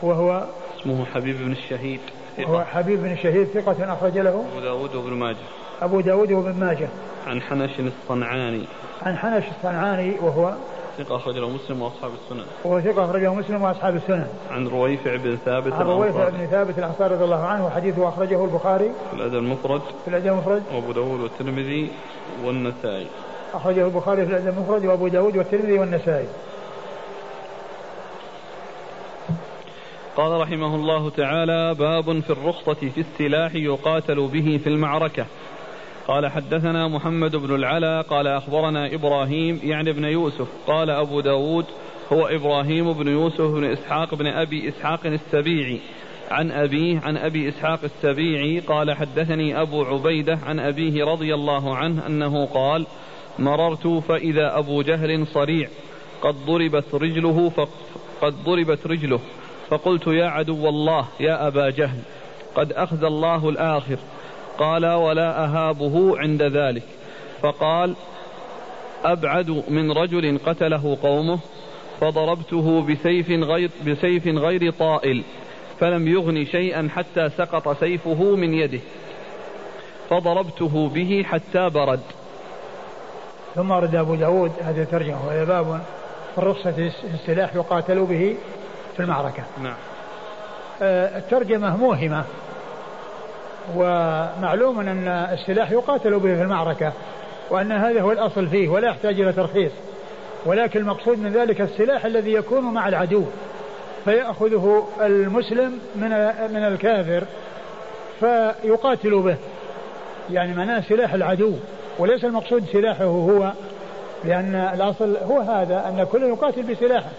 وهو 0.01 0.43
اسمه 0.79 1.05
حبيب 1.05 1.37
بن 1.37 1.51
الشهيد. 1.51 1.99
ثقة. 2.37 2.47
هو 2.47 2.63
حبيب 2.63 2.99
بن 2.99 3.11
الشهيد 3.11 3.47
ثقة 3.47 3.93
أخرج 3.93 4.17
له 4.17 4.45
أبو 4.51 4.59
داود 4.59 4.95
وابن 4.95 5.13
ماجه 5.13 5.37
أبو 5.83 6.01
داود 6.01 6.31
وابن 6.31 6.59
ماجه 6.59 6.87
عن 7.27 7.41
حنش 7.41 7.79
الصنعاني 7.79 8.63
عن 9.01 9.17
حنش 9.17 9.43
الصنعاني 9.57 10.15
وهو 10.21 10.53
ثقة 10.97 11.15
أخرجه 11.15 11.47
مسلم 11.47 11.81
وأصحاب 11.81 12.11
السنن. 12.23 12.45
هو 12.65 12.81
ثقة 12.81 13.05
أخرجه 13.05 13.33
مسلم 13.33 13.61
وأصحاب 13.61 13.95
السنن. 13.95 14.27
عن 14.51 14.67
رويفع 14.67 15.15
بن 15.15 15.37
ثابت 15.45 15.73
عن 15.73 15.85
رويفع 15.85 16.29
بن 16.29 16.45
ثابت 16.45 16.79
الأنصاري 16.79 17.15
رضي 17.15 17.23
الله 17.23 17.45
عنه 17.45 17.65
وحديثه 17.65 18.09
أخرجه 18.09 18.45
البخاري. 18.45 18.91
في 19.09 19.15
الأدب 19.15 19.35
المفرد. 19.35 19.81
في 19.81 20.07
الأدب 20.07 20.27
المفرد. 20.27 20.63
وأبو 20.73 20.91
داود 20.91 21.19
والترمذي 21.19 21.91
والنسائي. 22.45 23.07
أخرجه 23.53 23.85
البخاري 23.85 24.25
في 24.25 24.31
الأدب 24.31 24.47
المفرد 24.47 24.85
وأبو 24.85 25.07
داود 25.07 25.37
والترمذي 25.37 25.79
والنسائي. 25.79 26.27
قال 30.15 30.41
رحمه 30.41 30.75
الله 30.75 31.09
تعالى 31.09 31.75
باب 31.79 32.19
في 32.19 32.29
الرخصة 32.29 32.73
في 32.73 32.97
السلاح 32.97 33.55
يقاتل 33.55 34.27
به 34.27 34.59
في 34.63 34.69
المعركة 34.69 35.25
قال 36.07 36.27
حدثنا 36.27 36.87
محمد 36.87 37.35
بن 37.35 37.55
العلا 37.55 38.01
قال 38.01 38.27
أخبرنا 38.27 38.93
إبراهيم 38.93 39.59
يعني 39.63 39.89
ابن 39.89 40.05
يوسف 40.05 40.47
قال 40.67 40.89
أبو 40.89 41.19
داود 41.19 41.65
هو 42.13 42.27
إبراهيم 42.27 42.93
بن 42.93 43.07
يوسف 43.07 43.41
بن 43.41 43.63
إسحاق 43.63 44.15
بن 44.15 44.27
أبي 44.27 44.69
إسحاق 44.69 45.05
السبيعي. 45.05 45.79
عن 46.31 46.51
أبيه 46.51 46.99
عن 46.99 47.17
أبي 47.17 47.49
إسحاق 47.49 47.79
السبيعي 47.83 48.59
قال 48.59 48.91
حدثني 48.91 49.61
أبو 49.61 49.83
عبيدة 49.83 50.39
عن 50.45 50.59
أبيه 50.59 51.05
رضي 51.05 51.33
الله 51.33 51.75
عنه 51.75 52.07
أنه 52.07 52.45
قال 52.45 52.85
مررت 53.39 53.87
فإذا 53.87 54.57
أبو 54.57 54.81
جهل 54.81 55.27
صريع 55.27 55.67
قد 56.21 56.35
ضربت 56.45 56.95
رجله 56.95 57.51
قد 58.21 58.33
ضربت 58.45 58.87
رجله 58.87 59.19
فقلت 59.69 60.07
يا 60.07 60.25
عدو 60.25 60.69
الله 60.69 61.07
يا 61.19 61.47
أبا 61.47 61.69
جهل 61.69 61.99
قد 62.55 62.71
أخذ 62.71 63.03
الله 63.03 63.49
الآخر 63.49 63.97
قال 64.57 64.85
ولا 64.85 65.45
أهابه 65.45 66.19
عند 66.19 66.43
ذلك. 66.43 66.83
فقال 67.41 67.95
أبعد 69.05 69.63
من 69.67 69.91
رجل 69.91 70.39
قتله 70.45 70.97
قومه 71.03 71.39
فضربته 72.01 72.81
بسيف 72.81 73.29
غير, 73.29 73.69
بسيف 73.87 74.27
غير 74.27 74.71
طائل 74.71 75.23
فلم 75.79 76.07
يغن 76.07 76.45
شيئا 76.45 76.89
حتى 76.95 77.29
سقط 77.29 77.79
سيفه 77.79 78.35
من 78.35 78.53
يده. 78.53 78.79
فضربته 80.09 80.89
به 80.89 81.25
حتى 81.27 81.69
برد. 81.69 82.03
ثم 83.55 83.71
ورد 83.71 83.95
أبو 83.95 84.15
داود 84.15 84.51
هذه 84.61 84.81
الترجمة 84.81 85.27
وهي 85.27 85.45
باب 85.45 85.81
الرخصة 86.37 86.71
في 86.71 86.91
السلاح 87.13 87.55
يقاتل 87.55 88.05
به 88.05 88.35
في 88.95 88.99
المعركة. 88.99 89.43
نعم. 89.63 89.75
آه، 90.81 91.17
الترجمة 91.17 91.77
موهمة. 91.77 92.23
ومعلوم 93.75 94.79
أن 94.79 95.07
السلاح 95.07 95.71
يقاتل 95.71 96.19
به 96.19 96.35
في 96.35 96.41
المعركة 96.41 96.93
وأن 97.49 97.71
هذا 97.71 98.01
هو 98.01 98.11
الأصل 98.11 98.47
فيه 98.47 98.69
ولا 98.69 98.87
يحتاج 98.87 99.21
إلى 99.21 99.33
ترخيص. 99.33 99.71
ولكن 100.45 100.79
المقصود 100.79 101.19
من 101.19 101.29
ذلك 101.29 101.61
السلاح 101.61 102.05
الذي 102.05 102.33
يكون 102.33 102.63
مع 102.63 102.87
العدو 102.87 103.23
فيأخذه 104.05 104.87
المسلم 105.01 105.79
من 105.95 106.09
من 106.53 106.63
الكافر 106.63 107.23
فيقاتل 108.19 109.21
به. 109.21 109.35
يعني 110.31 110.53
معناه 110.53 110.81
سلاح 110.81 111.13
العدو. 111.13 111.53
وليس 111.99 112.25
المقصود 112.25 112.65
سلاحه 112.71 113.05
هو 113.05 113.51
لأن 114.25 114.55
الأصل 114.55 115.17
هو 115.17 115.39
هذا 115.39 115.89
أن 115.89 116.07
كل 116.11 116.23
يقاتل 116.23 116.63
بسلاحه. 116.63 117.09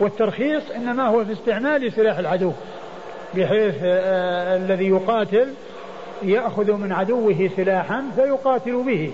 والترخيص 0.00 0.62
إنما 0.76 1.08
هو 1.08 1.24
في 1.24 1.32
استعمال 1.32 1.92
سلاح 1.92 2.18
العدو 2.18 2.52
بحيث 3.34 3.74
آه 3.82 4.56
الذي 4.56 4.88
يقاتل 4.88 5.48
يأخذ 6.24 6.72
من 6.72 6.92
عدوه 6.92 7.50
سلاحا 7.56 8.04
فيقاتل 8.16 8.82
به 8.82 9.12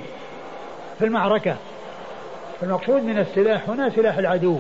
في 0.98 1.04
المعركة. 1.04 1.56
المقصود 2.62 3.02
من 3.02 3.18
السلاح 3.18 3.70
هنا 3.70 3.90
سلاح 3.90 4.18
العدو. 4.18 4.58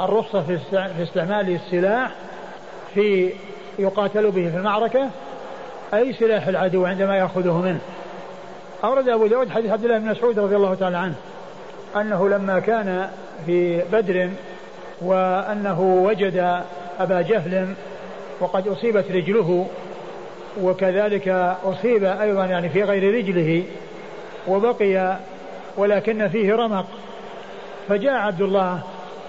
الرخصة 0.00 0.40
في 0.40 1.02
استعمال 1.02 1.50
السلاح 1.50 2.10
في 2.94 3.32
يقاتل 3.78 4.30
به 4.30 4.50
في 4.50 4.56
المعركة 4.56 5.10
أي 5.94 6.12
سلاح 6.12 6.46
العدو 6.46 6.86
عندما 6.86 7.16
يأخذه 7.16 7.60
منه. 7.60 7.80
أورد 8.84 9.08
أبو 9.08 9.26
داود 9.26 9.50
حديث 9.50 9.70
عبد 9.70 9.84
الله 9.84 9.98
بن 9.98 10.10
مسعود 10.10 10.38
رضي 10.38 10.56
الله 10.56 10.74
تعالى 10.74 10.96
عنه 10.96 11.14
أنه 11.96 12.28
لما 12.28 12.60
كان 12.60 13.10
في 13.46 13.82
بدر 13.92 14.30
وأنه 15.02 15.80
وجد 15.80 16.62
أبا 17.00 17.20
جهل 17.20 17.74
وقد 18.40 18.68
أصيبت 18.68 19.10
رجله 19.10 19.66
وكذلك 20.60 21.28
أصيب 21.64 22.04
أيضا 22.04 22.46
يعني 22.46 22.68
في 22.68 22.82
غير 22.82 23.14
رجله 23.14 23.64
وبقي 24.48 25.16
ولكن 25.76 26.28
فيه 26.28 26.54
رمق. 26.54 26.86
فجاء 27.88 28.12
عبد 28.12 28.40
الله 28.40 28.80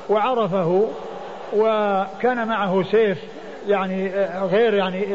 وعرفه 0.10 0.88
وكان 1.56 2.48
معه 2.48 2.84
سيف 2.84 3.18
يعني 3.68 4.12
غير 4.52 4.74
يعني 4.74 5.06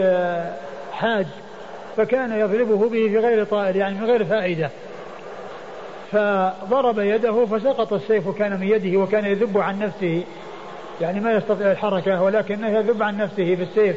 حاد 0.92 1.26
فكان 1.96 2.32
يضربه 2.32 2.88
به 2.88 3.08
في 3.08 3.18
غير 3.18 3.44
طائل 3.44 3.76
يعني 3.76 3.94
من 3.94 4.04
غير 4.04 4.24
فائدة. 4.24 4.70
فضرب 6.12 6.98
يده 6.98 7.46
فسقط 7.46 7.92
السيف 7.92 8.28
كان 8.28 8.60
من 8.60 8.68
يده 8.68 8.98
وكان 8.98 9.24
يذب 9.24 9.58
عن 9.58 9.78
نفسه. 9.78 10.22
يعني 11.00 11.20
ما 11.20 11.32
يستطيع 11.32 11.70
الحركة 11.72 12.22
ولكنه 12.22 12.68
يذب 12.68 13.02
عن 13.02 13.16
نفسه 13.16 13.54
بالسيف 13.54 13.96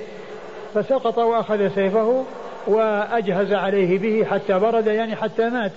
فسقط 0.73 1.17
وأخذ 1.17 1.75
سيفه 1.75 2.23
وأجهز 2.67 3.53
عليه 3.53 3.99
به 3.99 4.25
حتى 4.25 4.59
برد 4.59 4.87
يعني 4.87 5.15
حتى 5.15 5.49
مات 5.49 5.71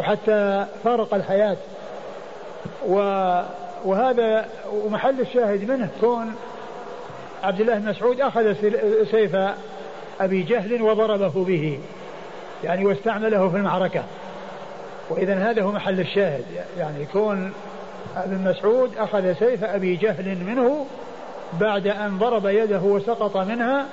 وحتى 0.00 0.66
فارق 0.84 1.14
الحياة. 1.14 1.56
و 2.88 2.96
وهذا 3.84 4.48
ومحل 4.72 5.20
الشاهد 5.20 5.70
منه 5.70 5.88
كون 6.00 6.34
عبد 7.42 7.60
الله 7.60 7.78
بن 7.78 7.88
مسعود 7.88 8.20
أخذ 8.20 8.54
سيف 9.10 9.36
أبي 10.20 10.42
جهل 10.42 10.82
وضربه 10.82 11.44
به 11.44 11.80
يعني 12.64 12.86
واستعمله 12.86 13.48
في 13.48 13.56
المعركة. 13.56 14.02
وإذا 15.10 15.34
هذا 15.34 15.62
هو 15.62 15.72
محل 15.72 16.00
الشاهد 16.00 16.44
يعني 16.78 17.06
كون 17.12 17.52
ابن 18.16 18.50
مسعود 18.50 18.96
أخذ 18.98 19.32
سيف 19.32 19.64
أبي 19.64 19.96
جهل 19.96 20.44
منه 20.44 20.86
بعد 21.60 21.86
أن 21.86 22.18
ضرب 22.18 22.46
يده 22.46 22.80
وسقط 22.80 23.36
منها 23.36 23.86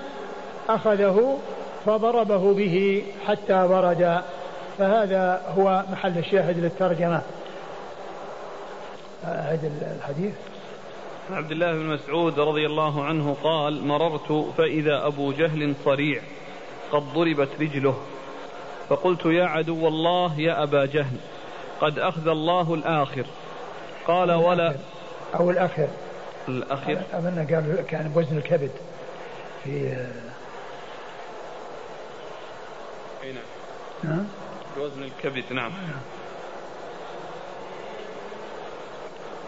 أخذه 0.70 1.38
فضربه 1.86 2.53
به 2.53 3.03
حتى 3.28 3.68
برد 3.68 4.22
فهذا 4.78 5.41
هو 5.57 5.84
محل 5.91 6.18
الشاهد 6.18 6.57
للترجمة. 6.59 7.22
هذا 9.24 9.72
الحديث. 9.97 10.34
عبد 11.32 11.51
الله 11.51 11.72
بن 11.72 11.86
مسعود 11.86 12.39
رضي 12.39 12.66
الله 12.66 13.03
عنه 13.03 13.36
قال 13.43 13.88
مررت 13.88 14.53
فإذا 14.57 15.07
أبو 15.07 15.32
جهل 15.32 15.74
صريع 15.86 16.22
قد 16.91 17.03
ضربت 17.14 17.49
رجله. 17.59 17.97
فقلت 18.89 19.26
يا 19.26 19.45
عدو 19.45 19.88
الله 19.88 20.39
يا 20.39 20.64
أبا 20.64 20.86
جهل 20.86 21.18
قد 21.82 21.99
أخذ 21.99 22.28
الله 22.28 22.74
الآخر. 22.74 23.26
قال 24.07 24.32
ولا. 24.32 24.76
أو 25.39 25.49
الأخر. 25.49 25.88
الأخر 26.47 27.01
أظن 27.14 27.47
قال 27.51 27.86
كان 27.88 28.12
بوزن 28.16 28.38
الكبد 28.38 28.72
في 29.64 29.97
أي 33.24 33.34
نعم. 34.04 34.26
بوزن 34.78 35.04
الكبد 35.04 35.54
نعم. 35.54 35.72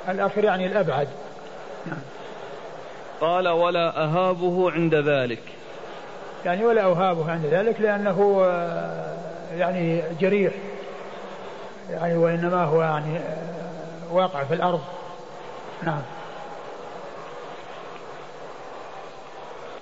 الآخر 0.10 0.44
يعني 0.44 0.66
الأبعد. 0.66 1.08
نعم. 1.86 2.00
قال 3.22 3.48
ولا 3.48 4.04
أهابه 4.04 4.72
عند 4.72 4.96
ذلك. 4.96 5.44
يعني 6.46 6.66
ولا 6.66 6.84
أهابه 6.84 7.32
عند 7.32 7.46
ذلك 7.46 7.82
لأنه 7.82 8.42
آه، 8.46 9.16
يعني 9.58 10.04
جريح. 10.20 10.54
يعني 11.90 12.18
وإنما 12.18 12.64
هو 12.64 12.82
يعني 12.82 13.18
آه، 13.18 14.14
واقع 14.14 14.44
في 14.44 14.54
الأرض. 14.54 14.82
نعم. 15.84 16.02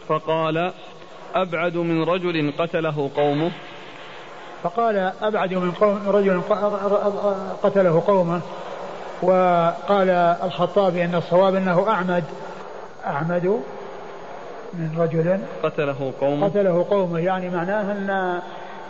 فقال 0.07 0.73
أبعد 1.35 1.77
من 1.77 2.03
رجل 2.03 2.53
قتله 2.57 3.09
قومه. 3.15 3.51
فقال 4.63 5.11
أبعد 5.21 5.53
من 5.53 5.71
قوم 5.71 5.99
رجل 6.07 6.41
قتله 7.63 8.03
قومه 8.07 8.41
وقال 9.21 10.09
الخطابي 10.43 11.05
أن 11.05 11.15
الصواب 11.15 11.55
أنه 11.55 11.89
أعمد. 11.89 12.23
أعمد 13.05 13.61
من 14.73 14.95
رجل 14.97 15.39
قتله 15.63 16.13
قومه. 16.21 16.47
قتله 16.47 16.85
قومه. 16.89 17.19
يعني 17.19 17.49
معناه 17.49 17.91
أن 17.91 18.09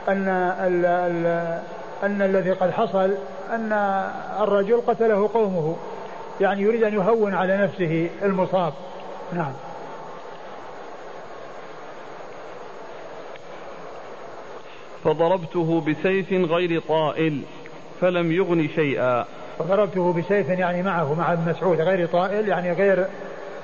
أن 0.07 0.27
ال 0.59 0.85
ال 0.85 1.25
أن 2.03 2.21
الذي 2.21 2.51
قد 2.51 2.71
حصل 2.71 3.11
أن 3.51 3.73
الرجل 4.39 4.81
قتله 4.87 5.29
قومه. 5.33 5.75
يعني 6.41 6.61
يريد 6.61 6.83
أن 6.83 6.93
يهون 6.93 7.33
على 7.33 7.57
نفسه 7.57 8.09
المصاب. 8.23 8.73
نعم. 9.33 9.51
فضربته 15.03 15.81
بسيف 15.81 16.33
غير 16.33 16.81
طائل 16.87 17.41
فلم 18.01 18.31
يغن 18.31 18.67
شيئا. 18.75 19.25
فضربته 19.59 20.13
بسيف 20.13 20.49
يعني 20.49 20.83
معه 20.83 21.13
مع 21.13 21.33
ابن 21.33 21.51
مسعود 21.51 21.81
غير 21.81 22.07
طائل 22.07 22.47
يعني 22.47 22.71
غير 22.71 23.05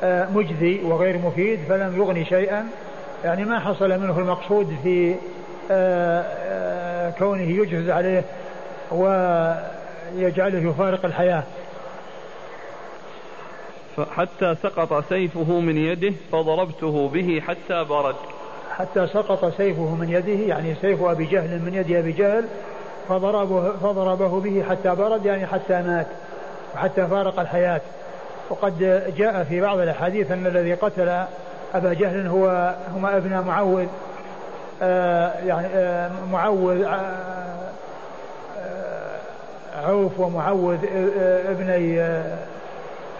آه، 0.04 0.30
مجزي 0.30 0.80
وغير 0.84 1.18
مفيد 1.18 1.60
فلم 1.70 1.98
يغني 1.98 2.26
شيئا. 2.26 2.68
يعني 3.24 3.46
ما 3.46 3.60
حصل 3.60 3.90
منه 3.90 4.20
المقصود 4.20 4.76
في 4.84 5.16
آه، 5.72 6.22
آه، 6.22 7.10
كونه 7.10 7.42
يجهز 7.42 7.90
عليه 7.90 8.24
ويجعله 8.92 10.70
يفارق 10.70 11.06
الحياة. 11.06 11.44
حتى 14.12 14.56
سقط 14.64 15.10
سيفه 15.10 15.60
من 15.60 15.78
يده 15.78 16.14
فضربته 16.32 17.10
به 17.10 17.42
حتى 17.48 17.84
برد. 17.84 18.16
حتى 18.78 19.08
سقط 19.08 19.54
سيفه 19.58 19.96
من 19.96 20.10
يده 20.10 20.46
يعني 20.48 20.76
سيف 20.82 21.04
أبي 21.04 21.26
جهل 21.26 21.62
من 21.62 21.74
يد 21.74 21.92
أبي 21.92 22.12
جهل 22.12 22.46
فضربه, 23.10 23.72
فضربه 23.72 24.40
به 24.40 24.64
حتى 24.70 24.96
برد 24.96 25.26
يعني 25.26 25.48
حتى 25.48 25.82
مات 25.82 26.08
وحتى 26.76 27.08
فارق 27.08 27.40
الحياة. 27.40 27.82
وقد 28.50 29.04
جاء 29.18 29.44
في 29.44 29.62
بعض 29.62 29.80
الأحاديث 29.80 30.32
أن 30.32 30.48
الذي 30.48 30.74
قتل 30.74 31.24
أبا 31.74 31.94
جهل 31.94 32.28
هو 32.28 32.76
هما 32.96 33.18
ابن 33.18 33.40
معوذ 33.48 33.86
آه 34.82 35.34
يعني 35.46 35.68
آه 35.68 36.12
معوذ 36.32 36.84
آه 36.84 37.58
عوف 39.86 40.20
ومعوذ 40.20 40.78
ابني 41.50 42.02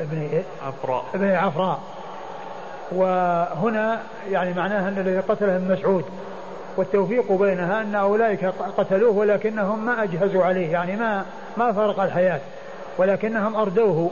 ابني 0.02 0.44
عفراء. 0.68 1.06
ابني 1.14 1.36
عفراء. 1.36 1.80
وهنا 2.92 4.00
يعني 4.32 4.54
معناها 4.54 4.90
أن 4.90 4.98
الذي 4.98 5.20
قتله 5.20 5.56
ابن 5.56 5.72
مسعود. 5.72 6.06
والتوفيق 6.78 7.32
بينها 7.32 7.82
أن 7.82 7.96
أولئك 7.96 8.46
قتلوه 8.78 9.18
ولكنهم 9.18 9.86
ما 9.86 10.04
أجهزوا 10.04 10.44
عليه 10.44 10.72
يعني 10.72 10.96
ما 10.96 11.26
ما 11.58 11.72
فرق 11.72 12.00
الحياة. 12.00 12.40
ولكنهم 12.98 13.56
أردوه 13.56 14.12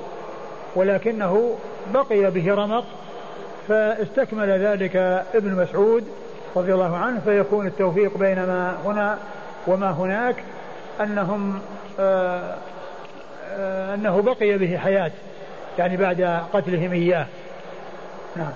ولكنه 0.75 1.55
بقي 1.93 2.31
به 2.31 2.55
رمق 2.55 2.85
فاستكمل 3.67 4.49
ذلك 4.49 4.95
ابن 5.35 5.55
مسعود 5.55 6.07
رضي 6.55 6.73
الله 6.73 6.97
عنه 6.97 7.19
فيكون 7.25 7.67
التوفيق 7.67 8.17
بين 8.17 8.35
ما 8.35 8.77
هنا 8.85 9.17
وما 9.67 9.91
هناك 9.91 10.35
أنهم 11.01 11.59
آآ 11.99 12.55
آآ 13.51 13.93
أنه 13.93 14.21
بقي 14.21 14.57
به 14.57 14.77
حياة 14.77 15.11
يعني 15.79 15.97
بعد 15.97 16.41
قتلهم 16.53 16.91
إياه. 16.93 17.25
نعم. 18.35 18.51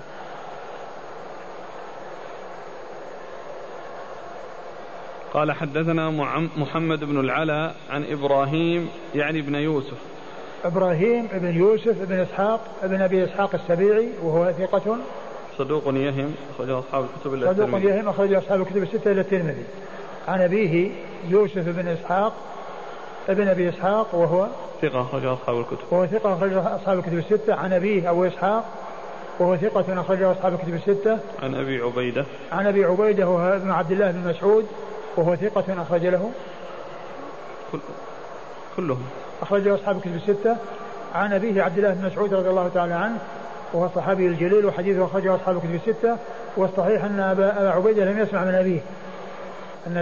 قال 5.32 5.52
حدثنا 5.52 6.10
محمد 6.56 7.04
بن 7.04 7.20
العلا 7.20 7.72
عن 7.90 8.04
إبراهيم 8.10 8.88
يعني 9.14 9.40
ابن 9.40 9.54
يوسف. 9.54 9.96
إبراهيم 10.64 11.28
بن 11.32 11.56
يوسف 11.56 11.96
بن 12.08 12.20
إسحاق 12.20 12.60
بن 12.82 13.02
أبي 13.02 13.24
إسحاق 13.24 13.54
السبيعي 13.54 14.08
وهو 14.22 14.52
ثقة. 14.52 14.96
صدوق 15.58 15.82
يهم 15.86 16.34
أخرج 16.54 16.70
أصحاب 16.70 17.04
الكتب 17.04 17.34
إلى 17.34 17.54
صدوق 17.54 17.80
يهم 17.80 18.08
أخرج 18.08 18.32
أصحاب 18.32 18.60
الكتب 18.60 18.82
الستة 18.82 19.12
إلى 19.12 19.20
الترمذي. 19.20 19.64
عن 20.28 20.40
أبيه 20.40 20.90
يوسف 21.28 21.68
بن 21.68 21.88
إسحاق 21.88 22.32
ابن 23.28 23.48
أبي 23.48 23.68
إسحاق 23.68 24.14
وهو 24.14 24.46
ثقة 24.82 25.00
أخرج 25.00 25.24
أصحاب 25.24 25.58
الكتب. 25.60 25.84
وهو 25.90 26.06
ثقة 26.06 26.34
أخرج 26.34 26.52
أصحاب 26.52 26.98
الكتب 26.98 27.18
الستة. 27.18 27.54
عن 27.54 27.72
أبيه 27.72 28.10
أبو 28.10 28.24
إسحاق 28.24 28.64
وهو 29.38 29.56
ثقة 29.56 30.00
أخرج 30.00 30.22
أصحاب 30.22 30.54
الكتب 30.54 30.74
الستة. 30.74 31.18
عن 31.42 31.54
أبي 31.54 31.80
عبيدة. 31.80 32.24
عن 32.52 32.66
أبي 32.66 32.84
عبيدة 32.84 33.28
وهو 33.28 33.56
ابن 33.56 33.70
عبد 33.70 33.92
الله 33.92 34.10
بن 34.10 34.28
مسعود. 34.30 34.66
وهو 35.16 35.36
ثقة 35.36 35.82
أخرج 35.82 36.06
له 36.06 36.30
كل 37.72 37.78
كلهم. 38.76 39.06
أخرج 39.42 39.68
له 39.68 39.74
أصحاب 39.74 39.96
الكتب 39.96 40.14
الستة. 40.14 40.56
عن 41.14 41.32
أبيه 41.32 41.62
عبد 41.62 41.78
الله 41.78 41.90
بن 41.90 42.06
مسعود 42.06 42.34
رضي 42.34 42.50
الله 42.50 42.70
تعالى 42.74 42.94
عنه 42.94 43.18
وهو 43.72 43.86
الصحابي 43.86 44.26
الجليل 44.26 44.66
وحديثه 44.66 45.04
أخرجه 45.04 45.34
أصحاب 45.34 45.56
الكتب 45.56 45.74
الستة. 45.74 46.16
والصحيح 46.56 47.04
أن 47.04 47.20
أبا 47.20 47.70
عبيدة 47.70 48.04
لم 48.04 48.18
يسمع 48.18 48.44
من 48.44 48.54
أبيه. 48.54 48.80
أن 49.86 49.96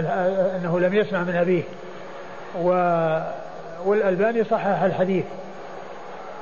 أنه 0.55 0.79
لم 0.79 0.93
يسمع 0.93 1.23
من 1.23 1.35
أبيه. 1.35 1.63
و 2.61 2.69
والألباني 3.85 4.43
صحح 4.43 4.81
الحديث. 4.81 5.25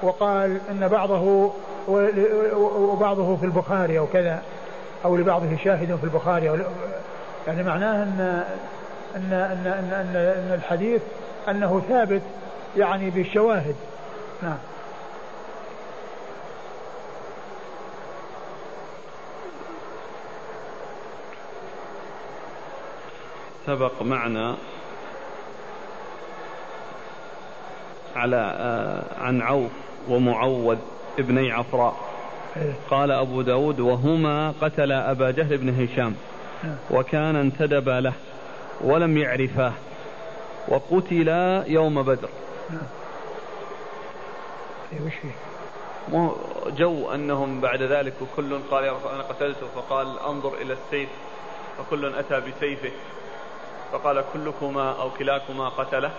وقال 0.01 0.57
أن 0.72 0.88
بعضه 0.88 1.51
وبعضه 1.88 3.36
في 3.36 3.45
البخاري 3.45 3.99
أو 3.99 4.07
كذا 4.07 4.41
أو 5.05 5.15
لبعضه 5.15 5.57
شاهد 5.63 5.95
في 5.95 6.03
البخاري 6.03 6.49
أو 6.49 6.55
يعني 7.48 7.64
معناه 7.64 8.04
أن 8.04 8.43
أن 9.16 9.34
أن 9.34 9.68
أن, 9.68 9.93
أن, 9.93 10.16
أن 10.16 10.54
الحديث 10.54 11.02
أنه 11.50 11.82
ثابت 11.89 12.22
يعني 12.78 13.10
بالشواهد. 13.10 13.76
نعم. 14.43 14.58
سبق 23.66 24.02
معنا 24.02 24.56
على 28.16 28.56
آه 28.60 29.24
عن 29.24 29.41
عوف 29.41 29.72
ومعوذ 30.10 30.78
ابني 31.20 31.52
عفراء. 31.52 31.95
إيه. 32.58 32.74
قال 32.89 33.12
أبو 33.12 33.41
داود 33.41 33.80
وهما 33.80 34.54
قتل 34.62 34.91
أبا 34.91 35.32
جهل 35.32 35.58
بن 35.58 35.84
هشام. 35.84 36.16
وكان 36.91 37.36
انتدب 37.36 37.89
له 37.89 38.14
ولم 38.82 39.18
يعرفاه 39.18 39.74
وقتلا 40.68 41.64
يوم 41.68 42.03
بدر. 42.03 42.30
نعم. 42.70 42.82
وش؟ 45.05 45.14
مو 46.10 46.36
جو 46.78 47.12
أنهم 47.12 47.62
بعد 47.62 47.82
ذلك 47.82 48.14
وكل 48.22 48.60
قال 48.72 48.84
يا 48.84 48.91
رسول 48.91 49.12
أنا 49.12 49.24
قتلته. 49.24 49.68
فقال 49.76 50.20
انظر 50.20 50.53
إلى 50.53 50.74
السيف. 50.74 51.10
فكل 51.78 52.16
أتى 52.16 52.39
بسيفه. 52.39 52.91
فقال 53.91 54.24
كلكما 54.34 55.01
أو 55.01 55.10
كلاكما 55.10 55.70
قتله. 55.70 56.12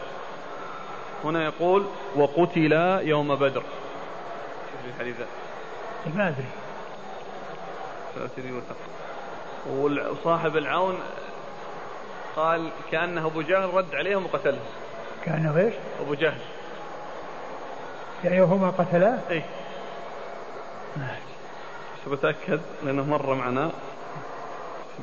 هنا 1.25 1.45
يقول 1.45 1.87
وقتلا 2.17 3.01
يوم 3.01 3.35
بدر. 3.35 3.63
شوف 4.73 4.95
الحديث 4.95 5.17
ما 6.17 6.29
أدري. 6.29 6.47
وصاحب 9.67 10.57
العون 10.57 10.99
قال 12.37 12.71
كأنه 12.91 13.27
أبو 13.27 13.43
جهل 13.43 13.75
رد 13.75 13.95
عليهم 13.95 14.25
وقتلهم 14.25 14.65
كأنه 15.25 15.59
إيش؟ 15.59 15.75
أبو 16.01 16.15
جهل 16.15 16.41
يعني 18.25 18.41
هما 18.41 18.71
قتلاه؟ 18.71 19.19
إيه 19.31 19.45
شو 22.05 22.11
بتأكد 22.11 22.61
لأنه 22.85 23.05
مر 23.05 23.35
معنا 23.35 23.71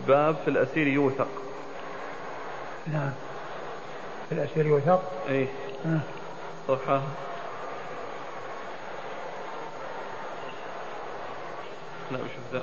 باب 0.08 0.36
في 0.46 0.48
الأسير 0.48 0.88
يوثق 0.88 1.28
نعم 2.88 3.12
في 4.30 4.36
الأسير 4.36 4.66
يوثق؟ 4.66 5.12
إيه 5.30 5.48
آه. 5.86 6.00
صفحة 6.68 7.02
لا 12.12 12.18
بشوف 12.18 12.54
ذا 12.54 12.62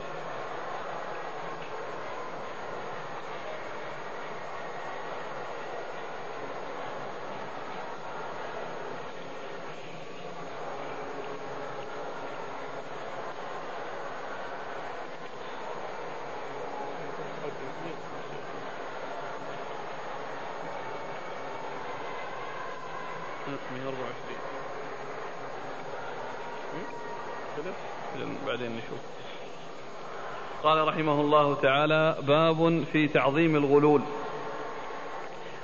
قال 30.62 30.88
رحمه 30.88 31.20
الله 31.32 31.54
تعالى 31.54 32.16
باب 32.26 32.84
في 32.92 33.08
تعظيم 33.08 33.56
الغلول. 33.56 34.02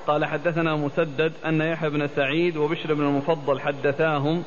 قال 0.06 0.24
حدثنا 0.24 0.76
مسدد 0.76 1.32
أن 1.46 1.60
يحيى 1.60 1.90
بن 1.90 2.08
سعيد 2.08 2.56
وبشر 2.56 2.94
بن 2.94 3.04
المفضل 3.04 3.60
حدثاهم 3.60 4.42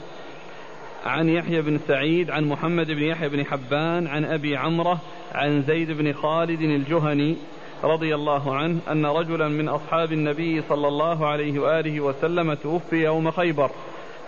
عن 1.05 1.29
يحيى 1.29 1.61
بن 1.61 1.79
سعيد 1.87 2.31
عن 2.31 2.43
محمد 2.43 2.87
بن 2.87 3.03
يحيى 3.03 3.29
بن 3.29 3.45
حبان 3.45 4.07
عن 4.07 4.25
أبي 4.25 4.57
عمرة 4.57 4.99
عن 5.31 5.61
زيد 5.61 5.91
بن 5.91 6.13
خالد 6.13 6.61
الجهني 6.61 7.37
رضي 7.83 8.15
الله 8.15 8.55
عنه 8.55 8.79
أن 8.91 9.05
رجلا 9.05 9.47
من 9.47 9.69
أصحاب 9.69 10.11
النبي 10.11 10.61
صلى 10.61 10.87
الله 10.87 11.27
عليه 11.27 11.59
وآله 11.59 11.99
وسلم 11.99 12.53
توفي 12.53 13.03
يوم 13.03 13.31
خيبر 13.31 13.71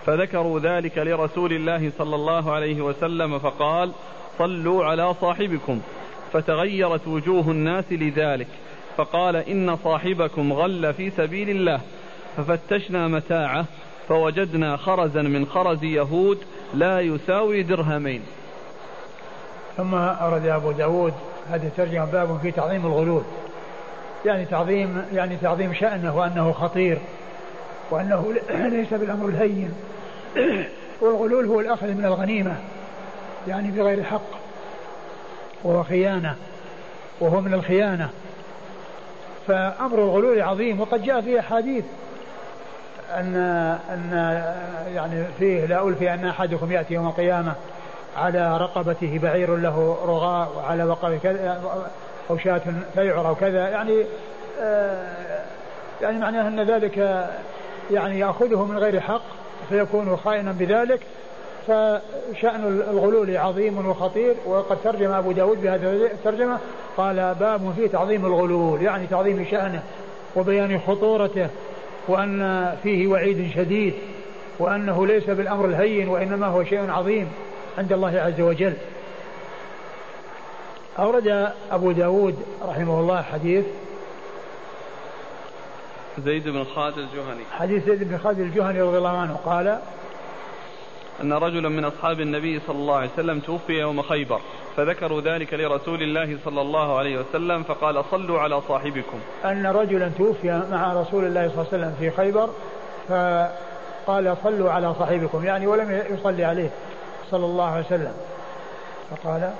فذكروا 0.05 0.59
ذلك 0.59 0.97
لرسول 0.97 1.53
الله 1.53 1.91
صلى 1.97 2.15
الله 2.15 2.51
عليه 2.51 2.81
وسلم 2.81 3.39
فقال 3.39 3.91
صلوا 4.37 4.85
على 4.85 5.13
صاحبكم. 5.13 5.81
فتغيرت 6.33 7.07
وجوه 7.07 7.51
الناس 7.51 7.85
لذلك 7.91 8.47
فقال 8.97 9.35
إن 9.35 9.77
صاحبكم 9.83 10.53
غل 10.53 10.93
في 10.93 11.09
سبيل 11.09 11.49
الله 11.49 11.79
ففتشنا 12.37 13.07
متاعه 13.07 13.65
فوجدنا 14.09 14.77
خرزا 14.77 15.21
من 15.21 15.45
خرز 15.45 15.83
يهود 15.83 16.37
لا 16.73 16.99
يساوي 16.99 17.63
درهمين. 17.63 18.21
ثم 19.77 19.95
أرد 19.95 20.45
أبو 20.45 20.71
داود 20.71 21.13
هذه 21.49 21.67
الترجمة 21.67 22.05
باب 22.05 22.39
في 22.41 22.51
تعظيم 22.51 22.85
الغلول. 22.85 23.23
يعني 24.25 24.45
تعظيم 24.45 25.05
يعني 25.13 25.37
تعظيم 25.37 25.73
شأنه 25.73 26.17
وأنه 26.17 26.51
خطير 26.51 26.97
وأنه 27.91 28.33
ليس 28.77 28.93
بالأمر 28.93 29.29
الهين. 29.29 29.73
والغلول 31.01 31.45
هو 31.45 31.59
الأخذ 31.59 31.87
من 31.87 32.05
الغنيمة 32.05 32.55
يعني 33.47 33.71
بغير 33.71 34.03
حق. 34.03 34.42
وهو 35.63 35.83
خيانة 35.83 36.35
وهو 37.19 37.41
من 37.41 37.53
الخيانة. 37.53 38.09
فأمر 39.47 39.97
الغلول 39.97 40.41
عظيم 40.41 40.81
وقد 40.81 41.03
جاء 41.03 41.21
في 41.21 41.39
أحاديث 41.39 41.85
أن 43.11 43.35
أن 43.89 44.11
يعني 44.95 45.25
فيه 45.39 45.65
لا 45.65 45.87
ألفي 45.87 46.13
أن 46.13 46.25
أحدكم 46.25 46.71
يأتي 46.71 46.93
يوم 46.93 47.07
القيامة 47.07 47.53
على 48.17 48.57
رقبته 48.57 49.19
بعير 49.23 49.55
له 49.55 49.97
رغاء 50.05 50.51
وعلى 50.57 50.83
وقبه 50.83 51.17
كذا 51.17 51.61
أو 52.29 52.37
شاة 52.37 52.61
فيعر 52.95 53.27
أو 53.27 53.35
كذا. 53.35 53.69
يعني 53.69 54.03
يعني 56.01 56.17
معناه 56.19 56.47
أن 56.47 56.59
ذلك 56.59 57.27
يعني 57.91 58.19
يأخذه 58.19 58.65
من 58.65 58.77
غير 58.77 58.99
حق 58.99 59.21
فيكون 59.69 60.17
خائنا 60.17 60.51
بذلك. 60.51 60.99
فشأن 61.67 62.83
الغلول 62.91 63.37
عظيم 63.37 63.87
وخطير 63.87 64.35
وقد 64.45 64.77
ترجم 64.83 65.11
أبو 65.11 65.31
داود 65.31 65.61
بهذه 65.61 66.05
الترجمة 66.05 66.59
قال 66.97 67.35
باب 67.39 67.73
في 67.75 67.87
تعظيم 67.87 68.25
الغلول 68.25 68.81
يعني 68.81 69.07
تعظيم 69.07 69.45
شأنه 69.51 69.83
وبيان 70.35 70.79
خطورته 70.79 71.49
وأن 72.07 72.75
فيه 72.83 73.07
وعيد 73.07 73.51
شديد 73.55 73.93
وأنه 74.59 75.07
ليس 75.07 75.29
بالأمر 75.29 75.65
الهين 75.65 76.07
وإنما 76.07 76.47
هو 76.47 76.63
شيء 76.63 76.91
عظيم 76.91 77.31
عند 77.77 77.93
الله 77.93 78.19
عز 78.19 78.41
وجل. 78.41 78.73
أورد 80.99 81.51
أبو 81.71 81.91
داود 81.91 82.35
رحمه 82.67 82.99
الله 82.99 83.21
حديث. 83.21 83.65
زيد 86.25 86.47
بن 86.47 86.63
خالد 86.63 86.97
الجهني. 86.97 87.43
حديث 87.51 87.85
زيد 87.85 88.03
بن 88.03 88.17
خالد 88.17 88.39
الجهني 88.39 88.81
رضي 88.81 88.97
الله 88.97 89.17
عنه 89.17 89.39
قال 89.45 89.79
أن 91.21 91.33
رجلا 91.33 91.69
من 91.69 91.85
أصحاب 91.85 92.19
النبي 92.19 92.59
صلى 92.67 92.75
الله 92.75 92.95
عليه 92.95 93.09
وسلم 93.13 93.39
توفي 93.39 93.73
يوم 93.73 94.01
خيبر 94.01 94.41
فذكروا 94.77 95.21
ذلك 95.21 95.53
لرسول 95.53 96.01
الله 96.01 96.37
صلى 96.45 96.61
الله 96.61 96.97
عليه 96.97 97.17
وسلم 97.17 97.63
فقال 97.63 98.03
صلوا 98.11 98.39
على 98.39 98.61
صاحبكم. 98.61 99.19
أن 99.45 99.65
رجلا 99.65 100.11
توفي 100.17 100.63
مع 100.71 100.93
رسول 100.93 101.25
الله 101.25 101.47
صلى 101.47 101.61
الله 101.61 101.67
عليه 101.73 101.83
وسلم 101.83 101.95
في 101.99 102.11
خيبر 102.11 102.49
فقال 103.07 104.37
صلوا 104.43 104.71
على 104.71 104.93
صاحبكم. 104.93 105.45
يعني 105.45 105.67
ولم 105.67 106.01
يصلي 106.09 106.43
عليه 106.43 106.69
صلى 107.31 107.45
الله 107.45 107.65
عليه 107.65 107.85
وسلم. 107.85 108.13
فقال 109.11 109.51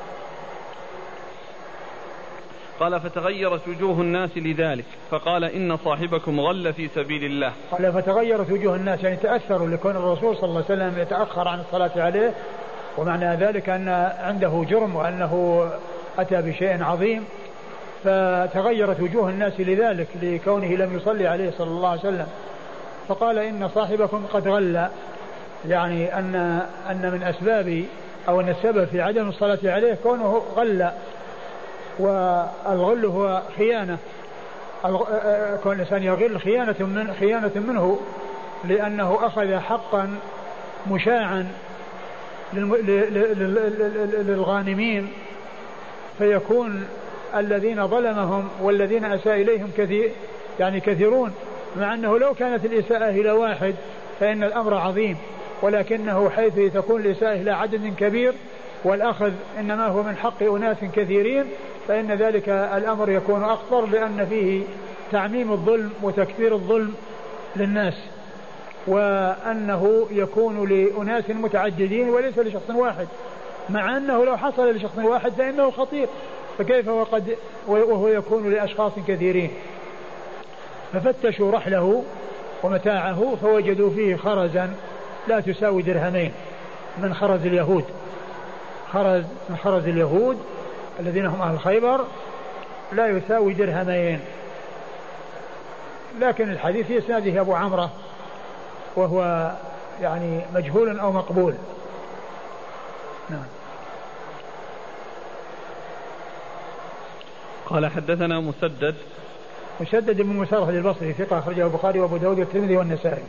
قال 2.84 3.00
فتغيرت 3.00 3.68
وجوه 3.68 4.02
الناس 4.02 4.38
لذلك 4.38 4.86
فقال 5.12 5.44
إن 5.44 5.78
صاحبكم 5.78 6.40
غل 6.40 6.74
في 6.74 6.88
سبيل 6.88 7.24
الله 7.24 7.52
قال 7.72 7.94
فتغيرت 7.94 8.52
وجوه 8.52 8.76
الناس 8.76 9.04
يعني 9.04 9.16
تأثروا 9.16 9.68
لكون 9.68 9.96
الرسول 9.96 10.36
صلى 10.38 10.50
الله 10.50 10.64
عليه 10.70 10.84
وسلم 10.84 11.02
يتأخر 11.02 11.48
عن 11.48 11.60
الصلاة 11.60 11.92
عليه 11.96 12.34
ومعنى 12.98 13.36
ذلك 13.36 13.70
أن 13.70 13.88
عنده 14.20 14.66
جرم 14.70 14.96
وأنه 14.96 15.64
أتى 16.20 16.42
بشيء 16.42 16.84
عظيم. 16.84 17.26
فتغيرت 18.04 19.00
وجوه 19.00 19.30
الناس 19.30 19.54
لذلك 19.60 20.08
لكونه 20.22 20.68
لم 20.68 20.98
يصلي 20.98 21.28
عليه 21.28 21.52
صلى 21.58 21.68
الله 21.68 21.90
عليه 21.90 22.00
وسلم. 22.00 22.28
فقال 23.08 23.38
إن 23.38 23.70
صاحبكم 23.76 24.26
قد 24.34 24.48
غل 24.48 24.88
يعني 25.68 26.20
أن 26.20 26.62
أن 26.90 27.12
من 27.14 27.24
أسباب 27.24 27.84
أو 28.28 28.42
أن 28.42 28.50
السبب 28.50 28.86
في 28.86 29.02
عدم 29.02 29.30
الصلاة 29.30 29.60
عليه 29.64 29.98
كونه 30.04 30.42
غل. 30.56 30.92
والغل 32.00 33.06
هو 33.06 33.42
خيانة. 33.58 33.98
كون 35.64 35.76
الإنسان 35.76 36.04
يغل 36.04 36.40
خيانة 36.42 36.76
من 36.80 37.16
خيانة 37.20 37.52
منه 37.56 38.00
لأنه 38.64 39.20
أخذ 39.22 39.60
حقا 39.60 40.16
مشاعا 40.92 41.48
للغانمين. 44.24 45.08
فيكون 46.18 46.88
الذين 47.36 47.88
ظلمهم 47.88 48.50
والذين 48.62 49.06
أساء 49.06 49.42
إليهم 49.42 49.72
كثير 49.78 50.12
يعني 50.60 50.80
كثيرون 50.80 51.34
مع 51.78 51.94
أنه 51.94 52.20
لو 52.20 52.34
كانت 52.34 52.66
الإساءة 52.66 53.10
إلى 53.10 53.32
واحد 53.32 53.76
فإن 54.20 54.44
الأمر 54.44 54.74
عظيم. 54.74 55.18
ولكنه 55.62 56.30
حيث 56.30 56.74
تكون 56.74 57.02
الإساءة 57.02 57.34
إلى 57.34 57.52
عدد 57.52 57.94
كبير 57.98 58.34
والأخذ 58.84 59.32
إنما 59.60 59.88
هو 59.88 60.04
من 60.04 60.16
حق 60.16 60.44
أناس 60.44 60.78
كثيرين 60.96 61.46
فإن 61.88 62.12
ذلك 62.12 62.50
الأمر 62.50 63.10
يكون 63.10 63.44
أخطر 63.44 63.86
لأن 63.86 64.26
فيه 64.30 64.64
تعميم 65.12 65.52
الظلم 65.52 65.92
وتكثير 66.02 66.54
الظلم 66.54 66.94
للناس 67.56 67.94
وأنه 68.88 70.08
يكون 70.12 70.70
لأناس 70.70 71.30
متعددين 71.30 72.10
وليس 72.10 72.40
لشخص 72.40 72.70
واحد 72.70 73.08
مع 73.70 73.98
أنه 73.98 74.26
لو 74.26 74.38
حصل 74.38 74.72
لشخص 74.72 74.98
واحد 74.98 75.32
فإنه 75.32 75.72
خطير 75.72 76.08
فكيف 76.58 76.88
وقد 76.88 77.38
وهو 77.68 78.08
يكون 78.08 78.52
لأشخاص 78.52 78.92
كثيرين؟ 79.08 79.52
ففتشوا 80.94 81.52
رحله 81.52 82.04
ومتاعه 82.64 83.36
فوجدوا 83.42 83.90
فيه 83.90 84.16
خرزا 84.16 84.74
لا 85.28 85.40
تساوي 85.40 85.82
درهمين 85.82 86.32
من 86.98 87.14
خرز 87.14 87.46
اليهود 87.46 87.86
خرز 88.92 89.24
من 89.50 89.58
خرز 89.64 89.88
اليهود 89.88 90.38
الذين 91.00 91.26
هم 91.26 91.42
أهل 91.42 91.60
خيبر 91.60 92.06
لا 92.92 93.08
يساوي 93.08 93.54
درهمين 93.54 94.20
لكن 96.20 96.52
الحديث 96.52 96.88
في 96.88 96.98
إسناده 96.98 97.42
أبو 97.42 97.54
عمرة 97.54 97.92
وهو 98.96 99.52
يعني 100.02 100.42
مجهول 100.54 101.00
أو 101.00 101.12
مقبول 101.12 101.56
نعم 103.30 103.46
قال 107.66 107.88
حدثنا 107.88 108.40
مسدد 108.40 108.96
مسدد 109.82 110.22
بن 110.22 110.36
مسرح 110.36 110.68
البصري 110.68 111.14
ثقة 111.14 111.40
أخرجه 111.40 111.64
البخاري 111.64 112.00
وأبو 112.00 112.18
داود 112.18 112.40
والترمذي 112.40 112.78
والنسائي. 112.78 113.24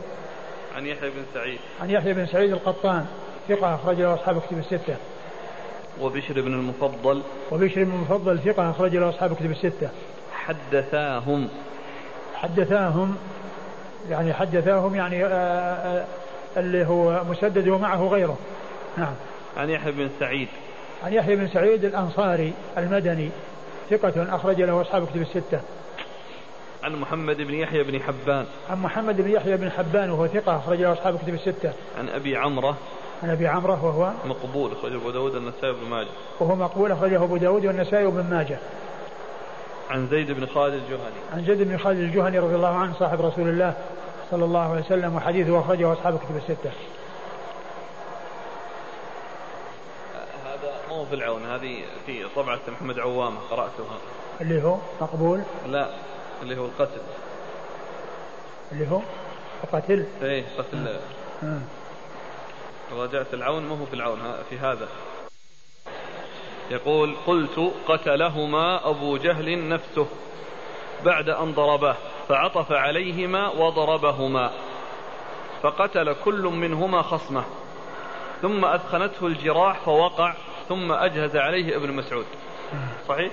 عن 0.75 0.85
يحيى 0.85 1.09
بن 1.09 1.23
سعيد. 1.33 1.59
عن 1.81 1.89
يحيى 1.89 2.13
بن 2.13 2.25
سعيد 2.25 2.51
القطان 2.51 3.05
ثقة 3.49 3.75
أخرجه 3.75 4.13
أصحاب 4.13 4.41
كتب 4.41 4.57
الستة. 4.57 4.95
وبشر 6.01 6.41
بن 6.41 6.53
المفضل. 6.53 7.21
وبشر 7.51 7.83
بن 7.83 7.91
المفضل 7.91 8.39
ثقة 8.39 8.69
أخرجه 8.69 9.09
أصحاب 9.09 9.35
كتب 9.35 9.51
الستة. 9.51 9.89
حدثاهم. 10.33 11.47
حدثاهم 12.35 13.15
يعني 14.09 14.33
حدثاهم 14.33 14.95
يعني 14.95 15.25
آآ 15.25 15.29
آه، 15.29 15.33
آآ 15.33 16.05
آه، 16.57 16.59
اللي 16.59 16.85
هو 16.85 17.23
مسدد 17.29 17.67
ومعه 17.67 18.07
غيره. 18.07 18.37
نعم. 18.97 19.13
عن 19.57 19.69
يحيى 19.69 19.91
بن 19.91 20.09
سعيد. 20.19 20.47
عن 21.03 21.13
يحيى 21.13 21.35
بن 21.35 21.47
سعيد 21.47 21.85
الأنصاري 21.85 22.53
المدني 22.77 23.29
ثقة 23.89 24.35
أخرج 24.35 24.61
له 24.61 24.81
أصحاب 24.81 25.07
كتب 25.07 25.21
الستة. 25.21 25.61
عن 26.85 26.95
محمد 26.95 27.37
بن 27.37 27.53
يحيى 27.53 27.83
بن 27.83 28.01
حبان 28.01 28.45
عن 28.69 28.81
محمد 28.81 29.21
بن 29.21 29.31
يحيى 29.31 29.57
بن 29.57 29.71
حبان 29.71 30.09
وهو 30.09 30.27
ثقة 30.27 30.57
أخرج 30.57 30.81
له 30.81 30.93
أصحاب 30.93 31.17
كتب 31.17 31.33
الستة 31.33 31.73
عن 31.97 32.09
أبي 32.09 32.37
عمرة 32.37 32.77
عن 33.23 33.29
أبي 33.29 33.47
عمرة 33.47 33.85
وهو 33.85 34.11
مقبول 34.25 34.71
أخرجه 34.71 34.95
أبو 34.95 35.09
داود 35.09 35.35
والنسائي 35.35 35.69
وابن 35.69 35.89
ماجه. 35.89 36.07
وهو 36.39 36.55
مقبول 36.55 36.91
أخرجه 36.91 37.23
أبو 37.23 37.37
داود 37.37 37.65
والنسائي 37.65 38.05
وابن 38.05 38.23
ماجه. 38.29 38.59
عن 39.89 40.07
زيد 40.07 40.31
بن 40.31 40.45
خالد 40.45 40.73
الجهني. 40.73 41.21
عن 41.33 41.45
زيد 41.45 41.61
بن 41.61 41.77
خالد 41.77 41.99
الجهني 41.99 42.39
رضي 42.39 42.55
الله 42.55 42.75
عنه 42.75 42.93
صاحب 42.99 43.21
رسول 43.21 43.49
الله 43.49 43.73
صلى 44.31 44.45
الله 44.45 44.71
عليه 44.71 44.81
وسلم 44.81 45.15
وحديثه 45.15 45.59
أخرجه 45.59 45.93
أصحاب 45.93 46.19
كتب 46.19 46.35
الستة. 46.37 46.71
هذا 50.45 50.71
مو 50.89 51.05
في 51.05 51.15
العون 51.15 51.45
هذه 51.45 51.77
في 52.05 52.25
طبعة 52.35 52.59
محمد 52.67 52.99
عوامة 52.99 53.39
قرأتها. 53.51 53.97
اللي 54.41 54.63
هو 54.63 54.77
مقبول؟ 55.01 55.41
لا 55.67 55.89
اللي 56.41 56.57
هو 56.57 56.65
القتل. 56.65 57.01
اللي 58.71 58.91
هو 58.91 59.01
القتل؟ 59.63 60.05
إيه 60.21 60.43
قتل. 60.57 60.87
آه. 61.43 61.59
راجعت 62.95 63.33
العون 63.33 63.63
ما 63.63 63.79
هو 63.81 63.85
في 63.85 63.93
العون 63.93 64.19
في 64.49 64.57
هذا. 64.57 64.87
يقول 66.71 67.15
قلت 67.27 67.71
قتلهما 67.87 68.89
أبو 68.89 69.17
جهل 69.17 69.69
نفسه 69.69 70.07
بعد 71.05 71.29
أن 71.29 71.51
ضربه 71.51 71.95
فعطف 72.29 72.71
عليهما 72.71 73.49
وضربهما 73.49 74.51
فقتل 75.63 76.15
كل 76.25 76.41
منهما 76.41 77.01
خصمه 77.01 77.43
ثم 78.41 78.65
أثخنته 78.65 79.27
الجراح 79.27 79.79
فوقع 79.79 80.33
ثم 80.69 80.91
أجهز 80.91 81.35
عليه 81.35 81.75
ابن 81.75 81.91
مسعود. 81.91 82.25
صحيح؟ 83.07 83.31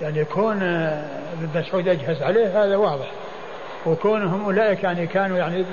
يعني 0.00 0.24
كون 0.24 0.62
ابن 0.62 1.60
مسعود 1.60 1.88
اجهز 1.88 2.22
عليه 2.22 2.64
هذا 2.64 2.76
واضح. 2.76 3.10
وكونهم 3.86 4.44
أولئك 4.44 4.84
يعني 4.84 5.06
كانوا 5.06 5.38
يعني 5.38 5.64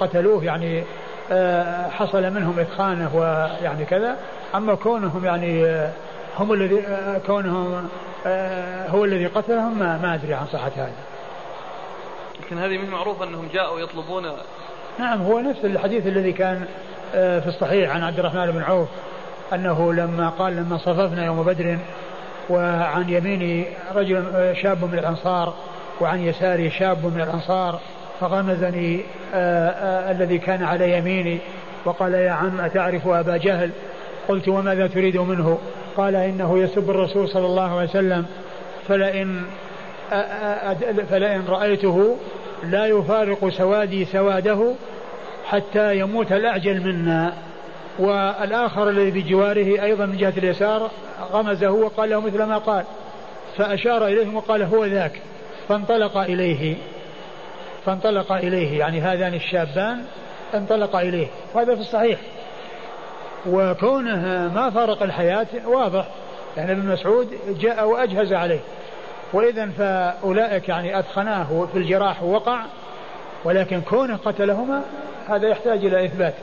قتلوه 0.00 0.44
يعني 0.44 0.84
حصل 1.90 2.30
منهم 2.30 2.58
اثخانه 2.58 3.16
ويعني 3.16 3.84
كذا 3.84 4.16
أما 4.54 4.74
كونهم 4.74 5.24
يعني 5.24 5.64
آه، 5.64 5.90
هم 6.38 6.52
الذي 6.52 6.86
آه، 6.86 7.18
كونهم 7.26 7.88
هو 8.88 9.04
الذي 9.04 9.26
قتلهم 9.26 9.78
ما, 9.78 9.98
ما 9.98 10.14
أدري 10.14 10.34
عن 10.34 10.46
صحة 10.46 10.70
هذا. 10.76 10.92
لكن 12.40 12.58
هذه 12.58 12.78
من 12.78 12.90
معروف 12.90 13.22
أنهم 13.22 13.48
جاءوا 13.52 13.80
يطلبون 13.80 14.32
نعم 14.98 15.22
هو 15.22 15.40
نفس 15.40 15.64
الحديث 15.64 16.06
الذي 16.06 16.32
كان 16.32 16.64
في 17.12 17.46
الصحيح 17.46 17.94
عن 17.94 18.02
عبد 18.02 18.18
الرحمن 18.18 18.50
بن 18.50 18.62
عوف 18.62 18.88
أنه 19.52 19.92
لما 19.92 20.28
قال 20.28 20.56
لما 20.56 20.78
صففنا 20.78 21.24
يوم 21.24 21.42
بدر 21.42 21.78
وعن 22.50 23.08
يميني 23.08 23.66
رجل 23.94 24.24
شاب 24.62 24.84
من 24.84 24.98
الأنصار 24.98 25.54
وعن 26.00 26.20
يساري 26.20 26.70
شاب 26.70 27.06
من 27.06 27.20
الأنصار 27.20 27.80
فغمزني 28.20 29.00
آه، 29.34 29.68
آه، 29.68 30.10
الذي 30.10 30.38
كان 30.38 30.62
على 30.62 30.98
يميني 30.98 31.38
وقال 31.84 32.14
يا 32.14 32.30
عم 32.30 32.60
أتعرف 32.60 33.08
أبا 33.08 33.36
جهل؟ 33.36 33.70
قلت 34.28 34.48
وماذا 34.48 34.86
تريد 34.86 35.16
منه؟ 35.16 35.58
قال 35.96 36.16
إنه 36.16 36.58
يسب 36.58 36.90
الرسول 36.90 37.28
صلى 37.28 37.46
الله 37.46 37.78
عليه 37.78 37.90
وسلم 37.90 38.26
فلئن 38.88 39.42
فلئن 41.10 41.44
رأيته 41.48 42.16
لا 42.64 42.86
يفارق 42.86 43.48
سوادي 43.48 44.04
سواده 44.04 44.72
حتى 45.46 45.98
يموت 45.98 46.32
الأعجل 46.32 46.80
منا. 46.80 47.32
والآخر 47.98 48.88
الذي 48.88 49.10
بجواره 49.10 49.82
أيضا 49.82 50.06
من 50.06 50.16
جهة 50.16 50.32
اليسار 50.36 50.90
غمزه 51.32 51.70
وقال 51.70 52.10
له 52.10 52.20
مثل 52.20 52.42
ما 52.42 52.58
قال 52.58 52.84
فأشار 53.56 54.06
إليهم 54.06 54.36
وقال 54.36 54.62
هو 54.62 54.84
ذاك. 54.84 55.12
فانطلق 55.68 56.16
إليه. 56.16 56.76
فانطلق 57.86 58.32
إليه 58.32 58.78
يعني 58.78 59.00
هذان 59.00 59.34
الشابان 59.34 60.04
انطلق 60.54 60.96
إليه. 60.96 61.26
وهذا 61.54 61.74
في 61.74 61.80
الصحيح. 61.80 62.18
وكونه 63.46 64.48
ما 64.54 64.70
فارق 64.70 65.02
الحياة 65.02 65.46
واضح. 65.66 66.08
يعني 66.56 66.72
ابن 66.72 66.88
مسعود 66.88 67.28
جاء 67.60 67.88
وأجهز 67.88 68.32
عليه. 68.32 68.60
وإذا 69.32 69.66
فأولئك 69.66 70.68
يعني 70.68 70.98
أثخناه 70.98 71.66
في 71.72 71.78
الجراح 71.78 72.22
ووقع 72.22 72.60
ولكن 73.44 73.80
كونه 73.80 74.16
قتلهما 74.16 74.82
هذا 75.28 75.48
يحتاج 75.48 75.84
إلى 75.84 76.04
إثبات. 76.04 76.34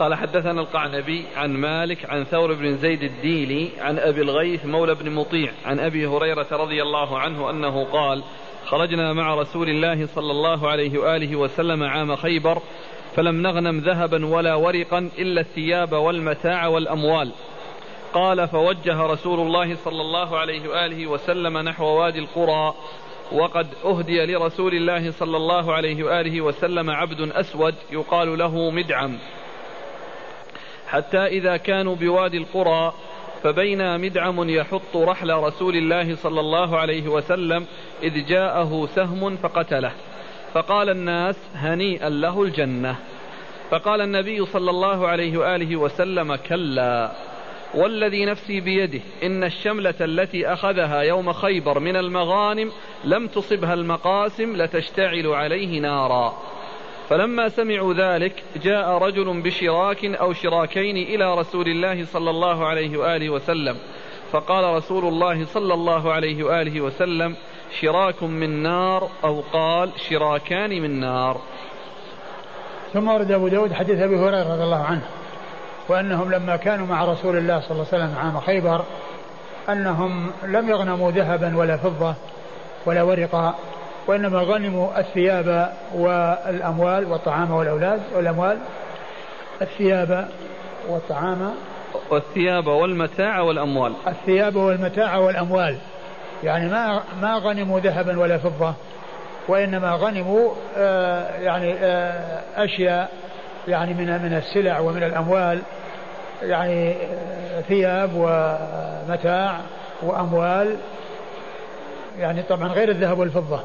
قال 0.00 0.14
حدثنا 0.14 0.60
القعنبي 0.60 1.24
عن 1.36 1.50
مالك 1.50 2.10
عن 2.10 2.24
ثور 2.24 2.54
بن 2.54 2.76
زيد 2.76 3.02
الديلي 3.02 3.70
عن 3.78 3.98
أبي 3.98 4.22
الغيث 4.22 4.66
مولى 4.66 4.94
بن 4.94 5.10
مطيع 5.10 5.52
عن 5.64 5.80
أبي 5.80 6.06
هريرة 6.06 6.46
رضي 6.52 6.82
الله 6.82 7.18
عنه 7.18 7.50
أنه 7.50 7.84
قال 7.84 8.22
خرجنا 8.66 9.12
مع 9.12 9.34
رسول 9.34 9.68
الله 9.68 10.06
صلى 10.06 10.30
الله 10.30 10.68
عليه 10.68 10.98
وآله 10.98 11.36
وسلم 11.36 11.82
عام 11.82 12.16
خيبر 12.16 12.62
فلم 13.16 13.42
نغنم 13.42 13.78
ذهبا 13.78 14.26
ولا 14.26 14.54
ورقا 14.54 15.10
إلا 15.18 15.40
الثياب 15.40 15.92
والمتاع 15.92 16.66
والأموال. 16.66 17.32
قال 18.14 18.48
فوجه 18.48 19.06
رسول 19.06 19.40
الله 19.40 19.74
صلى 19.74 20.00
الله 20.00 20.38
عليه 20.38 20.68
وآله 20.68 21.06
وسلم 21.06 21.58
نحو 21.58 21.84
وادي 21.84 22.18
القرى 22.18 22.74
وقد 23.32 23.66
أهدي 23.84 24.26
لرسول 24.26 24.74
الله 24.74 25.10
صلى 25.10 25.36
الله 25.36 25.72
عليه 25.72 26.04
وآله 26.04 26.40
وسلم 26.40 26.90
عبد 26.90 27.20
أسود 27.20 27.74
يقال 27.92 28.38
له 28.38 28.70
مدعم. 28.70 29.18
حتى 30.90 31.26
إذا 31.26 31.56
كانوا 31.56 31.96
بوادي 31.96 32.36
القرى 32.38 32.92
فبينا 33.42 33.96
مدعم 33.96 34.48
يحط 34.48 34.96
رحل 34.96 35.30
رسول 35.30 35.76
الله 35.76 36.14
صلى 36.14 36.40
الله 36.40 36.78
عليه 36.78 37.08
وسلم 37.08 37.66
إذ 38.02 38.26
جاءه 38.26 38.88
سهم 38.94 39.36
فقتله. 39.36 39.92
فقال 40.54 40.90
الناس 40.90 41.36
هنيئا 41.54 42.08
له 42.08 42.42
الجنة. 42.42 42.96
فقال 43.70 44.00
النبي 44.00 44.46
صلى 44.46 44.70
الله 44.70 45.08
عليه 45.08 45.38
وآله 45.38 45.76
وسلم 45.76 46.34
كلا. 46.34 47.10
والذي 47.74 48.24
نفسي 48.24 48.60
بيده 48.60 49.00
إن 49.22 49.44
الشملة 49.44 49.94
التي 50.00 50.52
أخذها 50.52 51.00
يوم 51.00 51.32
خيبر 51.32 51.78
من 51.78 51.96
المغانم 51.96 52.72
لم 53.04 53.26
تصبها 53.26 53.74
المقاسم 53.74 54.56
لتشتعل 54.56 55.26
عليه 55.26 55.80
نارا. 55.80 56.38
فلما 57.10 57.48
سمعوا 57.48 57.94
ذلك 57.94 58.42
جاء 58.62 58.88
رجل 58.90 59.42
بشراك 59.42 60.04
أو 60.04 60.32
شراكين 60.32 60.96
إلى 60.96 61.34
رسول 61.34 61.68
الله 61.68 62.04
صلى 62.04 62.30
الله 62.30 62.66
عليه 62.66 62.98
وآله 62.98 63.30
وسلم. 63.30 63.76
فقال 64.32 64.64
رسول 64.64 65.04
الله 65.04 65.44
صلى 65.44 65.74
الله 65.74 66.12
عليه 66.12 66.44
وآله 66.44 66.80
وسلم 66.80 67.36
شراك 67.80 68.22
من 68.22 68.62
نار 68.62 69.08
أو 69.24 69.40
قال 69.52 69.90
شراكان 70.08 70.82
من 70.82 71.00
نار 71.00 71.40
ثم 72.92 73.08
ورد 73.08 73.32
أبو 73.32 73.48
داود 73.48 73.72
حديث 73.72 73.98
أبي 74.00 74.16
هريرة 74.16 74.52
رضي 74.54 74.64
الله 74.64 74.84
عنه 74.84 75.02
وأنهم 75.88 76.32
لما 76.32 76.56
كانوا 76.56 76.86
مع 76.86 77.04
رسول 77.04 77.36
الله 77.36 77.60
صلى 77.60 77.70
الله 77.70 77.86
عليه 77.92 78.04
وسلم 78.04 78.18
عام 78.18 78.40
خيبر 78.40 78.84
أنهم 79.68 80.30
لم 80.42 80.68
يغنموا 80.68 81.10
ذهبا 81.10 81.56
ولا 81.56 81.76
فضة 81.76 82.14
ولا 82.86 83.02
ورقا 83.02 83.54
وإنما 84.06 84.38
غنموا 84.38 84.98
الثياب 84.98 85.72
والأموال 85.94 87.04
والطعام 87.12 87.50
والأولاد 87.50 88.00
والأموال 88.14 88.58
الثياب 89.62 90.28
والطعام 90.88 91.54
والثياب 92.10 92.66
والمتاع 92.66 93.40
والأموال. 93.40 93.92
الثياب 94.06 94.56
والمتاع 94.56 95.16
والأموال. 95.16 95.76
يعني 96.44 96.68
ما 96.68 97.02
ما 97.22 97.34
غنموا 97.34 97.80
ذهبا 97.80 98.18
ولا 98.20 98.38
فضة 98.38 98.74
وإنما 99.48 99.90
غنموا 99.90 100.50
آه 100.76 101.36
يعني 101.36 101.74
آه 101.74 102.42
أشياء 102.56 103.10
يعني 103.68 103.94
من 103.94 104.06
من 104.06 104.36
السلع 104.36 104.78
ومن 104.78 105.02
الأموال. 105.02 105.60
يعني 106.42 106.92
آه 106.92 107.60
ثياب 107.60 108.10
ومتاع 108.14 109.56
وأموال. 110.02 110.76
يعني 112.18 112.42
طبعا 112.42 112.68
غير 112.68 112.88
الذهب 112.88 113.18
والفضة. 113.18 113.60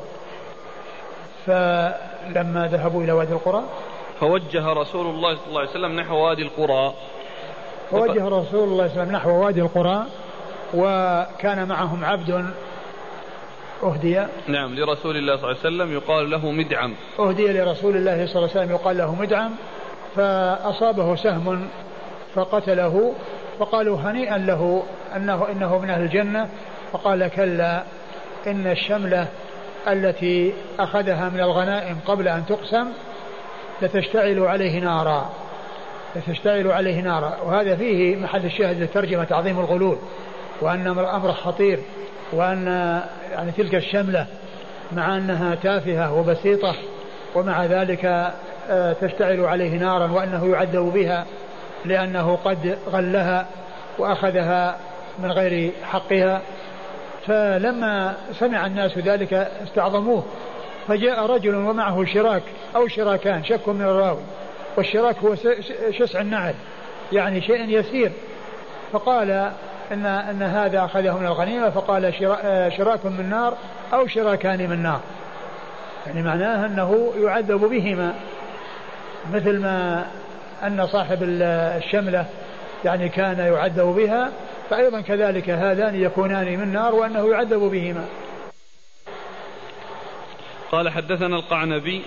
فلما 1.45 2.67
ذهبوا 2.71 3.03
إلى 3.03 3.11
وادي 3.11 3.33
القرى؟ 3.33 3.63
فوجه 4.19 4.73
رسول 4.73 5.07
الله 5.07 5.35
صلى 5.35 5.47
الله 5.47 5.59
عليه 5.59 5.69
وسلم 5.69 5.99
نحو 5.99 6.15
وادي 6.15 6.41
القرى. 6.41 6.93
فوجه 7.91 8.27
رسول 8.27 8.29
الله 8.29 8.47
صلى 8.53 8.63
الله 8.63 8.83
عليه 8.83 8.91
وسلم 8.91 9.11
نحو 9.11 9.29
وادي 9.29 9.61
القرى 9.61 10.05
وكان 10.73 11.67
معهم 11.67 12.05
عبد 12.05 12.45
أهدي. 13.83 14.25
نعم 14.47 14.75
لرسول 14.75 15.17
الله 15.17 15.37
صلى 15.37 15.51
الله 15.51 15.59
عليه 15.59 15.75
وسلم 15.75 15.93
يقال 15.93 16.29
له 16.29 16.51
مدعم. 16.51 16.93
أهدي 17.19 17.47
لرسول 17.53 17.95
الله 17.95 18.25
صلى 18.25 18.35
الله 18.35 18.49
عليه 18.49 18.61
وسلم 18.61 18.71
يقال 18.71 18.97
له 18.97 19.15
مدعم. 19.15 19.51
فأصابه 20.15 21.15
سهم 21.15 21.67
فقتله 22.35 23.13
فقالوا 23.59 23.97
هنيئا 23.97 24.37
له 24.37 24.83
أنه 25.15 25.47
إنه 25.51 25.77
من 25.79 25.89
أهل 25.89 26.01
الجنة. 26.01 26.49
فقال 26.91 27.27
كلا 27.27 27.83
إن 28.47 28.67
الشملة 28.67 29.27
التي 29.87 30.53
أخذها 30.79 31.29
من 31.29 31.39
الغنائم 31.39 31.97
قبل 32.05 32.27
أن 32.27 32.45
تقسم 32.45 32.87
لتشتعل 33.81 34.39
عليه 34.39 34.79
نارا. 34.79 35.29
لتشتعل 36.15 36.67
عليه 36.67 37.01
نارا. 37.01 37.37
وهذا 37.45 37.75
فيه 37.75 38.15
محل 38.15 38.45
الشاهد 38.45 38.79
للترجمة 38.79 39.23
تعظيم 39.23 39.59
الغلول 39.59 39.97
وأن 40.61 40.87
الأمر 40.87 41.33
خطير 41.33 41.79
وأن 42.31 42.67
يعني 43.31 43.51
تلك 43.51 43.75
الشملة 43.75 44.25
مع 44.91 45.17
أنها 45.17 45.55
تافهة 45.55 46.13
وبسيطة 46.13 46.75
ومع 47.35 47.65
ذلك 47.65 48.31
آه، 48.69 48.93
تشتعل 48.93 49.39
عليه 49.39 49.77
نارا 49.77 50.11
وأنه 50.11 50.45
يعذب 50.45 50.91
بها 50.93 51.25
لأنه 51.85 52.35
قد 52.45 52.77
غلها 52.89 53.45
وأخذها 53.97 54.77
من 55.19 55.31
غير 55.31 55.71
حقها. 55.83 56.41
فلما 57.27 58.13
سمع 58.39 58.65
الناس 58.65 58.97
ذلك 58.97 59.33
استعظموه 59.63 60.23
فجاء 60.87 61.25
رجل 61.25 61.55
ومعه 61.55 62.05
شراك 62.05 62.43
أو 62.75 62.87
شراكان 62.87 63.43
شك 63.43 63.67
من 63.67 63.81
الراوي 63.81 64.21
والشراك 64.77 65.17
هو 65.17 65.35
شسع 65.91 66.21
النعل 66.21 66.53
يعني 67.11 67.41
شيء 67.41 67.69
يسير. 67.69 68.11
فقال 68.91 69.51
ان 69.91 70.05
إن 70.05 70.41
هذا 70.41 70.85
اخذه 70.85 71.17
من 71.17 71.25
الغنيمة 71.25 71.69
فقال 71.69 72.13
شراك 72.77 73.05
من 73.05 73.29
نار 73.29 73.57
أو 73.93 74.07
شراكان 74.07 74.69
من 74.69 74.83
نار. 74.83 74.99
يعني 76.07 76.21
معناه 76.21 76.65
أنه 76.65 77.13
يعذب 77.17 77.59
بهما 77.59 78.13
مثل 79.33 79.59
ما 79.59 80.05
أن 80.63 80.87
صاحب 80.87 81.17
الشملة 81.23 82.25
يعني 82.85 83.09
كان 83.09 83.39
يعذب 83.39 83.95
بها 83.95 84.31
فأيضا 84.69 85.01
كذلك 85.01 85.49
هذان 85.49 85.95
يكونان 85.95 86.59
من 86.59 86.73
نار 86.73 86.95
وأنه 86.95 87.31
يعذب 87.31 87.59
بهما. 87.59 88.05
قال 90.71 90.89
حدثنا 90.89 91.35
القعنبي. 91.35 92.01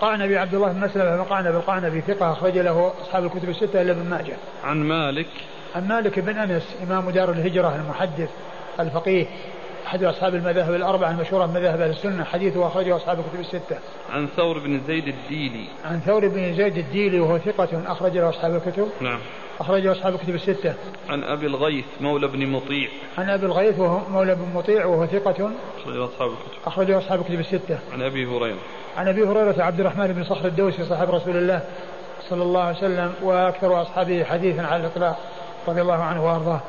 قعنبي 0.00 0.38
عبد 0.38 0.54
الله 0.54 0.72
بن 0.72 0.80
مسلمة 0.80 1.16
بن 1.16 1.22
قعنبي 1.22 1.56
القعنبي 1.56 2.00
ثقة 2.00 2.32
أخرج 2.32 2.58
له 2.58 2.92
أصحاب 3.02 3.24
الكتب 3.24 3.48
الستة 3.48 3.82
إلا 3.82 3.92
ابن 3.92 4.10
ماجه. 4.10 4.36
عن 4.64 4.76
مالك. 4.76 5.26
عن 5.76 5.88
مالك 5.88 6.18
بن 6.18 6.38
أنس 6.38 6.76
إمام 6.82 7.10
دار 7.10 7.30
الهجرة 7.30 7.76
المحدث 7.76 8.30
الفقيه. 8.80 9.26
أحد 9.90 10.04
أصحاب 10.04 10.34
المذاهب 10.34 10.74
الأربعة 10.74 11.10
المشهورة 11.10 11.46
من 11.46 11.54
مذاهب 11.54 11.80
أهل 11.80 11.90
السنة 11.90 12.24
حديثه 12.24 12.66
أخرجه 12.66 12.96
أصحاب 12.96 13.18
الكتب 13.18 13.40
الستة. 13.40 13.78
عن 14.12 14.26
ثور 14.26 14.58
بن 14.58 14.80
زيد 14.86 15.08
الديلي. 15.08 15.66
عن 15.84 16.00
ثور 16.00 16.28
بن 16.28 16.54
زيد 16.54 16.78
الديلي 16.78 17.20
وهو 17.20 17.38
ثقة 17.38 17.68
أخرج 17.86 18.18
له 18.18 18.28
أصحاب 18.28 18.54
الكتب. 18.54 18.88
نعم. 19.00 19.18
أخرجه 19.60 19.92
أصحاب 19.92 20.14
الكتب 20.14 20.34
الستة. 20.34 20.74
عن 21.08 21.24
أبي 21.24 21.46
الغيث 21.46 21.84
مولى 22.00 22.28
بن 22.28 22.46
مطيع. 22.46 22.88
عن 23.18 23.30
أبي 23.30 23.46
الغيث 23.46 23.78
وهو 23.78 24.08
مولى 24.08 24.34
بن 24.34 24.48
مطيع 24.54 24.86
وهو 24.86 25.06
ثقة. 25.06 25.50
أخرجه 25.82 26.04
أصحاب 26.04 26.30
الكتب. 26.30 26.66
أخرجه 26.66 26.98
أصحاب 26.98 27.20
الكتب 27.20 27.40
الستة. 27.40 27.78
عن 27.92 28.02
أبي 28.02 28.26
هريرة. 28.26 28.58
عن 28.96 29.08
أبي 29.08 29.22
هريرة 29.22 29.62
عبد 29.62 29.80
الرحمن 29.80 30.06
بن 30.06 30.24
صخر 30.24 30.46
الدوسي 30.46 30.84
صاحب 30.84 31.10
رسول 31.10 31.36
الله 31.36 31.62
صلى 32.28 32.42
الله 32.42 32.62
عليه 32.62 32.78
وسلم 32.78 33.14
وأكثر 33.22 33.82
أصحابه 33.82 34.24
حديثا 34.24 34.62
على 34.62 34.80
الإطلاق 34.80 35.18
رضي 35.68 35.80
الله 35.80 36.02
عنه 36.02 36.26
وأرضاه. 36.26 36.60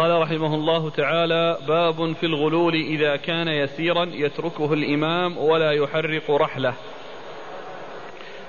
قال 0.00 0.22
رحمه 0.22 0.54
الله 0.54 0.90
تعالى 0.90 1.58
باب 1.68 2.12
في 2.12 2.26
الغلول 2.26 2.74
إذا 2.74 3.16
كان 3.16 3.48
يسيرا 3.48 4.04
يتركه 4.12 4.72
الإمام 4.72 5.38
ولا 5.38 5.72
يحرق 5.72 6.30
رحله. 6.30 6.74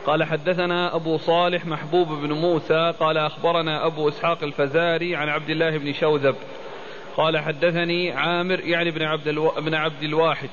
قال 0.06 0.24
حدثنا 0.24 0.96
أبو 0.96 1.18
صالح 1.18 1.66
محبوب 1.66 2.08
بن 2.08 2.34
موسى 2.34 2.94
قال 3.00 3.18
أخبرنا 3.18 3.86
أبو 3.86 4.10
إسحاق 4.10 4.44
الفزاري 4.44 5.16
عن 5.16 5.30
عبد 5.30 5.50
الله 5.50 5.78
بن 5.78 5.94
شوذب. 5.94 6.36
قال 7.18 7.38
حدثني 7.38 8.12
عامر 8.12 8.60
يعني 8.60 8.92
بن 8.92 9.02
عبد, 9.02 9.28
ألو... 9.28 9.52
بن 9.58 9.74
عبد 9.74 10.04
الواحد 10.04 10.50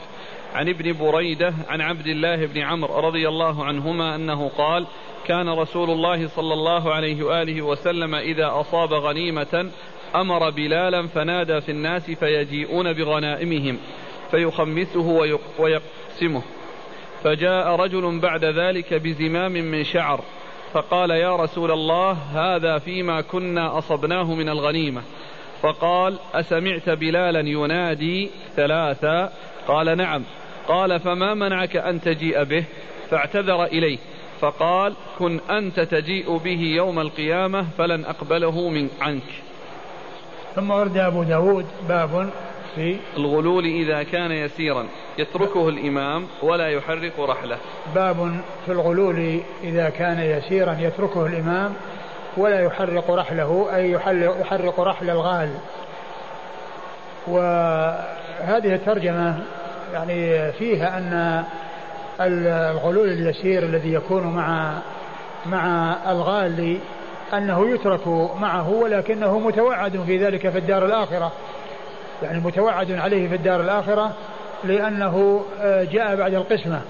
عن 0.55 0.68
ابن 0.68 0.92
بريدة 0.92 1.55
عن 1.68 1.80
عبد 1.80 2.07
الله 2.07 2.46
بن 2.46 2.61
عمرو 2.61 3.01
رضي 3.01 3.28
الله 3.28 3.64
عنهما 3.64 4.14
أنه 4.14 4.49
قال 4.49 4.86
كان 5.26 5.49
رسول 5.49 5.90
الله 5.90 6.28
صلى 6.28 6.55
الله 6.55 6.94
عليه 6.94 7.22
وآله 7.22 7.62
وسلم 7.62 8.14
إذا 8.14 8.51
أصاب 8.61 8.92
غنيمة 8.92 9.70
أمر 10.14 10.50
بلالا 10.50 11.06
فنادى 11.06 11.61
في 11.61 11.68
الناس 11.72 12.11
فيجيئون 12.11 12.92
بغنائمهم 12.92 13.78
فيخمسه 14.30 15.30
ويقسمه. 15.59 16.42
فجاء 17.24 17.76
رجل 17.76 18.18
بعد 18.20 18.44
ذلك 18.44 18.94
بزمام 18.94 19.52
من 19.52 19.84
شعر 19.84 20.24
فقال 20.72 21.11
يا 21.11 21.36
رسول 21.36 21.70
الله 21.70 22.12
هذا 22.12 22.78
فيما 22.78 23.20
كنا 23.20 23.78
أصبناه 23.78 24.34
من 24.34 24.48
الغنيمة. 24.48 25.02
فقال 25.62 26.18
أسمعت 26.34 26.90
بلالا 26.90 27.40
ينادي 27.40 28.30
ثلاثا 28.56 29.32
قال 29.68 29.96
نعم. 29.96 30.22
قال 30.68 31.00
فما 31.00 31.34
منعك 31.34 31.76
أن 31.76 32.00
تجيء 32.00 32.44
به؟ 32.44 32.64
فاعتذر 33.11 33.64
إليه. 33.64 33.98
فقال 34.40 34.94
كن 35.18 35.40
أنت 35.50 35.80
تجيء 35.80 36.36
به 36.36 36.61
يوم 36.61 36.98
القيامة 36.98 37.66
فلن 37.78 38.04
أقبله 38.04 38.68
من 38.68 38.88
عنك. 39.00 39.47
ثم 40.59 40.70
ورد 40.70 40.96
أبو 40.96 41.22
داود 41.22 41.66
باب 41.88 42.30
في 42.74 42.96
الغلول 43.16 43.64
إذا 43.64 44.02
كان 44.02 44.32
يسيرا. 44.32 44.86
يتركه 45.18 45.68
الإمام 45.68 46.26
ولا 46.42 46.68
يحرق 46.68 47.20
رحله. 47.20 47.56
باب 47.94 48.40
في 48.66 48.72
الغلول 48.72 49.40
إذا 49.62 49.90
كان 49.90 50.20
يسيرا. 50.20 50.76
يتركه 50.80 51.26
الإمام 51.26 51.74
ولا 52.36 52.61
يحرق 52.61 53.11
رحله 53.11 53.68
أي 53.74 53.92
يحرق 54.40 54.80
رحل 54.80 55.11
الغال. 55.11 55.50
وهذه 57.26 58.74
الترجمة 58.74 59.44
يعني 59.92 60.52
فيها 60.52 60.98
أن 60.98 61.44
الغلول 62.20 63.09
اليسير 63.09 63.62
الذي 63.62 63.92
يكون 63.92 64.26
مع 64.26 64.78
مع 65.46 65.96
الغال 66.11 66.78
أنه 67.35 67.74
يترك 67.74 68.09
معه 68.41 68.70
ولكنه 68.70 69.39
متوعد 69.39 70.03
في 70.07 70.18
ذلك 70.18 70.49
في 70.49 70.59
الدار 70.59 70.87
الآخرة. 70.87 71.33
يعني 72.22 72.41
متوعد 72.41 72.93
عليه 72.93 73.29
في 73.29 73.35
الدار 73.35 73.61
الآخرة 73.61 74.12
لأنه 74.64 75.45
آه، 75.61 75.85
جاء 75.85 76.16
بعد 76.16 76.35
القسمة. 76.35 76.81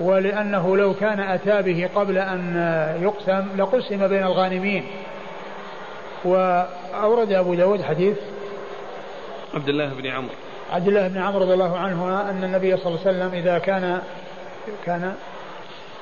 ولأنه 0.00 0.76
لو 0.76 0.94
كان 0.94 1.20
أتى 1.20 1.62
به 1.62 1.88
قبل 1.94 2.18
أن 2.18 2.56
يقسم 3.02 3.46
لقسم 3.56 4.08
بين 4.08 4.22
الغانمين. 4.22 4.84
وأورد 6.24 7.32
أبو 7.32 7.54
داود 7.54 7.82
حديث 7.82 8.16
عبد 9.54 9.68
الله 9.68 9.94
بن 9.94 10.06
عمرو. 10.06 10.34
عبد 10.72 10.88
الله 10.88 11.08
بن 11.08 11.18
عمرو 11.18 11.42
رضي 11.42 11.54
الله 11.54 11.78
عنهما 11.78 12.30
أن 12.30 12.44
النبي 12.44 12.76
صلى 12.76 12.86
الله 12.86 13.00
عليه 13.06 13.10
وسلم 13.10 13.34
إذا 13.34 13.58
كان 13.58 14.00
كان 14.86 15.14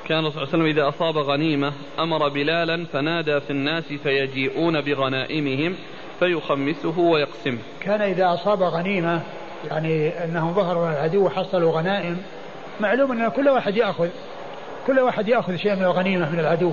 كان 0.09 0.29
صلى 0.29 0.43
الله 0.43 0.53
عليه 0.53 0.63
وسلم 0.63 0.65
إذا 0.65 0.89
أصاب 0.89 1.17
غنيمة 1.17 1.73
أمر 1.99 2.29
بلالا 2.29 2.85
فنادى 2.85 3.39
في 3.39 3.49
الناس 3.49 3.83
فيجيئون 3.83 4.81
بغنائمهم 4.81 5.75
فيخمسه 6.19 6.99
ويقسمه 6.99 7.57
كان 7.81 8.01
إذا 8.01 8.33
أصاب 8.33 8.63
غنيمة 8.63 9.21
يعني 9.71 10.23
أنهم 10.23 10.53
ظهروا 10.53 10.89
العدو 10.89 11.25
وحصلوا 11.25 11.71
غنائم 11.71 12.17
معلوم 12.79 13.11
أن 13.11 13.29
كل 13.29 13.49
واحد 13.49 13.77
يأخذ 13.77 14.07
كل 14.87 14.99
واحد 14.99 15.27
يأخذ 15.27 15.55
شيء 15.55 15.75
من 15.75 15.83
الغنيمة 15.83 16.31
من 16.31 16.39
العدو. 16.39 16.71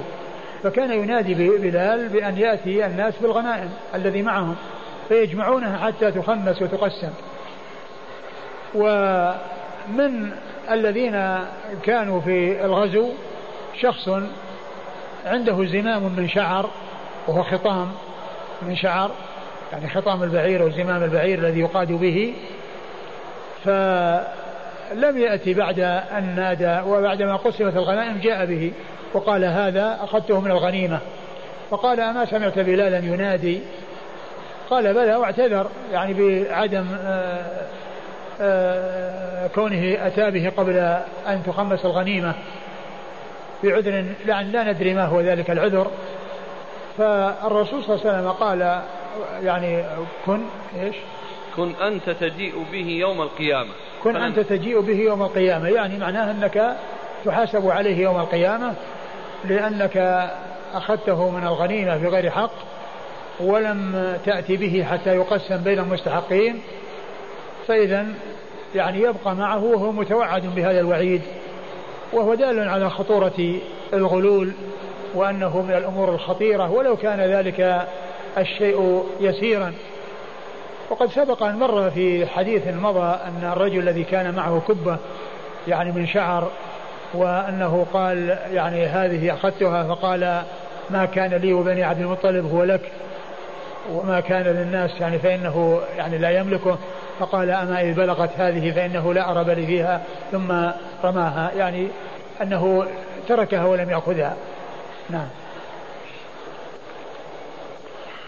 فكان 0.63 0.91
ينادي 0.91 1.35
بلال 1.35 2.09
بأن 2.09 2.39
يأتي 2.39 2.87
الناس 2.87 3.15
بالغنائم 3.19 3.71
الذي 3.95 4.23
معهم 4.23 4.57
فيجمعونها 5.09 5.87
حتى 5.87 6.11
تخمس 6.11 6.63
وتقسم. 6.63 7.11
و 8.75 8.83
من 9.89 10.31
الذين 10.71 11.39
كانوا 11.83 12.21
في 12.21 12.65
الغزو 12.65 13.09
شخص 13.81 14.09
عنده 15.27 15.65
زمام 15.65 16.03
من 16.03 16.29
شعر 16.29 16.71
وهو 17.29 17.43
خطام 17.43 17.93
من 18.63 18.77
شعر 18.77 19.11
يعني 19.73 19.89
خطام 19.89 20.23
البعير 20.23 20.63
أو 20.63 20.71
زمام 20.71 21.03
البعير 21.03 21.39
الذي 21.39 21.61
يقاد 21.61 21.93
به. 21.93 22.35
فلم 23.65 25.19
يأتي 25.19 25.55
بعد 25.55 25.81
أن 25.81 26.35
نادى 26.37 26.91
وبعدما 26.91 27.37
قسمت 27.37 27.77
الغنائم 27.77 28.19
جاء 28.23 28.47
به 28.47 28.73
وقال 29.15 29.45
هذا 29.45 29.99
أخذته 30.03 30.41
من 30.41 30.51
الغنيمة. 30.51 30.99
فقال 31.71 32.01
أما 32.01 32.25
سمعت 32.25 32.59
بلالا 32.59 32.99
ينادي؟ 32.99 33.61
قال 34.71 34.95
بلى 34.95 35.17
واعتذر 35.17 35.71
يعني 35.93 36.43
بعدم 36.45 36.87
آه، 37.05 37.67
كونه 39.55 40.07
أتى 40.07 40.31
به 40.31 40.53
قبل 40.57 40.77
أن 41.29 41.43
تخمس 41.47 41.85
الغنيمة 41.85 42.35
بعذر 43.65 44.05
لا 44.27 44.73
ندري 44.73 44.95
ما 44.95 45.05
هو 45.05 45.21
ذلك 45.21 45.51
العذر. 45.51 45.91
فالرسول 46.99 47.85
صلى 47.85 47.95
الله 47.95 48.07
عليه 48.07 48.19
وسلم 48.19 48.31
قال 48.31 48.83
يعني 49.43 49.85
كن 50.27 50.41
إيش؟ 50.83 50.97
كن 51.57 51.75
أنت 51.75 52.11
تجيء 52.11 52.65
به 52.73 52.89
يوم 52.89 53.23
القيامة. 53.23 53.71
كن 54.05 54.17
أنت 54.17 54.41
تجيء 54.41 54.81
به 54.81 54.97
يوم 54.97 55.23
القيامة. 55.23 55.69
يعني 55.69 55.99
معناه 55.99 56.31
أنك 56.31 56.77
تحاسب 57.25 57.71
عليه 57.71 58.03
يوم 58.03 58.21
القيامة 58.21 58.75
لأنك 59.45 60.29
أخذته 60.75 61.31
من 61.31 61.47
الغنيمة 61.47 61.97
بغير 61.97 62.31
حق 62.31 62.53
ولم 63.41 64.17
تأتي 64.25 64.57
به 64.57 64.87
حتى 64.91 65.17
يقسم 65.17 65.57
بين 65.57 65.79
المستحقين 65.79 66.61
فإذا 67.69 68.07
يعني 68.75 68.99
يبقى 69.01 69.35
معه 69.35 69.65
وهو 69.65 69.93
متوعد 69.93 70.55
بهذا 70.57 70.81
الوعيد 70.81 71.23
وهو 72.13 72.35
دال 72.35 72.69
على 72.69 72.91
خطورة 72.91 73.61
الغلول 73.93 74.53
وأنه 75.15 75.63
من 75.63 75.75
الأمور 75.75 76.15
الخطيرة 76.15 76.71
ولو 76.71 76.97
كان 76.97 77.21
ذلك 77.21 77.87
الشيء 78.39 79.05
يسيرا. 79.21 79.73
وقد 80.91 81.11
سبق 81.11 81.43
أن 81.43 81.57
مر 81.57 81.91
في 81.91 82.27
حديث 82.27 82.63
مضى 82.69 83.19
أن 83.25 83.53
الرجل 83.53 83.79
الذي 83.79 84.05
كان 84.05 84.35
معه 84.35 84.63
كبة 84.69 84.97
يعني 85.69 85.93
من 85.93 86.07
شعر 86.07 86.51
وأنه 87.15 87.87
قال 87.93 88.39
يعني 88.53 88.87
هذه 88.87 89.35
أخذتها 89.35 89.95
فقال 89.95 90.43
ما 90.91 91.05
كان 91.05 91.35
لي 91.35 91.53
وبني 91.53 91.85
عبد 91.85 92.01
المطلب 92.01 92.53
هو 92.55 92.65
لك 92.65 92.93
وما 93.93 94.21
كان 94.21 94.45
للناس 94.45 94.91
يعني 95.01 95.19
فإنه 95.19 95.81
يعني 95.97 96.19
لا 96.19 96.31
يملكه. 96.31 96.79
فقال 97.21 97.51
أما 97.51 97.81
إذ 97.81 97.95
بلغت 97.95 98.31
هذه 98.37 98.71
فإنه 98.71 99.15
لا 99.15 99.31
أرى 99.31 99.45
بل 99.45 99.67
فيها 99.67 100.03
ثم 100.33 100.53
رماها 101.05 101.53
يعني 101.57 101.89
أنه 102.43 102.87
تركها 103.29 103.65
ولم 103.65 103.91
يأخذها. 103.91 104.37
نعم. 105.11 105.29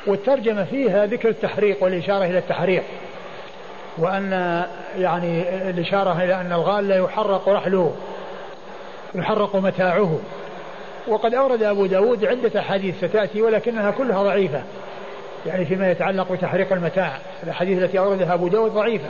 والترجمة 0.07 0.65
فيها 0.65 1.07
ذكر 1.07 1.29
التحريق 1.29 1.85
والإشارة 1.85 2.25
إلى 2.25 2.39
التحريق 2.39 2.83
وأن 3.99 4.65
يعني 4.99 5.43
الإشارة 5.71 6.25
إلى 6.25 6.41
أن 6.41 6.53
الغال 6.53 6.89
لا 6.89 6.97
يحرق 6.97 7.49
رحله 7.49 7.95
يحرق 9.15 9.57
متاعه. 9.57 10.19
وقد 11.09 11.35
أورد 11.35 11.63
أبو 11.63 11.87
داود 11.87 12.25
عدة 12.25 12.61
أحاديث 12.61 13.05
ستأتي 13.05 13.43
ولكنها 13.43 13.91
كلها 13.91 14.23
ضعيفة. 14.23 14.63
يعني 15.47 15.65
فيما 15.65 15.91
يتعلق 15.91 16.33
بتحريق 16.33 16.73
المتاع. 16.73 17.19
الأحاديث 17.43 17.79
التي 17.79 17.99
أوردها 17.99 18.35
أبو 18.35 18.49
داود 18.49 18.73
ضعيفة. 18.73 19.09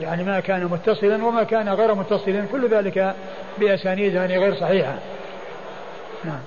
يعني 0.00 0.24
ما 0.24 0.40
كان 0.40 0.64
متصلا 0.64 1.24
وما 1.24 1.42
كان 1.42 1.68
غير 1.68 1.94
متصل 1.94 2.44
كل 2.52 2.68
ذلك 2.68 3.14
بأسانيد 3.58 4.14
يعني 4.14 4.38
غير 4.38 4.54
صحيحة. 4.54 4.98
نعم. 6.24 6.40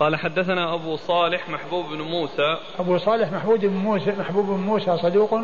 قال 0.00 0.16
حدثنا 0.16 0.74
أبو 0.74 0.96
صالح 0.96 1.48
محبوب 1.48 1.86
بن 1.86 2.00
موسى. 2.00 2.56
أبو 2.78 2.98
صالح 2.98 3.32
محبوب 3.32 3.60
بن 3.60 3.76
موسى 3.76 4.12
محبوب 4.18 4.46
بن 4.46 4.60
موسى 4.60 4.96
صدوق. 4.96 5.40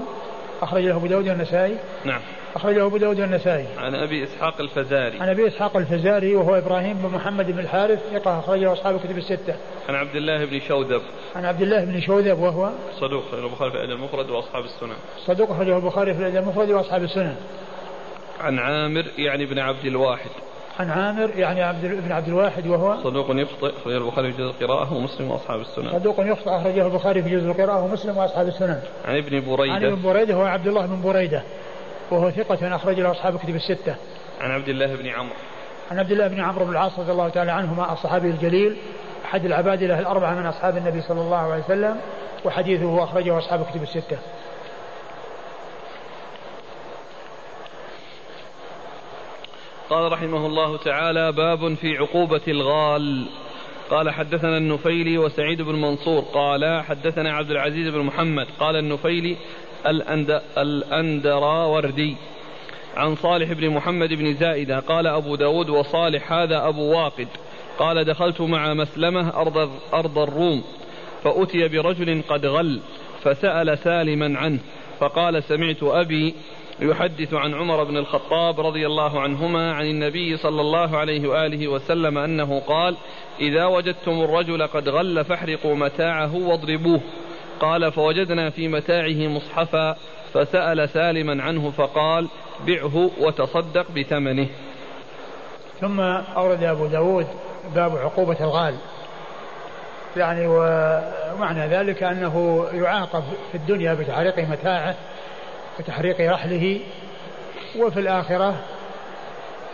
أخرج 0.62 0.84
له 0.84 0.96
أبو 0.96 1.06
داود 1.06 1.28
النسائي 1.28 1.76
نعم. 2.04 2.20
أخرج 2.54 2.74
له 2.74 2.86
أبو 2.86 2.96
داود 2.96 3.20
النسائي 3.20 3.66
عن 3.78 3.94
أبي 3.94 4.24
إسحاق 4.24 4.60
الفزاري. 4.60 5.20
عن 5.20 5.28
أبي 5.28 5.46
إسحاق 5.46 5.76
الفزاري 5.76 6.36
وهو 6.36 6.58
إبراهيم 6.58 6.96
بن 6.96 7.08
محمد 7.08 7.50
بن 7.50 7.58
الحارث 7.58 7.98
ثقة 8.12 8.38
أخرجه 8.38 8.72
أصحاب 8.72 8.94
الكتب 8.94 9.18
الستة. 9.18 9.54
عن 9.88 9.94
عبد 9.94 10.16
الله 10.16 10.44
بن 10.44 10.60
شوذب. 10.60 11.02
عن 11.36 11.44
عبد 11.44 11.62
الله 11.62 11.84
بن 11.84 12.00
شوذب 12.00 12.38
وهو؟ 12.38 12.70
صدوق 13.00 13.24
أخرجه 13.28 13.44
البخاري 13.44 13.70
في 13.70 13.76
الأدب 13.76 13.92
المفرد 13.92 14.30
وأصحاب 14.30 14.64
السنن. 14.64 14.96
صدوق 15.26 15.50
أخرجه 15.50 15.76
البخاري 15.76 16.14
في 16.14 16.20
الأدب 16.20 16.36
المفرد 16.36 16.70
وأصحاب 16.70 17.02
السنن. 17.02 17.36
عن 18.40 18.58
عامر 18.58 19.04
يعني 19.18 19.46
بن 19.46 19.58
عبد 19.58 19.84
الواحد. 19.84 20.30
عن 20.80 20.90
عامر 20.90 21.30
يعني 21.36 21.62
عبد 21.62 21.86
بن 21.86 22.12
عبد 22.12 22.28
الواحد 22.28 22.66
وهو 22.66 22.96
صدوق 23.04 23.26
يخطئ 23.30 23.72
أخرجه 23.76 23.96
البخاري 23.96 24.32
في 24.32 24.38
جزء 24.38 24.50
القراءة 24.50 24.94
ومسلم 24.94 25.30
وأصحاب 25.30 25.60
السنن. 25.60 25.92
صدوق 25.92 26.20
يخطئ 26.20 26.50
أخرجه 26.50 26.86
البخاري 26.86 27.22
في 27.22 27.30
جزء 27.30 27.50
القراءة 27.50 27.84
ومسلم 27.84 28.16
وأصحاب 28.16 28.48
السنن. 28.48 28.80
عن 29.04 29.16
ابن 29.16 29.56
بريدة. 29.56 29.74
عن 29.74 29.84
ابن 29.84 30.02
بريدة 30.02 30.34
هو 30.34 30.42
عبد 30.42 30.66
الله 30.66 30.86
بن 30.86 31.02
بريدة 31.02 31.42
وهو 32.10 32.30
ثقة 32.30 32.76
أخرج 32.76 33.00
له 33.00 33.10
أصحاب 33.10 33.34
الكتب 33.34 33.54
الستة. 33.54 33.94
عن 34.40 34.50
عبد 34.50 34.68
الله 34.68 34.96
بن 34.96 35.06
عمرو. 35.06 35.34
عن 35.90 35.98
عبد 35.98 36.10
الله 36.10 36.28
بن 36.28 36.40
عمرو 36.40 36.64
بن 36.64 36.70
العاص 36.70 36.98
رضي 36.98 37.12
الله 37.12 37.28
تعالى 37.28 37.52
عنهما 37.52 37.92
الصحابي 37.92 38.28
الجليل 38.30 38.76
أحد 39.24 39.44
العباد 39.44 39.82
له 39.82 39.98
الأربعة 39.98 40.34
من 40.34 40.46
أصحاب 40.46 40.76
النبي 40.76 41.00
صلى 41.00 41.20
الله 41.20 41.36
عليه 41.36 41.64
وسلم 41.64 41.96
وحديثه 42.44 43.04
أخرجه 43.04 43.38
أصحاب 43.38 43.60
الكتب 43.60 43.82
الستة. 43.82 44.18
قال 49.90 50.12
رحمه 50.12 50.46
الله 50.46 50.76
تعالى 50.76 51.32
باب 51.32 51.74
في 51.74 51.96
عقوبة 51.96 52.40
الغال. 52.48 53.26
قال 53.90 54.10
حدثنا 54.10 54.56
النفيلي 54.56 55.18
وسعيد 55.18 55.62
بن 55.62 55.74
منصور. 55.74 56.20
قال 56.20 56.82
حدثنا 56.84 57.32
عبد 57.32 57.50
العزيز 57.50 57.88
بن 57.88 57.98
محمد. 57.98 58.46
قال 58.60 58.76
النفيلي 58.76 59.36
الأند 59.86 60.42
الأندراوردي 60.58 62.16
عن 62.96 63.16
صالح 63.16 63.52
بن 63.52 63.70
محمد 63.70 64.08
بن 64.08 64.34
زائدة. 64.34 64.78
قال 64.78 65.06
أبو 65.06 65.36
داود 65.36 65.70
وصالح 65.70 66.32
هذا 66.32 66.68
أبو 66.68 66.82
واقد. 66.82 67.28
قال 67.78 68.04
دخلت 68.04 68.40
مع 68.40 68.74
مسلمة 68.74 69.40
أرض, 69.40 69.70
أرض 69.94 70.18
الروم 70.18 70.64
فأتي 71.24 71.68
برجل 71.68 72.22
قد 72.28 72.46
غل 72.46 72.80
فسأل 73.22 73.78
سالما 73.78 74.38
عنه 74.38 74.58
فقال 75.00 75.42
سمعت 75.42 75.82
أبي 75.82 76.34
يحدث 76.82 77.34
عن 77.34 77.54
عمر 77.54 77.84
بن 77.84 77.96
الخطاب 77.96 78.60
رضي 78.60 78.86
الله 78.86 79.20
عنهما 79.20 79.72
عن 79.72 79.86
النبي 79.86 80.36
صلى 80.36 80.60
الله 80.60 80.98
عليه 80.98 81.28
وآله 81.28 81.68
وسلم 81.68 82.18
أنه 82.18 82.60
قال: 82.60 82.96
إذا 83.40 83.66
وجدتم 83.66 84.20
الرجل 84.20 84.66
قد 84.66 84.88
غل 84.88 85.24
فاحرقوا 85.24 85.74
متاعه 85.74 86.36
واضربوه. 86.36 87.00
قال 87.60 87.92
فوجدنا 87.92 88.50
في 88.50 88.68
متاعه 88.68 89.28
مصحفا 89.28 89.96
فسأل 90.34 90.88
سالما 90.88 91.42
عنه 91.42 91.70
فقال: 91.70 92.28
بعه 92.66 93.10
وتصدق 93.20 93.86
بثمنه. 93.96 94.48
ثم 95.80 96.00
أورد 96.36 96.62
أبو 96.62 96.86
داود 96.86 97.26
باب 97.74 97.96
عقوبة 97.96 98.36
الغال 98.40 98.74
يعني 100.16 100.46
ومعنى 100.46 101.66
ذلك 101.66 102.02
أنه 102.02 102.66
يعاقب 102.72 103.22
في 103.52 103.54
الدنيا 103.54 103.94
بتحريق 103.94 104.38
متاعه 104.38 104.94
وتحريق 105.80 106.32
رحله 106.32 106.80
وفي 107.78 108.00
الآخرة 108.00 108.54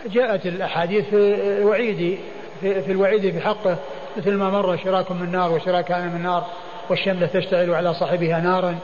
جاءت 0.05 0.45
الأحاديث 0.45 1.05
في 1.05 1.35
الوعيد 1.59 2.19
في, 2.61 2.81
في 2.81 2.91
الوعيد 2.91 3.31
في 3.31 3.41
حقه 3.41 3.77
مثل 4.17 4.33
ما 4.33 4.49
مر 4.49 4.77
شراك 4.77 5.11
من 5.11 5.31
نار 5.31 5.51
وشراكان 5.51 6.13
من 6.13 6.21
نار 6.21 6.45
والشملة 6.89 7.27
تشتعل 7.27 7.73
على 7.73 7.93
صاحبها 7.93 8.39
نارا 8.39 8.75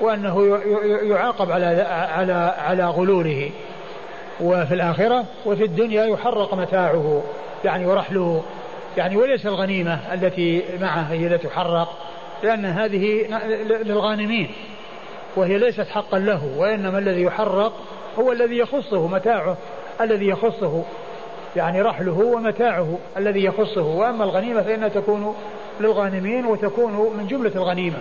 وأنه 0.00 0.60
يعاقب 1.02 1.50
على 1.50 1.66
على 1.90 2.54
على 2.58 2.84
غلوله. 2.84 3.50
وفي 4.40 4.74
الآخرة 4.74 5.24
وفي 5.46 5.64
الدنيا 5.64 6.04
يحرق 6.04 6.54
متاعه 6.54 7.22
يعني 7.64 7.86
ورحله 7.86 8.42
يعني 8.96 9.16
وليس 9.16 9.46
الغنيمة 9.46 10.14
التي 10.14 10.62
معه 10.80 11.02
هي 11.02 11.26
التي 11.26 11.48
تحرق 11.48 11.98
لأن 12.42 12.64
هذه 12.64 13.26
للغانمين. 13.84 14.50
وهي 15.36 15.58
ليست 15.58 15.88
حقا 15.88 16.18
له 16.18 16.50
وإنما 16.56 16.98
الذي 16.98 17.22
يحرق 17.22 17.72
هو 18.18 18.32
الذي 18.32 18.58
يخصه 18.58 19.06
متاعه 19.06 19.56
الذي 20.00 20.28
يخصه 20.28 20.84
يعني 21.56 21.82
رحله 21.82 22.18
ومتاعه 22.18 22.98
الذي 23.16 23.44
يخصه. 23.44 23.82
وأما 23.82 24.24
الغنيمة 24.24 24.62
فإنها 24.62 24.88
تكون 24.88 25.34
للغانمين 25.80 26.46
وتكون 26.46 26.92
من 26.92 27.26
جملة 27.26 27.52
الغنيمة. 27.54 27.98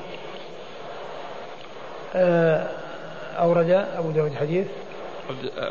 آه، 2.16 2.68
أورد 3.40 3.70
أبو 3.98 4.12
داود 4.12 4.36
حديث. 4.40 4.68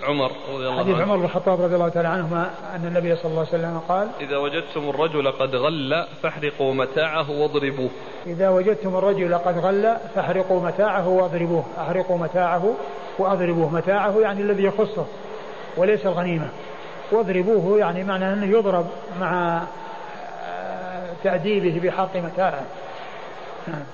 عمر 0.02 0.32
رضي 0.54 0.68
الله 0.68 0.78
حديث 0.78 1.00
عمر 1.00 1.16
بن 1.16 1.24
الخطاب 1.24 1.60
رضي 1.60 1.74
الله 1.74 1.88
تعالى 1.88 2.08
عنهما 2.08 2.50
أن 2.74 2.86
النبي 2.86 3.16
صلى 3.16 3.30
الله 3.30 3.46
عليه 3.46 3.48
وسلم 3.48 3.80
قال 3.88 4.08
إذا 4.20 4.36
وجدتم 4.36 4.88
الرجل 4.88 5.30
قد 5.32 5.54
غل 5.54 6.06
فاحرقوا 6.22 6.74
متاعه 6.74 7.30
واضربوه. 7.30 7.90
إذا 8.26 8.48
وجدتم 8.48 8.96
الرجل 8.96 9.34
قد 9.34 9.58
غل 9.58 9.96
فاحرقوا 10.14 10.60
متاعه 10.60 11.08
واضربوه. 11.08 11.64
أحرقوا 11.78 12.18
متاعه 12.18 12.74
وأضربوه. 13.18 13.74
متاعه 13.74 14.20
يعني 14.20 14.42
الذي 14.42 14.64
يخصه 14.64 15.06
وليس 15.76 16.06
الغنيمة. 16.06 16.48
واضربوه 17.12 17.78
يعني 17.78 18.04
معنى 18.04 18.32
أنه 18.32 18.46
يضرب 18.58 18.86
مع 19.20 19.62
آه، 20.48 21.06
تأديبه 21.24 21.80
بحق 21.80 22.16
متاعه. 22.16 22.64
نعم. 23.68 23.84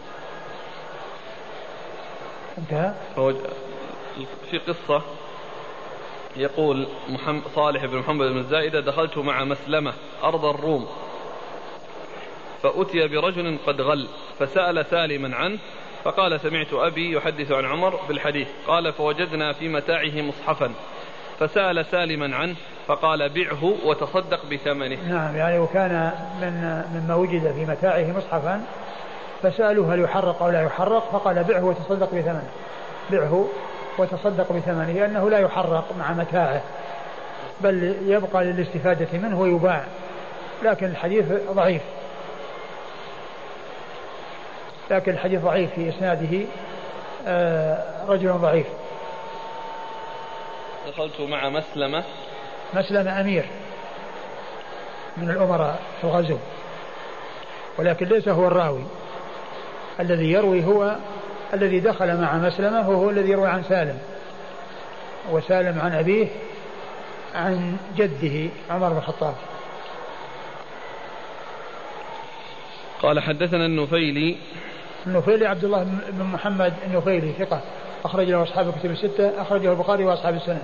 انتهى؟ 2.58 2.92
في 4.50 4.58
قصة 4.58 5.02
يقول 6.36 6.86
محمد 7.08 7.42
صالح 7.54 7.84
بن 7.84 7.98
محمد 7.98 8.26
بن 8.26 8.42
زائدة 8.42 8.80
دخلت 8.80 9.18
مع 9.18 9.44
مسلمة 9.44 9.92
أرض 10.24 10.44
الروم. 10.44 10.86
فأتي 12.62 13.08
برجل 13.08 13.58
قد 13.66 13.80
غل 13.80 14.08
فسأل 14.38 14.86
سالما 14.86 15.36
عنه 15.36 15.58
فقال 16.04 16.40
سمعت 16.40 16.72
أبي 16.72 17.12
يحدث 17.12 17.52
عن 17.52 17.64
عمر 17.64 18.00
بالحديث. 18.08 18.48
قال 18.66 18.92
فوجدنا 18.92 19.52
في 19.52 19.68
متاعه 19.68 20.22
مصحفا. 20.22 20.70
فسأل 21.40 21.86
سالما 21.86 22.36
عنه 22.36 22.54
فقال 22.86 23.28
بعه 23.28 23.74
وتصدق 23.84 24.46
بثمنه. 24.52 24.98
نعم 25.08 25.36
يعني 25.36 25.58
وكان 25.58 26.12
من 26.40 26.84
مما 26.94 27.14
وجد 27.14 27.52
في 27.52 27.64
متاعه 27.64 28.16
مصحفا 28.16 28.64
فسألوه 29.42 29.94
هل 29.94 30.00
يحرق 30.00 30.42
أو 30.42 30.50
لا 30.50 30.62
يحرق 30.62 31.10
فقال 31.12 31.44
بعه 31.44 31.64
وتصدق 31.64 32.14
بثمنه. 32.14 32.48
بعه 33.10 33.48
وتصدق 33.98 34.52
بثمنه 34.52 34.92
لأنه 34.92 35.30
لا 35.30 35.38
يحرق 35.38 35.84
مع 35.98 36.12
متاعه 36.12 36.62
بل 37.60 37.96
يبقى 38.06 38.44
للاستفادة 38.44 39.18
منه 39.18 39.40
ويباع. 39.40 39.84
لكن 40.62 40.86
الحديث 40.86 41.24
ضعيف. 41.52 41.82
لكن 44.90 45.12
الحديث 45.12 45.40
ضعيف 45.40 45.70
في 45.74 45.88
إسناده 45.88 46.40
آه، 47.26 48.04
رجل 48.08 48.32
ضعيف. 48.32 48.66
دخلت 50.88 51.20
مع 51.20 51.48
مسلمة. 51.48 52.04
مسلمة 52.74 53.20
أمير 53.20 53.44
من 55.16 55.30
الأمراء 55.30 55.78
في 56.00 56.06
الغزو 56.06 56.38
ولكن 57.78 58.06
ليس 58.06 58.28
هو 58.28 58.46
الراوي. 58.46 58.84
الذي 60.00 60.32
يروي 60.32 60.64
هو 60.64 60.96
الذي 61.54 61.80
دخل 61.80 62.20
مع 62.20 62.38
مسلمة 62.38 62.90
وهو 62.90 63.10
الذي 63.10 63.30
يروي 63.30 63.48
عن 63.48 63.62
سالم. 63.62 63.98
وسالم 65.30 65.80
عن 65.80 65.92
أبيه 65.92 66.26
عن 67.34 67.76
جده 67.96 68.50
عمر 68.70 68.88
بن 68.88 68.96
الخطاب. 68.96 69.34
قال 73.02 73.20
حدثنا 73.20 73.66
النفيلي. 73.66 74.36
النفيلي 75.06 75.46
عبد 75.46 75.64
الله 75.64 75.86
بن 76.08 76.24
محمد 76.24 76.72
النفيلي 76.86 77.32
ثقة. 77.32 77.60
أخرج 78.04 78.30
له 78.30 78.42
أصحاب 78.42 78.68
الكتب 78.68 78.90
الستة 78.90 79.42
أخرجه 79.42 79.70
البخاري 79.70 80.04
وأصحاب 80.04 80.34
السنن 80.34 80.62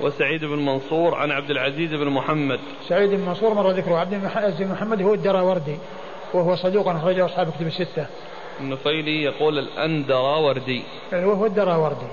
وسعيد 0.00 0.44
بن 0.44 0.66
منصور 0.66 1.14
عن 1.14 1.30
عبد 1.30 1.50
العزيز 1.50 1.94
بن 1.94 2.08
محمد. 2.08 2.60
سعيد 2.88 3.10
بن 3.10 3.20
منصور 3.20 3.54
مر 3.54 3.70
ذكره. 3.70 3.98
عبد 3.98 4.12
العزيز 4.12 4.62
بن 4.62 4.72
محمد 4.72 5.02
هو 5.02 5.14
الدراوردي 5.14 5.78
وهو 6.34 6.56
صدوق 6.56 6.88
أخرجه 6.88 7.24
أصحاب 7.24 7.48
الكتب 7.48 7.66
الستة. 7.66 8.06
النفيلي 8.60 9.22
يقول 9.22 9.58
الأندراوردي. 9.58 10.82
يعني 11.12 11.24
وهو 11.24 11.46
الدراوردي. 11.46 12.06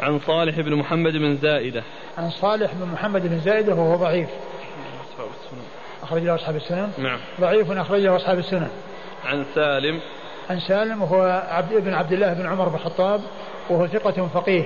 عن 0.00 0.20
صالح 0.26 0.60
بن 0.60 0.74
محمد 0.74 1.12
بن 1.12 1.36
زائدة. 1.36 1.82
عن 2.18 2.30
صالح 2.30 2.70
بن 2.74 2.92
محمد 2.92 3.26
بن 3.26 3.40
زائدة 3.40 3.74
وهو 3.74 3.96
ضعيف. 3.96 4.28
أخرج 6.02 6.22
له 6.22 6.34
أصحاب 6.34 6.56
السنن. 6.56 6.92
نعم. 6.98 7.18
ضعيف 7.40 7.72
أخرج 7.72 8.00
له 8.00 8.16
أصحاب 8.16 8.38
السنن. 8.38 8.70
عن 9.24 9.44
سالم. 9.54 10.00
عن 10.50 10.60
سالم 10.60 11.02
وهو 11.02 11.44
عبد 11.48 11.72
ابن 11.72 11.94
عبد 11.94 12.12
الله 12.12 12.32
بن 12.32 12.46
عمر 12.46 12.68
بن 12.68 12.74
الخطاب 12.74 13.20
وهو 13.70 13.86
ثقة 13.86 14.28
فقيه. 14.34 14.64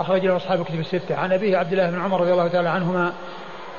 أخرج 0.00 0.26
له 0.26 0.36
أصحاب 0.36 0.60
الكتب 0.60 0.80
الستة. 0.80 1.16
عن 1.16 1.32
أبيه 1.32 1.56
عبد 1.56 1.72
الله 1.72 1.90
بن 1.90 2.00
عمر 2.00 2.20
رضي 2.20 2.32
الله 2.32 2.48
تعالى 2.48 2.68
عنهما 2.68 3.12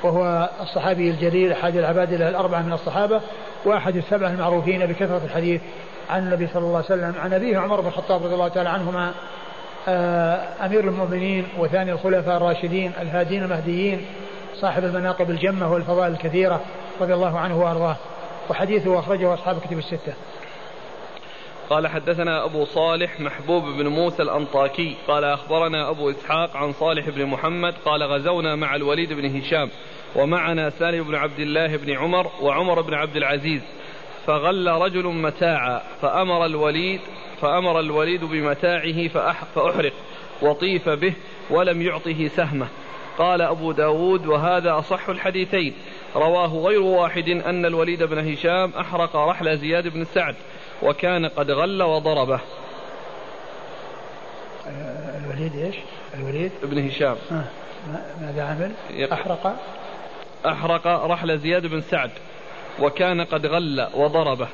وهو 0.02 0.50
الصحابي 0.60 1.10
الجليل 1.10 1.52
أحد 1.52 1.76
العباد 1.76 2.12
الأربعة 2.12 2.62
من 2.62 2.72
الصحابة 2.72 3.20
وأحد 3.64 3.96
السبعة 3.96 4.30
المعروفين 4.30 4.86
بكثرة 4.86 5.20
الحديث 5.24 5.60
عن 6.10 6.22
النبي 6.22 6.46
صلى 6.46 6.62
الله 6.62 6.76
عليه 6.76 6.86
وسلم 6.86 7.14
عن 7.20 7.32
أبيه 7.32 7.58
عمر 7.58 7.80
بن 7.80 7.88
الخطاب 7.88 8.24
رضي 8.24 8.34
الله 8.34 8.48
تعالى 8.48 8.68
عنهما 8.68 9.12
آه، 9.88 10.66
أمير 10.66 10.80
المؤمنين 10.80 11.46
وثاني 11.58 11.92
الخلفاء 11.92 12.36
الراشدين 12.36 12.92
الهادين 13.00 13.42
المهديين 13.42 14.06
صاحب 14.54 14.84
المناقب 14.84 15.30
الجمة 15.30 15.72
والفضائل 15.72 16.12
الكثيرة 16.12 16.60
رضي 17.00 17.14
الله 17.14 17.38
عنه 17.38 17.60
وأرضاه. 17.60 17.96
وحديثه 18.50 18.98
أخرجه 18.98 19.34
أصحاب 19.34 19.56
الكتب 19.56 19.78
الستة. 19.78 20.14
قال 21.70 21.86
حدثنا 21.86 22.44
أبو 22.44 22.64
صالح 22.64 23.20
محبوب 23.20 23.64
بن 23.64 23.86
موسى 23.86 24.22
الأنطاكي. 24.22 24.96
قال 25.08 25.24
أخبرنا 25.24 25.90
أبو 25.90 26.10
إسحاق 26.10 26.56
عن 26.56 26.72
صالح 26.72 27.08
بن 27.08 27.26
محمد. 27.26 27.74
قال 27.84 28.02
غزونا 28.02 28.56
مع 28.56 28.74
الوليد 28.74 29.12
بن 29.12 29.36
هشام 29.36 29.70
ومعنا 30.16 30.70
سالم 30.70 31.04
بن 31.04 31.14
عبد 31.14 31.38
الله 31.38 31.76
بن 31.76 31.96
عمر 31.96 32.30
وعمر 32.42 32.80
بن 32.80 32.94
عبد 32.94 33.16
العزيز. 33.16 33.62
فغل 34.26 34.68
رجل 34.68 35.06
متاعا 35.06 35.82
فأمر 36.02 36.46
الوليد 36.46 37.00
فأمر 37.40 37.80
الوليد 37.80 38.24
بمتاعه 38.24 39.08
فأحرق 39.08 39.92
وطيف 40.42 40.88
به 40.88 41.12
ولم 41.50 41.82
يعطه 41.82 42.28
سهمة 42.28 42.66
قال 43.18 43.42
أبو 43.42 43.72
داود 43.72 44.26
وهذا 44.26 44.78
أصح 44.78 45.08
الحديثين 45.08 45.74
رواه 46.16 46.46
غير 46.46 46.82
واحد 46.82 47.28
أن 47.28 47.66
الوليد 47.66 48.02
بن 48.02 48.32
هشام 48.32 48.72
أحرق 48.80 49.16
رحل 49.16 49.58
زياد 49.58 49.88
بن 49.88 50.04
سعد 50.04 50.34
وكان 50.82 51.26
قد 51.26 51.50
غل 51.50 51.82
وضربه 51.82 52.40
آه، 54.66 55.18
الوليد 55.24 55.56
إيش؟ 55.56 55.74
الوليد 56.14 56.52
ابن 56.62 56.88
هشام 56.88 57.16
آه. 57.30 57.44
ماذا 58.20 58.42
عمل؟ 58.42 58.72
أحرق 59.12 59.56
أحرق 60.46 60.86
رحل 60.86 61.38
زياد 61.38 61.66
بن 61.66 61.80
سعد 61.80 62.10
وكان 62.80 63.24
قد 63.24 63.46
غل 63.46 63.88
وضربه. 63.94 64.48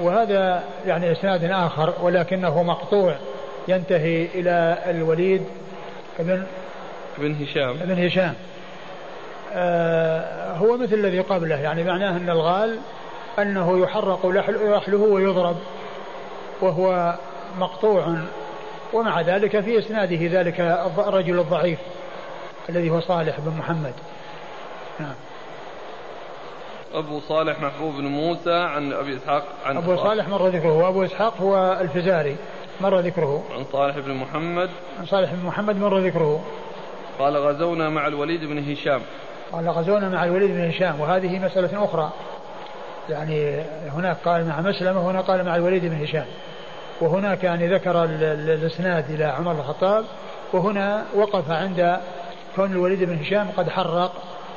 وهذا 0.00 0.64
يعني 0.86 1.12
إسناد 1.12 1.44
آخر 1.44 1.94
ولكنه 2.02 2.62
مقطوع 2.62 3.16
ينتهي 3.68 4.24
إلى 4.34 4.78
الوليد 4.86 5.44
ابن 6.18 6.46
ابن 7.18 7.36
هشام. 7.42 7.70
ابن 7.70 8.06
هشام. 8.06 8.34
آه 9.54 10.52
هو 10.52 10.76
مثل 10.76 10.94
الذي 10.94 11.20
قبله 11.20 11.56
يعني 11.56 11.84
معناه 11.84 12.16
أن 12.16 12.30
الغال 12.30 12.78
أنه 13.38 13.78
يحرق 13.78 14.26
لحله 14.26 14.98
ويضرب 14.98 15.56
وهو 16.60 17.14
مقطوع. 17.58 18.16
ومع 18.92 19.20
ذلك 19.20 19.60
في 19.60 19.78
إسناده 19.78 20.40
ذلك 20.40 20.60
الرجل 20.98 21.38
الضعيف 21.40 21.78
الذي 22.68 22.90
هو 22.90 23.00
صالح 23.00 23.40
بن 23.40 23.58
محمد. 23.58 23.94
نعم. 25.00 25.14
أبو 26.94 27.20
صالح 27.20 27.60
محبوب 27.60 27.94
بن 27.94 28.04
موسى 28.04 28.54
عن 28.54 28.92
أبي 28.92 29.16
إسحاق 29.16 29.44
عن 29.66 29.76
أبو 29.76 29.96
صالح 29.96 30.28
مر 30.28 30.48
ذكره. 30.48 30.72
وأبو 30.72 31.04
إسحاق 31.04 31.34
هو 31.40 31.78
الفزاري. 31.80 32.36
مر 32.80 32.98
ذكره. 32.98 33.44
عن 33.56 33.64
صالح 33.72 33.98
بن 33.98 34.14
محمد. 34.14 34.70
عن 34.98 35.06
صالح 35.06 35.32
بن 35.32 35.46
محمد 35.46 35.76
مر 35.76 35.98
ذكره. 35.98 36.44
قال 37.18 37.36
غزونا 37.36 37.88
مع 37.88 38.06
الوليد 38.06 38.44
بن 38.44 38.72
هشام. 38.72 39.00
قال 39.52 39.68
غزونا 39.68 40.08
مع 40.08 40.24
الوليد 40.24 40.50
بن 40.50 40.68
هشام. 40.68 41.00
وهذه 41.00 41.38
مسألة 41.38 41.84
أخرى. 41.84 42.12
يعني 43.08 43.62
هناك 43.94 44.16
قال 44.24 44.48
مع 44.48 44.60
مسلمة 44.60 45.06
وهنا 45.06 45.20
قال 45.20 45.44
مع 45.44 45.56
الوليد 45.56 45.84
بن 45.84 46.02
هشام. 46.02 46.26
وهناك 47.00 47.44
يعني 47.44 47.74
ذكر 47.74 48.04
الإسناد 48.04 49.10
إلى 49.10 49.24
عمر 49.24 49.52
الخطاب. 49.52 50.04
وهنا 50.52 51.04
وقف 51.14 51.50
عند 51.50 51.98
كون 52.56 52.72
الوليد 52.72 53.04
بن 53.04 53.18
هشام 53.18 53.50
قد 53.56 53.68
حرق. 53.68 54.12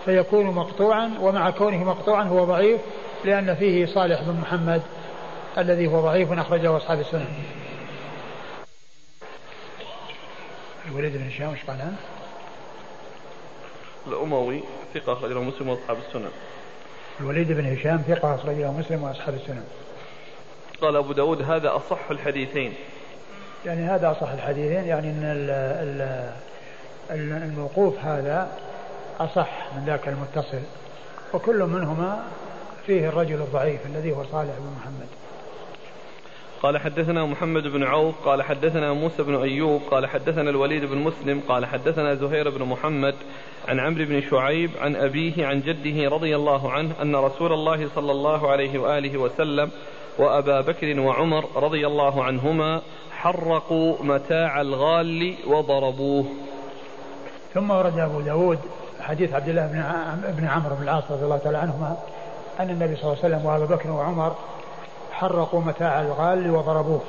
فيكون 0.05 0.45
مقطوعا 0.45 1.11
ومع 1.21 1.49
كونه 1.49 1.83
مقطوعا 1.83 2.23
هو 2.23 2.45
ضعيف 2.45 2.81
لأن 3.25 3.55
فيه 3.55 3.85
صالح 3.85 4.21
بن 4.21 4.39
محمد 4.41 4.81
الذي 5.57 5.87
هو 5.87 6.01
ضعيف 6.01 6.31
أخرجه 6.31 6.77
أصحاب 6.77 6.99
السنن 6.99 7.27
الوليد 10.91 11.17
بن 11.17 11.27
هشام 11.27 11.49
إيش 11.49 11.63
قال 11.67 11.93
الأموي 14.07 14.63
ثقة 14.93 15.13
أخرجه 15.13 15.39
مسلم 15.39 15.69
وأصحاب 15.69 15.97
السنن 16.07 16.29
الوليد 17.19 17.51
بن 17.51 17.65
هشام 17.65 18.03
ثقة 18.07 18.35
أخرجه 18.35 18.71
مسلم 18.71 19.03
وأصحاب 19.03 19.33
السنن 19.33 19.63
قال 20.81 20.95
أبو 20.95 21.13
داود 21.13 21.41
هذا 21.41 21.75
أصح 21.75 22.11
الحديثين. 22.11 22.73
يعني 23.65 23.81
هذا 23.81 24.11
أصح 24.11 24.31
الحديثين 24.31 24.85
يعني 24.85 25.09
أن 27.09 27.11
الموقوف 27.11 27.99
هذا 27.99 28.51
أصح 29.19 29.49
من 29.75 29.85
ذاك 29.85 30.07
المتصل. 30.07 30.61
وكل 31.33 31.63
منهما 31.63 32.23
فيه 32.85 33.09
الرجل 33.09 33.35
الضعيف 33.35 33.85
الذي 33.85 34.11
هو 34.11 34.23
صالح 34.23 34.53
بن 34.59 34.73
محمد. 34.81 35.07
قال 36.63 36.77
حدثنا 36.77 37.25
محمد 37.25 37.63
بن 37.63 37.83
عوف 37.83 38.15
قال 38.25 38.43
حدثنا 38.43 38.93
موسى 38.93 39.23
بن 39.23 39.35
أيوب 39.35 39.81
قال 39.91 40.07
حدثنا 40.07 40.49
الوليد 40.49 40.85
بن 40.85 40.97
مسلم 40.97 41.41
قال 41.47 41.65
حدثنا 41.65 42.15
زهير 42.15 42.49
بن 42.49 42.65
محمد 42.65 43.15
عن 43.67 43.79
عمرو 43.79 44.05
بن 44.05 44.21
شعيب 44.21 44.71
عن 44.81 44.95
أبيه 44.95 45.45
عن 45.45 45.61
جده 45.61 46.09
رضي 46.09 46.35
الله 46.35 46.71
عنه 46.71 46.91
أن 47.01 47.15
رسول 47.15 47.53
الله 47.53 47.89
صلى 47.95 48.11
الله 48.11 48.51
عليه 48.51 48.79
وآله 48.79 49.17
وسلم 49.17 49.71
وأبا 50.17 50.61
بكر 50.61 50.99
وعمر 50.99 51.45
رضي 51.55 51.87
الله 51.87 52.23
عنهما 52.23 52.81
حرقوا 53.11 54.03
متاع 54.03 54.61
الغال 54.61 55.35
وضربوه. 55.47 56.25
ثم 57.53 57.71
ورد 57.71 57.99
أبو 57.99 58.21
داود 58.21 58.59
حديث 59.01 59.33
عبد 59.33 59.49
الله 59.49 59.67
بن 59.67 59.83
بن 60.31 60.47
عمرو 60.47 60.75
بن 60.75 60.83
العاص 60.83 61.03
رضي 61.09 61.23
الله 61.23 61.37
تعالى 61.37 61.57
عنهما 61.57 61.97
أن 62.59 62.69
النبي 62.69 62.95
صلى 62.95 63.03
الله 63.03 63.23
عليه 63.23 63.35
وسلم 63.35 63.45
وأبو 63.45 63.65
بكر 63.75 63.91
وعمر 63.91 64.35
حرقوا 65.11 65.61
متاع 65.61 66.01
الغال 66.01 66.51
وضربوه. 66.51 67.01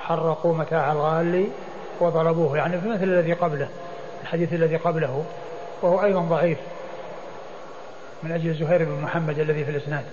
حرقوا 0.00 0.54
متاع 0.54 0.92
الغال 0.92 1.46
وضربوه 2.00 2.56
يعني 2.56 2.80
في 2.80 2.88
مثل 2.88 3.02
الذي 3.04 3.32
قبله 3.32 3.68
الحديث 4.22 4.52
الذي 4.52 4.76
قبله 4.76 5.24
وهو 5.82 6.04
أيضا 6.04 6.20
ضعيف. 6.20 6.58
من 8.22 8.32
أجل 8.32 8.54
زهير 8.54 8.84
بن 8.84 9.02
محمد 9.02 9.38
الذي 9.38 9.64
في 9.64 9.70
الإسناد. 9.70 10.04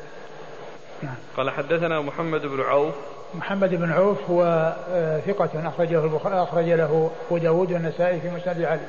نعم. 1.03 1.15
قال 1.37 1.49
حدثنا 1.49 2.01
محمد 2.01 2.41
بن 2.41 2.61
عوف. 2.61 2.93
محمد 3.33 3.69
بن 3.69 3.91
عوف 3.91 4.17
هو 4.29 4.43
آه، 4.89 5.19
ثقة 5.19 5.49
أخرجه 5.67 6.03
البخاري 6.03 6.43
أخرج 6.43 6.69
له 6.69 7.11
أبو 7.27 7.37
داود 7.37 7.71
والنسائي 7.71 8.21
في 8.21 8.29
مسند 8.29 8.61
علي. 8.61 8.79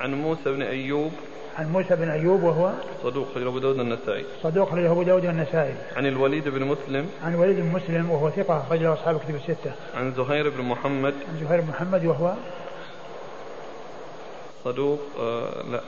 عن 0.00 0.14
موسى 0.14 0.42
بن 0.44 0.62
أيوب. 0.62 1.12
عن 1.58 1.72
موسى 1.72 1.96
بن 1.96 2.08
أيوب 2.08 2.42
وهو 2.42 2.72
صدوق 3.02 3.26
خرج 3.34 3.46
أبو 3.46 3.58
داود 3.58 3.78
النسائي. 3.78 4.24
صدوق 4.42 4.70
خرج 4.70 4.84
أبو 4.84 5.02
داود 5.02 5.24
النسائي. 5.24 5.74
عن 5.96 6.06
الوليد 6.06 6.48
بن 6.48 6.64
مسلم. 6.64 7.10
عن 7.24 7.34
الوليد 7.34 7.56
بن 7.56 7.66
مسلم 7.66 8.10
وهو 8.10 8.30
ثقة 8.30 8.64
خرج 8.70 8.82
له 8.82 8.92
أصحاب 8.92 9.18
كتب 9.18 9.34
الستة. 9.34 9.72
عن 9.94 10.12
زهير 10.16 10.50
بن 10.50 10.62
محمد. 10.62 11.14
عن 11.28 11.46
زهير 11.46 11.60
بن 11.60 11.68
محمد 11.68 12.04
وهو 12.04 12.34
صدوق 14.64 15.00
آه 15.20 15.62
لا. 15.72 15.80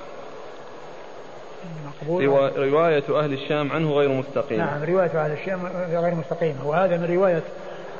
مقبول. 1.86 2.26
رواية 2.56 3.04
أهل 3.10 3.32
الشام 3.32 3.72
عنه 3.72 3.90
غير 3.90 4.08
مستقيمة 4.08 4.64
نعم 4.64 4.84
رواية 4.84 5.24
أهل 5.24 5.32
الشام 5.32 5.66
غير 5.90 6.14
مستقيمة 6.14 6.68
وهذا 6.68 6.96
من 6.96 7.14
رواية 7.14 7.42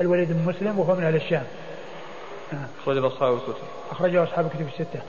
الوليد 0.01 0.33
بن 0.33 0.49
مسلم 0.49 0.79
وهو 0.79 0.95
من 0.95 1.05
أهل 1.05 1.17
الشام. 1.17 1.45
نعم. 2.53 2.67
أخرج 2.83 3.05
أصحاب 3.05 3.35
الكتب. 3.35 3.65
أخرجه 3.91 4.23
أصحاب 4.23 4.47
الكتب 4.47 4.67
الستة. 4.69 5.03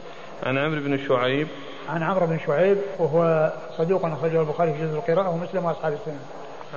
عن 0.44 0.58
عمرو 0.58 0.82
بن 0.82 1.08
شعيب. 1.08 1.48
عن 1.90 2.04
عمرو 2.04 2.28
بن 2.28 2.40
شعيب 2.48 2.78
وهو 3.00 3.52
صدوق 3.78 4.06
أخرجه 4.06 4.42
البخاري 4.42 4.74
في 4.74 4.82
جزء 4.82 4.96
القراءة 4.96 5.30
ومسلم 5.30 5.66
وأصحاب 5.66 5.94
السنة. 5.94 6.20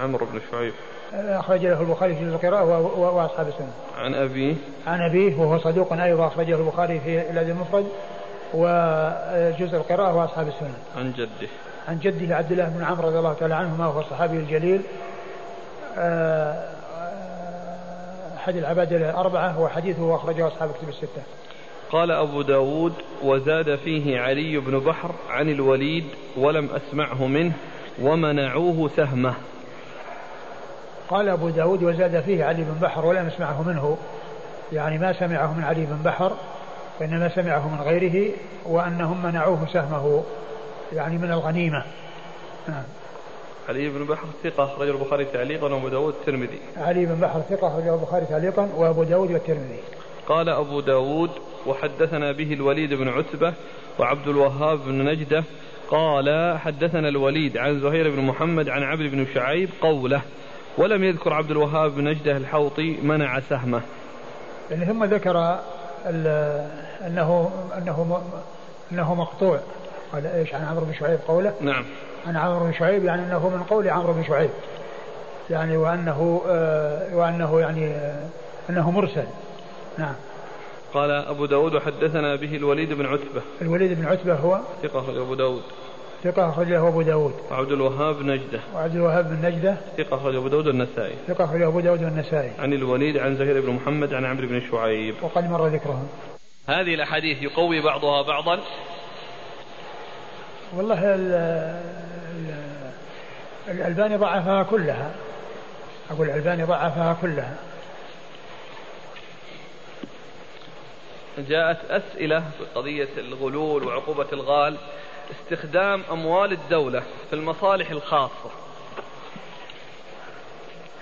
عمرو 0.02 0.26
بن 0.26 0.40
شعيب. 0.50 0.72
أخرج 1.14 1.66
له 1.66 1.80
البخاري 1.80 2.14
في 2.14 2.24
جزء 2.24 2.34
القراءة 2.34 2.64
وأصحاب 2.98 3.48
السنة. 3.48 3.72
عن 3.98 4.14
أبيه. 4.14 4.54
عن 4.86 5.00
أبيه 5.00 5.40
وهو 5.40 5.58
صدوق 5.58 5.92
أيضا 5.92 6.26
أخرجه 6.26 6.54
البخاري 6.54 7.00
في 7.00 7.30
الأدب 7.30 7.50
المفرد 7.50 7.86
وجزء 8.54 9.76
القراءة 9.76 10.14
وأصحاب 10.14 10.48
السنة. 10.48 10.74
عن 10.96 11.12
جده. 11.12 11.48
عن 11.88 11.98
جده 11.98 12.36
عبد 12.36 12.52
الله 12.52 12.68
بن 12.68 12.84
عمرو 12.84 13.08
رضي 13.08 13.18
الله 13.18 13.32
تعالى 13.32 13.54
عنهما 13.54 13.86
وهو 13.86 14.00
الصحابي 14.00 14.36
الجليل. 14.36 14.82
آه، 15.98 16.68
أحد 18.36 18.56
العباد 18.56 18.92
الأربعة 18.92 19.60
وحديثه 19.60 20.14
أخرجه 20.14 20.46
أصحاب 20.46 20.70
الكتب 20.70 20.88
الستة. 20.88 21.22
قال 21.90 22.10
أبو 22.10 22.42
داود 22.42 22.92
وزاد 23.22 23.76
فيه 23.76 24.20
علي 24.20 24.58
بن 24.58 24.78
بحر 24.78 25.10
عن 25.30 25.48
الوليد 25.48 26.04
ولم 26.36 26.68
أسمعه 26.70 27.26
منه 27.26 27.52
ومنعوه 28.02 28.90
سهمه. 28.96 29.34
قال 31.08 31.28
أبو 31.28 31.48
داود 31.48 31.82
وزاد 31.82 32.20
فيه 32.20 32.44
علي 32.44 32.62
بن 32.62 32.78
بحر 32.82 33.06
ولم 33.06 33.28
يسمعه 33.28 33.62
منه. 33.62 33.98
يعني 34.72 34.98
ما 34.98 35.12
سمعه 35.12 35.54
من 35.54 35.64
علي 35.64 35.86
بن 35.86 36.02
بحر 36.04 36.32
وإنما 37.00 37.28
سمعه 37.28 37.68
من 37.68 37.80
غيره 37.80 38.32
وأنهم 38.66 39.22
منعوه 39.22 39.66
سهمه. 39.72 40.22
يعني 40.92 41.18
من 41.18 41.32
الغنيمة. 41.32 41.84
نعم. 42.68 42.84
علي 43.68 43.88
بن 43.88 44.04
بحر 44.04 44.26
ثقة 44.44 44.64
أخرجه 44.64 44.90
البخاري 44.90 45.24
تعليقا 45.24 45.74
وأبو 45.74 45.88
داود 45.88 46.14
الترمذي. 46.20 46.58
علي 46.76 47.06
بن 47.06 47.14
بحر 47.14 47.40
ثقة 47.40 47.68
أخرجه 47.68 47.94
البخاري 47.94 48.26
تعليقا 48.26 48.68
وأبو 48.76 49.02
داود 49.02 49.32
والترمذي 49.32 49.80
قال 50.28 50.48
أبو 50.48 50.80
داود 50.80 51.30
وحدثنا 51.66 52.32
به 52.32 52.52
الوليد 52.52 52.94
بن 52.94 53.08
عتبة 53.08 53.52
وعبد 53.98 54.28
الوهاب 54.28 54.78
بن 54.86 55.04
نجدة 55.04 55.44
قال 55.90 56.58
حدثنا 56.58 57.08
الوليد 57.08 57.56
عن 57.56 57.80
زهير 57.80 58.10
بن 58.10 58.22
محمد 58.22 58.68
عن 58.68 58.82
عبد 58.82 59.10
بن 59.10 59.26
شعيب 59.34 59.68
قوله 59.80 60.20
ولم 60.78 61.04
يذكر 61.04 61.32
عبد 61.32 61.50
الوهاب 61.50 61.94
بن 61.94 62.04
نجدة 62.04 62.36
الحوطي 62.36 62.96
منع 63.02 63.40
سهمه. 63.40 63.80
يعني 64.70 64.86
ثم 64.86 65.04
ذكر 65.04 65.58
أنه 67.06 67.50
أنه 67.78 68.22
أنه 68.92 69.14
مقطوع. 69.14 69.60
قال 70.12 70.26
إيش 70.26 70.54
عن 70.54 70.64
عمرو 70.64 70.84
بن 70.84 70.94
شعيب 70.94 71.18
قوله؟ 71.28 71.54
نعم. 71.60 71.84
عن 72.26 72.36
عمرو 72.36 72.64
بن 72.64 72.72
شعيب 72.72 73.04
يعني 73.04 73.22
أنه 73.22 73.48
من 73.48 73.62
قول 73.62 73.88
عمرو 73.88 74.12
بن 74.12 74.24
شعيب. 74.24 74.50
يعني 75.50 75.76
وأنه 75.76 76.42
آه 76.48 77.16
وأنه 77.16 77.60
يعني 77.60 77.86
آه 77.86 78.28
أنه 78.70 78.90
مرسل. 78.90 79.24
نعم. 79.98 80.14
قال 80.94 81.10
أبو 81.10 81.46
داود 81.46 81.74
وحدثنا 81.74 82.36
به 82.36 82.56
الوليد 82.56 82.92
بن 82.92 83.06
عتبة. 83.06 83.42
الوليد 83.62 84.00
بن 84.00 84.06
عتبة 84.06 84.34
هو 84.34 84.60
ثقة 84.82 84.98
أخرج 84.98 85.16
أبو 85.16 85.34
داود. 85.34 85.62
ثقة 86.24 86.50
أخرج 86.50 86.68
له 86.68 86.88
أبو 86.88 87.02
داود. 87.02 87.34
وعبد 87.50 87.72
الوهاب 87.72 88.18
بن 88.18 88.30
نجدة. 88.30 88.60
وعبد 88.74 88.94
الوهاب 88.94 89.28
بن 89.28 89.46
نجدة. 89.46 89.76
ثقة 89.96 90.16
أخرج 90.16 90.34
أبو 90.34 90.48
داود 90.48 90.66
والنسائي. 90.66 91.14
ثقة 91.28 91.44
أخرج 91.44 91.62
أبو 91.62 91.80
داود 91.80 92.02
والنسائي. 92.02 92.50
عن 92.58 92.72
الوليد 92.72 93.16
عن 93.16 93.36
زهير 93.36 93.60
بن 93.60 93.70
محمد 93.70 94.14
عن 94.14 94.24
عمرو 94.24 94.48
بن 94.48 94.62
شعيب. 94.70 95.14
وقد 95.22 95.50
مر 95.50 95.66
ذكرهم. 95.66 96.08
هذه 96.66 96.94
الأحاديث 96.94 97.42
يقوي 97.42 97.80
بعضها 97.80 98.22
بعضا. 98.22 98.58
والله 100.76 101.14
ال 101.14 101.80
الألباني 103.68 104.16
ضعفها 104.16 104.62
كلها. 104.62 105.10
أقول 106.10 106.26
الألباني 106.26 106.64
ضعفها 106.64 107.16
كلها. 107.22 107.56
جاءت 111.38 111.90
أسئلة 111.90 112.44
بقضية 112.60 113.08
الغلول 113.18 113.86
وعقوبة 113.86 114.26
الغال 114.32 114.76
استخدام 115.30 116.02
أموال 116.10 116.52
الدولة 116.52 117.02
في 117.30 117.36
المصالح 117.36 117.90
الخاصة. 117.90 118.50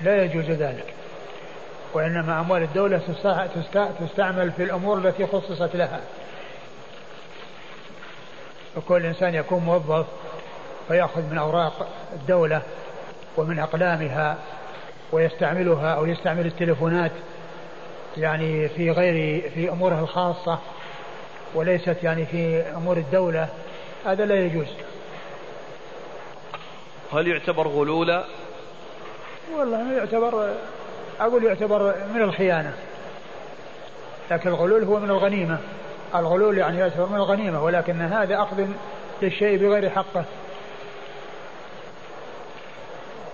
لا 0.00 0.24
يجوز 0.24 0.44
ذلك 0.44 0.94
وإنما 1.92 2.40
أموال 2.40 2.62
الدولة 2.62 3.00
تستعمل 4.00 4.52
في 4.52 4.62
الأمور 4.62 4.98
التي 4.98 5.26
خصصت 5.26 5.76
لها. 5.76 6.00
وكل 8.76 9.06
إنسان 9.06 9.34
يكون 9.34 9.58
موظف 9.58 10.06
فيأخذ 10.88 11.22
من 11.22 11.38
أوراق 11.38 11.88
الدولة 12.12 12.62
ومن 13.36 13.58
أقلامها 13.58 14.38
ويستعملها 15.12 15.94
أو 15.94 16.06
يستعمل 16.06 16.46
التلفونات 16.46 17.12
يعني 18.16 18.68
في 18.68 18.90
غير 18.90 19.50
في 19.50 19.70
أمورها 19.70 20.00
الخاصة 20.00 20.58
وليست 21.54 21.96
يعني 22.02 22.26
في 22.26 22.60
أمور 22.76 22.96
الدولة 22.96 23.48
هذا 24.06 24.24
لا 24.24 24.34
يجوز. 24.34 24.66
هل 27.12 27.28
يعتبر 27.28 27.68
غلولا؟ 27.68 28.24
والله 29.56 29.92
يعتبر 29.92 30.54
أقول 31.20 31.44
يعتبر 31.44 31.94
من 32.14 32.22
الخيانة. 32.22 32.74
لكن 34.30 34.48
الغلول 34.48 34.84
هو 34.84 35.00
من 35.00 35.10
الغنيمة. 35.10 35.58
الغلول 36.14 36.58
يعني 36.58 36.78
يعتبر 36.78 37.06
من 37.06 37.16
الغنيمة 37.16 37.64
ولكن 37.64 38.00
هذا 38.00 38.42
أخذ 38.42 38.66
للشيء 39.22 39.58
بغير 39.58 39.90
حقه. 39.90 40.24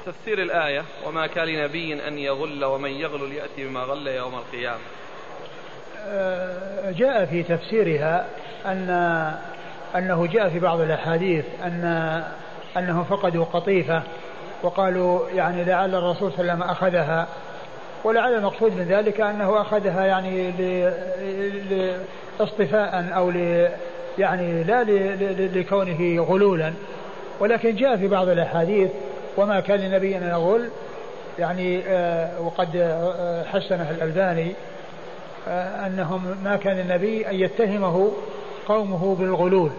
تفسير 0.06 0.42
الآية 0.42 0.84
وما 1.06 1.26
كان 1.26 1.44
لنبي 1.44 2.08
أن 2.08 2.18
يغل 2.18 2.64
ومن 2.64 2.90
يغل 2.90 3.32
يأتي 3.32 3.68
بما 3.68 3.80
غل 3.80 4.06
يوم 4.06 4.34
القيامة. 4.34 4.80
آه، 6.08 6.90
جاء 6.90 7.24
في 7.24 7.42
تفسيرها 7.42 8.26
أن 8.66 8.90
أنه 9.96 10.26
جاء 10.26 10.48
في 10.48 10.58
بعض 10.58 10.80
الأحاديث 10.80 11.44
أن 11.64 11.84
أنهم 12.76 13.04
فقدوا 13.04 13.44
قطيفة 13.44 14.02
وقالوا 14.62 15.28
يعني 15.34 15.64
لعل 15.64 15.94
الرسول 15.94 16.32
صلى 16.32 16.40
الله 16.40 16.52
عليه 16.52 16.62
وسلم 16.62 16.70
أخذها 16.70 17.28
ولعل 18.04 18.34
المقصود 18.34 18.76
من 18.76 18.84
ذلك 18.84 19.20
أنه 19.20 19.60
أخذها 19.60 20.04
يعني 20.04 20.52
لاصطفاء 22.40 23.12
أو 23.16 23.30
ل 23.30 23.68
يعني 24.18 24.64
لا 24.64 24.84
لكونه 25.54 26.24
غلولا. 26.28 26.72
ولكن 27.40 27.76
جاء 27.76 27.96
في 27.96 28.08
بعض 28.08 28.28
الأحاديث 28.28 28.90
وما 29.40 29.60
كان 29.60 29.80
لنبي 29.80 30.16
أن 30.16 30.22
يغل 30.22 30.68
يعني 31.38 31.82
آه 31.86 32.40
وقد 32.40 32.76
آه 32.76 33.44
حسنه 33.44 33.90
الألباني 33.90 34.52
آه 35.48 35.86
أنهم 35.86 36.36
ما 36.44 36.56
كان 36.56 36.78
النبي 36.78 37.28
أن 37.30 37.34
يتهمه 37.34 38.12
قومه 38.68 39.16
بالغلول. 39.18 39.70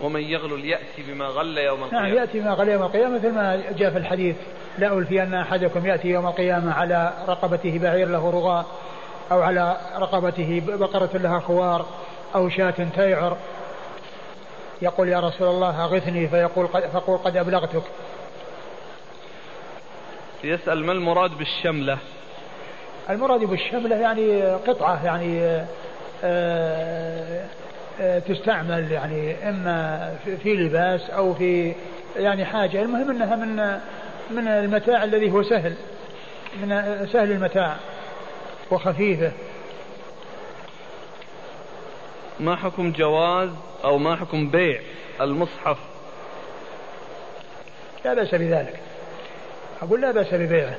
ومن 0.00 0.20
يغلل 0.20 0.64
يأتي 0.64 1.02
بما 1.08 1.26
غل 1.26 1.58
يوم 1.58 1.84
القيامة. 1.84 2.02
نعم 2.08 2.14
يأتي 2.14 2.40
بما 2.40 2.50
غل 2.50 2.68
يوم 2.68 2.82
القيامة 2.82 3.18
مثل 3.18 3.32
ما 3.32 3.62
جاء 3.78 3.90
في 3.90 3.98
الحديث. 3.98 4.36
لا 4.78 4.98
ألفي 4.98 5.22
أن 5.22 5.34
أحدكم 5.34 5.86
يأتي 5.86 6.08
يوم 6.08 6.26
القيامة 6.26 6.72
على 6.72 7.12
رقبته 7.28 7.78
بعير 7.78 8.08
له 8.08 8.30
رغاء 8.30 8.66
أو 9.32 9.42
على 9.42 9.76
رقبته 9.98 10.62
بقرة 10.66 11.10
لها 11.14 11.40
خوار 11.40 11.86
أو 12.34 12.48
شاة 12.48 12.74
تيعر. 12.94 13.36
يقول 14.82 15.08
يا 15.08 15.20
رسول 15.20 15.48
الله 15.48 15.84
أغثني 15.84 16.28
فيقول 16.28 16.66
قد 16.66 16.86
فقول 16.86 17.18
قد 17.18 17.36
أبلغتك. 17.36 17.82
يسأل 20.44 20.84
ما 20.86 20.92
المراد 20.92 21.38
بالشملة؟ 21.38 21.98
المراد 23.10 23.40
بالشملة 23.40 23.96
يعني 23.96 24.42
قطعة 24.42 25.04
يعني 25.04 25.40
آه، 26.24 27.44
آه، 28.00 28.18
تستعمل 28.18 28.92
يعني 28.92 29.48
إما 29.48 30.14
في 30.42 30.54
لباس 30.54 31.10
أو 31.10 31.34
في 31.34 31.74
يعني 32.16 32.44
حاجة. 32.44 32.82
المهم 32.82 33.10
أنها 33.10 33.36
من 33.36 33.80
من 34.30 34.48
المتاع 34.48 35.04
الذي 35.04 35.30
هو 35.30 35.42
سهل 35.42 35.74
من 36.62 36.68
سهل 37.12 37.32
المتاع 37.32 37.76
وخفيفة. 38.70 39.32
ما 42.40 42.56
حكم 42.56 42.92
جواز 42.92 43.48
أو 43.84 43.98
ما 43.98 44.16
حكم 44.16 44.50
بيع 44.50 44.80
المصحف؟ 45.20 45.78
لا 48.04 48.14
بأس 48.14 48.34
بذلك. 48.34 48.80
أقول 49.82 50.00
لا 50.00 50.12
بأس 50.12 50.34
ببيعه. 50.34 50.78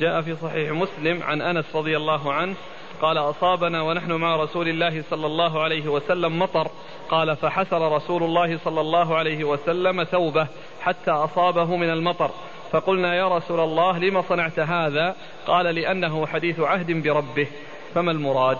جاء 0.00 0.20
في 0.20 0.36
صحيح 0.36 0.70
مسلم 0.70 1.22
عن 1.22 1.42
أنس 1.42 1.76
رضي 1.76 1.96
الله 1.96 2.32
عنه 2.32 2.54
قال 3.02 3.18
أصابنا 3.18 3.82
ونحن 3.82 4.12
مع 4.12 4.36
رسول 4.36 4.68
الله 4.68 5.02
صلى 5.10 5.26
الله 5.26 5.62
عليه 5.62 5.88
وسلم 5.88 6.38
مطر. 6.38 6.70
قال 7.10 7.36
فحسر 7.36 7.92
رسول 7.92 8.22
الله 8.22 8.58
صلى 8.64 8.80
الله 8.80 9.16
عليه 9.16 9.44
وسلم 9.44 10.04
ثوبه 10.04 10.46
حتى 10.80 11.10
أصابه 11.10 11.76
من 11.76 11.90
المطر. 11.90 12.30
فقلنا 12.72 13.14
يا 13.14 13.28
رسول 13.28 13.60
الله 13.60 13.98
لم 13.98 14.22
صنعت 14.22 14.58
هذا؟ 14.58 15.16
قال 15.46 15.66
لأنه 15.74 16.26
حديث 16.26 16.60
عهد 16.60 16.92
بربه. 16.92 17.46
فما 17.94 18.10
المراد؟ 18.10 18.58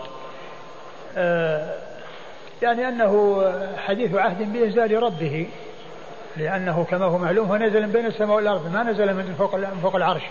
يعني 2.62 2.88
أنه 2.88 3.44
حديث 3.76 4.14
عهد 4.14 4.52
بإنزال 4.52 5.02
ربه 5.02 5.46
لأنه 6.36 6.86
كما 6.90 7.04
هو 7.04 7.18
معلوم 7.18 7.48
هو 7.48 7.56
نزل 7.56 7.86
من 7.86 7.92
بين 7.92 8.06
السماء 8.06 8.36
والأرض 8.36 8.72
ما 8.72 8.82
نزل 8.82 9.14
من 9.14 9.34
فوق 9.38 9.54
من 9.54 9.78
فوق 9.82 9.96
العرش 9.96 10.22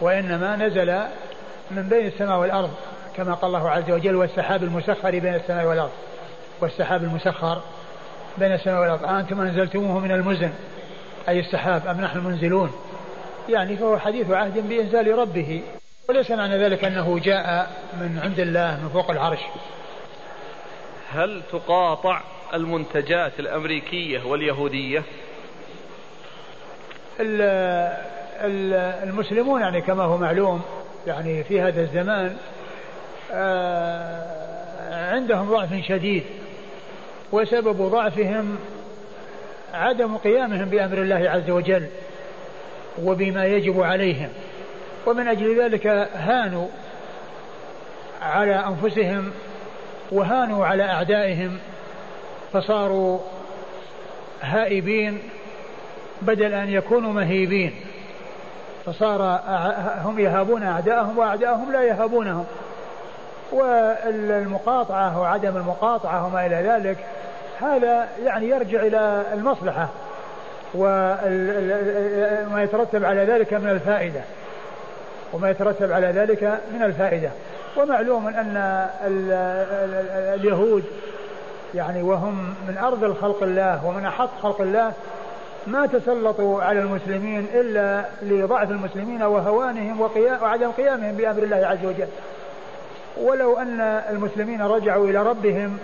وإنما 0.00 0.56
نزل 0.56 1.00
من 1.70 1.88
بين 1.88 2.06
السماء 2.06 2.38
والأرض 2.38 2.70
كما 3.16 3.34
قال 3.34 3.54
الله 3.54 3.70
عز 3.70 3.90
وجل 3.90 4.16
والسحاب 4.16 4.62
المسخر 4.62 5.10
بين 5.10 5.34
السماء 5.34 5.66
والأرض. 5.66 5.90
والسحاب 6.60 7.02
المسخر 7.04 7.62
بين 8.38 8.52
السماء 8.52 8.80
والأرض. 8.80 9.04
أنتم 9.04 9.40
أنزلتموه 9.40 9.98
من 9.98 10.12
المزن 10.12 10.50
أي 11.28 11.40
السحاب 11.40 11.86
أم 11.86 12.00
نحن 12.00 12.18
المنزلون؟ 12.18 12.72
يعني 13.48 13.76
فهو 13.76 13.98
حديث 13.98 14.30
عهد 14.30 14.68
بإنزال 14.68 15.18
ربه. 15.18 15.62
وليس 16.10 16.30
معنى 16.30 16.58
ذلك 16.58 16.84
أنه 16.84 17.18
جاء 17.18 17.70
من 18.00 18.20
عند 18.24 18.40
الله 18.40 18.80
من 18.82 18.88
فوق 18.88 19.10
العرش. 19.10 19.38
هل 21.10 21.42
تقاطع 21.52 22.20
المنتجات 22.54 23.40
الأمريكية 23.40 24.24
واليهودية؟ 24.24 25.02
المسلمون 29.02 29.60
يعني 29.60 29.80
كما 29.80 30.02
هو 30.02 30.16
معلوم 30.16 30.62
يعني 31.06 31.44
في 31.44 31.60
هذا 31.60 31.80
الزمان 31.80 32.36
آه، 33.32 35.14
عندهم 35.14 35.50
ضعف 35.50 35.84
شديد 35.88 36.24
وسبب 37.32 37.82
ضعفهم 37.82 38.58
عدم 39.74 40.16
قيامهم 40.16 40.64
بأمر 40.64 40.98
الله 40.98 41.30
عز 41.30 41.50
وجل 41.50 41.86
وبما 43.02 43.46
يجب 43.46 43.82
عليهم. 43.82 44.28
ومن 45.08 45.28
أجل 45.28 45.62
ذلك 45.62 45.86
هانوا 46.14 46.66
على 48.22 48.54
أنفسهم 48.54 49.30
وهانوا 50.12 50.66
على 50.66 50.82
أعدائهم 50.82 51.58
فصاروا 52.52 53.18
هائبين 54.42 55.18
بدل 56.22 56.54
أن 56.54 56.68
يكونوا 56.68 57.12
مهيبين 57.12 57.74
فصار 58.86 59.40
هم 60.04 60.18
يهابون 60.18 60.62
أعداءهم 60.62 61.18
وأعداءهم 61.18 61.72
لا 61.72 61.82
يهابونهم. 61.82 62.46
والمقاطعة 63.52 65.20
وعدم 65.20 65.56
المقاطعة 65.56 66.26
وما 66.26 66.46
إلى 66.46 66.56
ذلك 66.56 66.98
هذا 67.60 68.08
يعني 68.24 68.48
يرجع 68.48 68.80
إلى 68.80 69.24
المصلحة 69.32 69.88
وما 70.74 71.18
يترتب 72.62 73.04
على 73.04 73.24
ذلك 73.24 73.54
من 73.54 73.70
الفائدة. 73.70 74.20
وما 75.32 75.50
يترتب 75.50 75.92
على 75.92 76.06
ذلك 76.06 76.60
من 76.74 76.82
الفائدة. 76.82 77.30
ومعلوم 77.76 78.26
أن 78.26 78.86
اليهود 80.34 80.84
يعني 81.74 82.02
وهم 82.02 82.54
من 82.68 82.78
أرض 82.78 83.04
الخلق 83.04 83.42
الله 83.42 83.86
ومن 83.86 84.06
أحط 84.06 84.28
خلق 84.42 84.60
الله 84.60 84.92
ما 85.66 85.86
تسلطوا 85.86 86.62
على 86.62 86.80
المسلمين 86.80 87.46
إلا 87.54 88.04
لضعف 88.22 88.70
المسلمين 88.70 89.22
وهوانهم 89.22 90.00
وعدم 90.42 90.70
قيامهم 90.70 91.12
بأمر 91.12 91.42
الله 91.42 91.66
عز 91.66 91.84
وجل. 91.84 92.08
ولو 93.20 93.58
أن 93.58 93.80
المسلمين 94.10 94.62
رجعوا 94.62 95.06
إلى 95.06 95.22
ربهم 95.22 95.78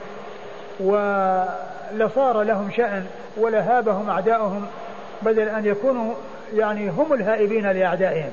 ولصار 0.81 2.43
لهم 2.43 2.71
شأن 2.77 3.07
ولهابهم 3.37 4.11
أعداؤهم 4.11 4.66
بدل 5.23 5.49
أن 5.49 5.66
يكونوا 5.66 6.15
يعني 6.55 6.89
هم 6.89 7.12
الهائبين 7.12 7.73
لأعدائهم. 7.73 8.31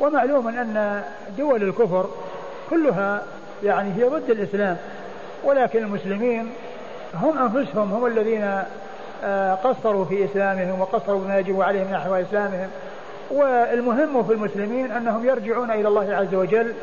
ومعلوم 0.00 0.48
أن 0.48 1.02
دول 1.38 1.62
الكفر 1.62 2.06
كلها 2.70 3.22
يعني 3.64 3.92
هي 3.96 4.04
ضد 4.04 4.30
الإسلام 4.30 4.76
ولكن 5.44 5.78
المسلمين 5.78 6.50
هم 7.14 7.38
أنفسهم 7.38 7.92
هم 7.92 8.06
الذين 8.06 8.62
آه، 9.24 9.54
قصروا 9.54 10.04
في 10.04 10.24
إسلامهم 10.24 10.80
وقصروا 10.80 11.20
بما 11.20 11.38
يجب 11.38 11.62
عليهم 11.62 11.90
نحو 11.92 12.14
إسلامهم. 12.14 12.68
والمهم 13.30 14.22
في 14.22 14.32
المسلمين 14.32 14.92
أنهم 14.92 15.26
يرجعون 15.26 15.70
إلى 15.70 15.88
الله 15.88 16.14
عز 16.14 16.34
وجل 16.34 16.74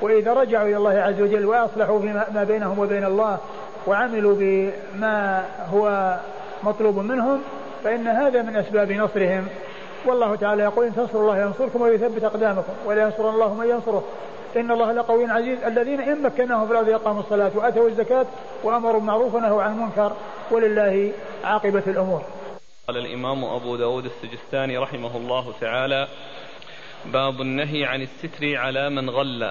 وإذا 0.00 0.32
رجعوا 0.32 0.68
إلى 0.68 0.76
الله 0.76 0.98
عز 0.98 1.20
وجل 1.20 1.46
وأصلحوا 1.46 2.00
فيما 2.00 2.44
بينهم 2.48 2.78
وبين 2.78 3.04
الله 3.04 3.38
وعملوا 3.86 4.34
بما 4.38 5.44
هو 5.72 6.16
مطلوب 6.62 6.98
منهم 6.98 7.40
فإن 7.84 8.08
هذا 8.08 8.42
من 8.42 8.56
أسباب 8.56 8.92
نصرهم. 8.92 9.46
والله 10.06 10.36
تعالى 10.36 10.62
يقول 10.62 10.86
إن 10.86 10.94
تنصروا 10.94 11.22
الله 11.22 11.42
ينصركم 11.42 11.82
ويثبت 11.82 12.24
أقدامكم 12.24 12.72
ولا 12.86 13.02
ينصر 13.02 13.30
الله 13.30 13.54
من 13.54 13.70
ينصره. 13.70 14.04
إن 14.56 14.70
الله 14.70 14.92
لقوي 14.92 15.24
عزيز. 15.24 15.62
الذين 15.62 16.00
إن 16.00 16.22
مكناهم 16.22 16.66
في 16.66 16.72
الأرض 16.72 16.88
أقاموا 16.88 17.20
الصلاة 17.20 17.50
وآتوا 17.54 17.88
الزكاة 17.88 18.26
وأمروا 18.62 18.92
بالمعروف 18.92 19.34
ونهوا 19.34 19.62
عن 19.62 19.72
المنكر 19.72 20.12
ولله 20.50 21.12
عاقبة 21.44 21.82
الأمور. 21.86 22.22
قال 22.88 22.96
الإمام 22.96 23.44
أبو 23.44 23.76
داود 23.76 24.04
السجستاني 24.04 24.78
رحمه 24.78 25.16
الله 25.16 25.52
تعالى 25.60 26.08
باب 27.06 27.40
النهي 27.40 27.84
عن 27.84 28.02
الستر 28.02 28.56
على 28.56 28.90
من 28.90 29.10
غل. 29.10 29.50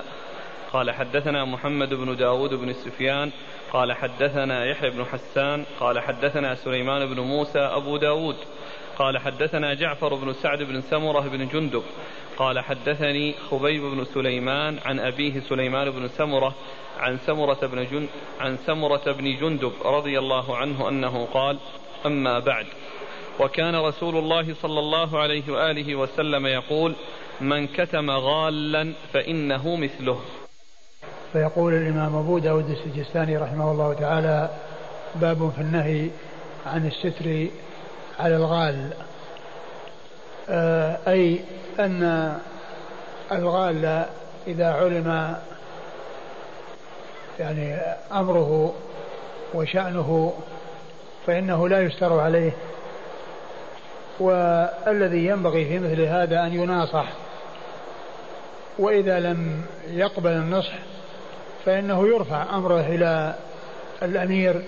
قال 0.74 0.92
حدثنا 0.92 1.46
محمد 1.46 1.94
بن 1.94 2.16
داود 2.16 2.54
بن 2.54 2.74
سفيان. 2.74 3.32
قال 3.74 3.94
حدثنا 3.94 4.66
يحيى 4.66 4.90
بن 4.90 5.06
حسان. 5.06 5.64
قال 5.80 6.00
حدثنا 6.00 6.56
سليمان 6.56 7.06
بن 7.06 7.20
موسى 7.20 7.60
أبو 7.60 7.98
داود. 7.98 8.36
قال 9.00 9.18
حدثنا 9.18 9.74
جعفر 9.74 10.16
بن 10.16 10.34
سعد 10.34 10.64
بن 10.64 10.82
سمرة 10.82 11.20
بن 11.20 11.48
جندب. 11.48 11.84
قال 12.38 12.60
حدثني 12.60 13.34
خبيب 13.52 13.82
بن 13.82 14.06
سليمان 14.06 14.80
عن 14.86 15.00
أبيه 15.00 15.40
سليمان 15.40 15.90
بن 15.90 16.08
سمرة 16.08 16.56
عن 17.00 17.18
سمرة 17.18 17.68
بن 17.68 17.86
جن 17.92 18.08
عن 18.40 18.58
سمرة 18.58 19.12
بن 19.12 19.36
جندب 19.36 19.72
رضي 19.86 20.20
الله 20.20 20.58
عنه 20.58 20.90
أنه 20.90 21.26
قال 21.26 21.58
أما 22.06 22.40
بعد. 22.40 22.66
وكان 23.40 23.76
رسول 23.76 24.18
الله 24.18 24.54
صلى 24.62 24.80
الله 24.80 25.20
عليه 25.20 25.44
وآله 25.52 25.96
وسلم 25.96 26.48
يقول 26.48 26.96
من 27.42 27.68
كتم 27.68 28.12
غالا 28.12 28.94
فإنه 29.14 29.76
مثله. 29.76 30.22
فيقول 31.34 31.74
الإمام 31.74 32.16
أبو 32.16 32.40
داود 32.40 32.70
السجستاني 32.70 33.38
رحمه 33.38 33.72
الله 33.72 33.94
تعالى 33.94 34.50
باب 35.16 35.52
في 35.56 35.62
النهي 35.62 36.10
عن 36.66 36.88
الستر 36.88 37.48
على 38.20 38.36
الغال. 38.36 38.90
آه، 40.50 40.98
أي 41.08 41.40
أن 41.80 42.34
الغال 43.32 44.06
إذا 44.48 44.72
علم 44.74 45.36
يعني 47.40 47.76
أمره 48.12 48.74
وشأنه 49.54 50.34
فإنه 51.28 51.70
لا 51.70 51.82
يستر 51.82 52.20
عليه. 52.20 52.52
والذي 54.20 55.26
ينبغي 55.26 55.66
في 55.66 55.80
مثل 55.80 56.02
هذا 56.02 56.46
أن 56.46 56.54
يناصح. 56.54 57.06
وإذا 58.80 59.20
لم 59.20 59.66
يقبل 59.88 60.32
النصح 60.32 60.74
فإنه 61.66 62.08
يرفع 62.08 62.56
أمره 62.56 62.80
إلى 62.80 63.36
الأمير. 64.04 64.62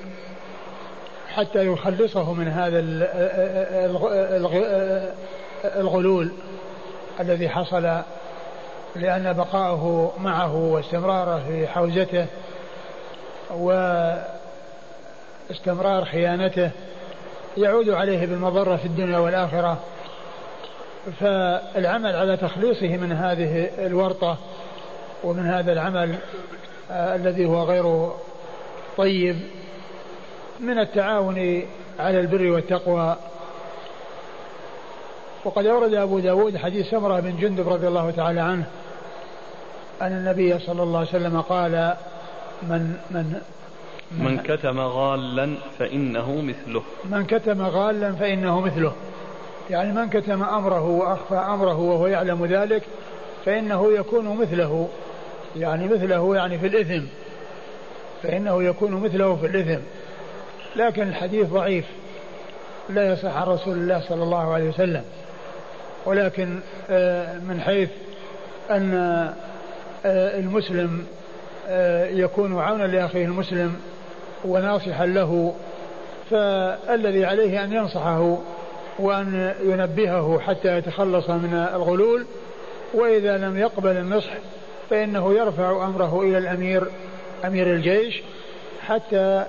حتى 1.36 1.66
يخلصه 1.66 2.34
من 2.34 2.48
هذا 2.48 2.80
الغلول 5.66 6.32
الذي 7.20 7.50
حصل 7.50 8.02
لأن 8.96 9.34
بقاءه 9.34 10.14
معه 10.20 10.56
واستمراره 10.56 11.44
في 11.48 11.68
حوزته 11.68 12.26
واستمرار 15.50 16.06
خيانته 16.06 16.72
يعود 17.58 17.90
عليه 17.90 18.26
بالمضرة 18.26 18.76
في 18.76 18.86
الدنيا 18.86 19.18
والآخرة. 19.18 19.78
فالعمل 21.20 22.16
على 22.16 22.38
تخليصه 22.38 22.98
من 22.98 23.12
هذه 23.12 23.70
الورطة 23.80 24.38
ومن 25.24 25.46
هذا 25.46 25.72
العمل 25.72 26.16
آه 26.92 27.16
الذي 27.16 27.46
هو 27.46 27.64
غير 27.64 28.12
طيب 28.98 29.40
من 30.62 30.80
التعاون 30.80 31.64
على 32.00 32.20
البر 32.20 32.52
والتقوى. 32.52 33.16
وقد 35.46 35.66
أورد 35.66 35.94
أبو 35.94 36.20
داود 36.20 36.58
حديث 36.58 36.90
سمرة 36.90 37.20
بن 37.20 37.38
جندب 37.38 37.70
رضي 37.70 37.88
الله 37.88 38.12
تعالى 38.12 38.42
عنه 38.42 38.66
أن 40.02 40.12
النبي 40.12 40.60
صلى 40.60 40.84
الله 40.84 41.00
عليه 41.00 41.10
وسلم 41.10 41.42
قال 41.42 41.96
من 42.62 42.98
من 43.12 43.42
من 44.12 44.38
كتم 44.38 44.80
غالا 44.80 45.56
فإنه 45.80 46.42
مثله. 46.42 46.84
من 47.06 47.26
كتم 47.26 47.62
غالا 47.62 48.12
فإنه 48.12 48.62
مثله. 48.62 48.94
يعني 49.70 49.94
من 49.94 50.10
كتم 50.10 50.44
أمره 50.44 50.90
وأخفى 50.90 51.36
أمره 51.36 51.80
وهو 51.80 52.08
يعلم 52.08 52.46
ذلك 52.46 52.84
فإنه 53.46 53.92
يكون 53.92 54.38
مثله. 54.38 54.90
يعني 55.56 55.88
مثله 55.88 56.36
يعني 56.36 56.60
في 56.60 56.68
الإثم. 56.68 57.06
فإنه 58.24 58.64
يكون 58.64 58.92
مثله 58.92 59.36
في 59.36 59.46
الإثم. 59.46 59.82
لكن 60.76 61.08
الحديث 61.08 61.48
ضعيف. 61.48 61.86
لا 62.90 63.14
يصح 63.14 63.36
عن 63.38 63.48
رسول 63.48 63.74
الله 63.74 64.02
صلى 64.10 64.24
الله 64.24 64.54
عليه 64.54 64.70
وسلم. 64.70 65.04
ولكن 66.06 66.60
آه، 66.90 67.38
من 67.38 67.62
حيث 67.62 67.90
أن 68.72 68.94
آه، 70.06 70.40
المسلم 70.40 71.06
آه، 71.68 72.06
يكون 72.06 72.60
عونا 72.60 72.84
لأخيه 72.84 73.26
المسلم 73.26 73.76
وناصحا 74.46 75.06
له 75.06 75.56
فالذي 76.30 77.26
عليه 77.26 77.64
أن 77.64 77.74
ينصحه 77.74 78.38
وأن 79.00 79.54
ينبهه 79.64 80.40
حتى 80.40 80.78
يتخلص 80.78 81.30
من 81.30 81.68
الغلول 81.74 82.26
وإذا 82.94 83.38
لم 83.38 83.58
يقبل 83.58 83.98
النصح 83.98 84.32
فإنه 84.90 85.34
يرفع 85.34 85.86
أمره 85.86 86.22
إلى 86.22 86.38
الأمير 86.38 86.84
أمير 87.46 87.74
الجيش 87.74 88.22
حتى 88.88 89.46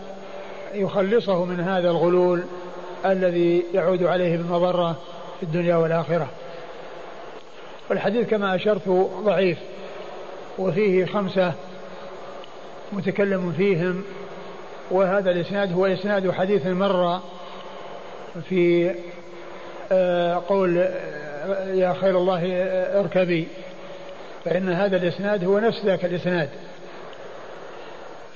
يخلصه 0.75 1.45
من 1.45 1.61
هذا 1.61 1.91
الغلول 1.91 2.43
الذي 3.05 3.65
يعود 3.75 4.03
عليه 4.03 4.37
بالمضرة 4.37 4.97
في 5.41 5.43
الدنيا 5.43 5.77
والآخرة. 5.77 6.29
والحديث 7.91 8.29
كما 8.29 8.55
أشرت 8.55 8.89
ضعيف 9.25 9.59
وفيه 10.59 11.05
خمسة 11.05 11.53
متكلم 12.93 13.53
فيهم 13.53 14.05
وهذا 14.91 15.31
الإسناد 15.31 15.73
هو 15.73 15.87
إسناد 15.87 16.31
حديث 16.31 16.67
مر 16.67 17.21
في 18.49 18.95
آه، 19.93 20.43
قول 20.49 20.79
آه، 20.79 21.73
يا 21.75 21.93
خير 21.93 22.19
الله 22.19 22.43
آه، 22.47 23.01
اركبي. 23.01 23.49
فإن 24.45 24.69
هذا 24.69 24.97
الإسناد 24.97 25.45
هو 25.45 25.59
نفس 25.59 25.85
ذاك 25.85 26.05
الإسناد. 26.05 26.49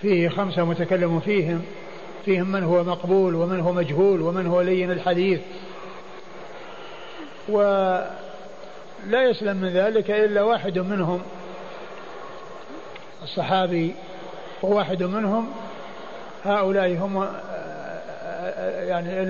فيه 0.03 0.29
خمسة 0.29 0.65
متكلم 0.65 1.21
فيهم 1.21 1.63
فيهم 2.27 2.53
من 2.53 2.63
هو 2.63 2.85
مقبول 2.85 3.35
ومن 3.35 3.61
هو 3.61 3.73
مجهول 3.73 4.23
ومن 4.23 4.47
هو 4.47 4.61
لين 4.61 4.91
الحديث. 4.91 5.41
ولا 7.49 8.09
يسلم 9.13 9.57
من 9.57 9.69
ذلك 9.69 10.11
إلا 10.11 10.43
واحد 10.43 10.79
منهم 10.79 11.23
الصحابي 13.23 13.95
وواحد 14.63 15.03
منهم 15.03 15.49
هؤلاء 16.45 16.97
هم 16.97 17.29
يعني 18.89 19.23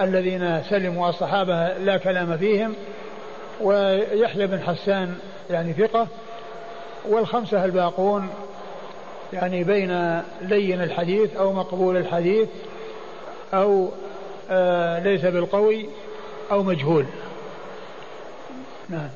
الذين 0.00 0.62
سلموا 0.62 1.08
الصحابة 1.08 1.78
لا 1.78 1.96
كلام 1.96 2.36
فيهم 2.36 2.74
ويحيى 3.60 4.46
بن 4.46 4.60
حسان 4.60 5.18
يعني 5.50 5.72
ثقة 5.72 6.06
والخمسة 7.08 7.64
الباقون 7.64 8.28
يعني 9.32 9.64
بين 9.64 10.22
لين 10.40 10.82
الحديث 10.82 11.36
أو 11.36 11.52
مقبول 11.52 11.96
الحديث 11.96 12.48
أو 13.54 13.88
آه 14.50 14.98
ليس 14.98 15.24
بالقوي 15.24 15.88
أو 16.50 16.62
مجهول. 16.62 17.06
نعم. 18.88 19.08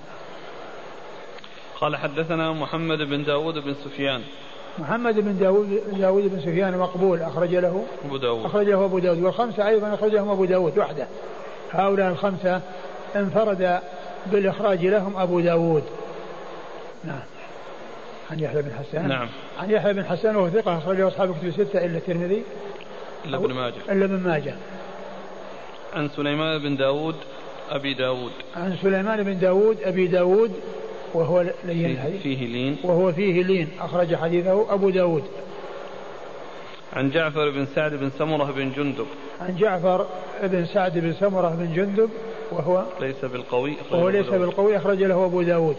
قال 1.81 1.97
حدثنا 1.97 2.53
محمد 2.53 2.99
بن 2.99 3.25
داود 3.25 3.55
بن 3.55 3.75
سفيان. 3.85 4.23
محمد 4.79 5.15
بن 5.15 5.39
داود, 5.39 5.83
داود 5.99 6.23
بن 6.23 6.41
سفيان 6.41 6.79
مقبول 6.79 7.23
أخرج 7.23 7.55
له. 7.55 7.85
أبو 8.05 8.17
داود. 8.17 8.45
أخرج 8.45 8.67
له 8.67 8.85
أبو 8.85 8.99
داود. 8.99 9.23
والخمسة 9.23 9.69
أيضا 9.69 9.95
أخرج 9.95 10.15
لهم 10.15 10.31
أبو 10.31 10.45
داود 10.45 10.79
وحده. 10.79 11.07
هؤلاء 11.71 12.09
الخمسة 12.09 12.61
انفرد 13.17 13.81
بالإخراج 14.27 14.87
لهم 14.87 15.17
أبو 15.17 15.41
داود. 15.41 15.85
نعم. 17.05 17.32
عن 18.31 18.41
يحيى 18.41 18.63
بن 18.63 18.73
حسان 18.73 19.09
نعم. 19.09 19.29
عن 19.59 19.71
يحيى 19.71 19.93
بن 19.93 20.05
حسان 20.05 20.37
وهو 20.37 20.51
ثقة 20.51 20.79
أخرجه 20.79 21.09
أصحاب 21.09 21.31
الكتب 21.31 21.47
الستة 21.47 21.85
إلا 21.85 21.99
الترمذي. 21.99 22.43
إلا 23.25 23.37
ابن 23.37 23.55
ماجه. 23.55 23.75
إلا 23.89 24.05
ابن 24.05 24.21
ماجه. 24.21 24.55
عن 25.95 26.09
سليمان 26.09 26.63
بن 26.63 26.77
داود 26.77 27.17
أبي 27.71 27.95
داود. 27.95 28.33
عن 28.57 28.77
سليمان 28.83 29.23
بن 29.23 29.39
داود 29.39 29.77
أبي 29.83 30.07
داود 30.07 30.53
وهو 31.15 31.53
لين 31.65 31.91
الحديث. 31.91 32.23
فيه 32.23 32.47
لين. 32.47 32.77
وهو 32.85 33.13
فيه 33.13 33.43
لين 33.43 33.69
أخرج 33.81 34.15
حديثه 34.15 34.75
أبو 34.75 34.91
داود. 34.91 35.25
عن 36.93 37.11
جعفر 37.11 37.51
بن 37.51 37.67
سعد 37.75 37.95
بن 37.95 38.11
سمرة 38.19 38.53
بن 38.53 38.73
جندب. 38.73 39.07
عن 39.41 39.57
جعفر 39.57 40.07
بن 40.43 40.65
سعد 40.65 40.99
بن 40.99 41.13
سمرة 41.13 41.49
بن 41.49 41.75
جندب 41.75 42.11
وهو 42.53 42.85
ليس 43.01 43.25
بالقوي 43.25 43.75
وهو 43.91 44.09
ليس 44.09 44.27
بالقوي 44.27 44.77
أخرج 44.77 45.03
له 45.03 45.25
أبو 45.25 45.43
داود. 45.43 45.77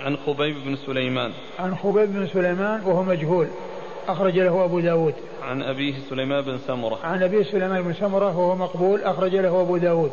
عن 0.00 0.16
خبيب 0.16 0.64
بن 0.64 0.76
سليمان. 0.76 1.32
عن 1.58 1.76
خبيب 1.76 2.12
بن 2.12 2.26
سليمان 2.26 2.80
وهو 2.84 3.02
مجهول. 3.02 3.48
أخرج 4.08 4.38
له 4.38 4.64
أبو 4.64 4.80
داود. 4.80 5.14
عن 5.42 5.62
أبيه 5.62 5.94
سليمان 6.10 6.40
بن 6.40 6.58
سمرة. 6.58 6.98
عن 7.04 7.22
أبيه 7.22 7.42
سليمان 7.42 7.82
بن 7.82 7.94
سمرة 7.94 8.38
وهو 8.38 8.56
مقبول. 8.56 9.02
أخرج 9.02 9.36
له 9.36 9.60
أبو 9.60 9.76
داود. 9.76 10.10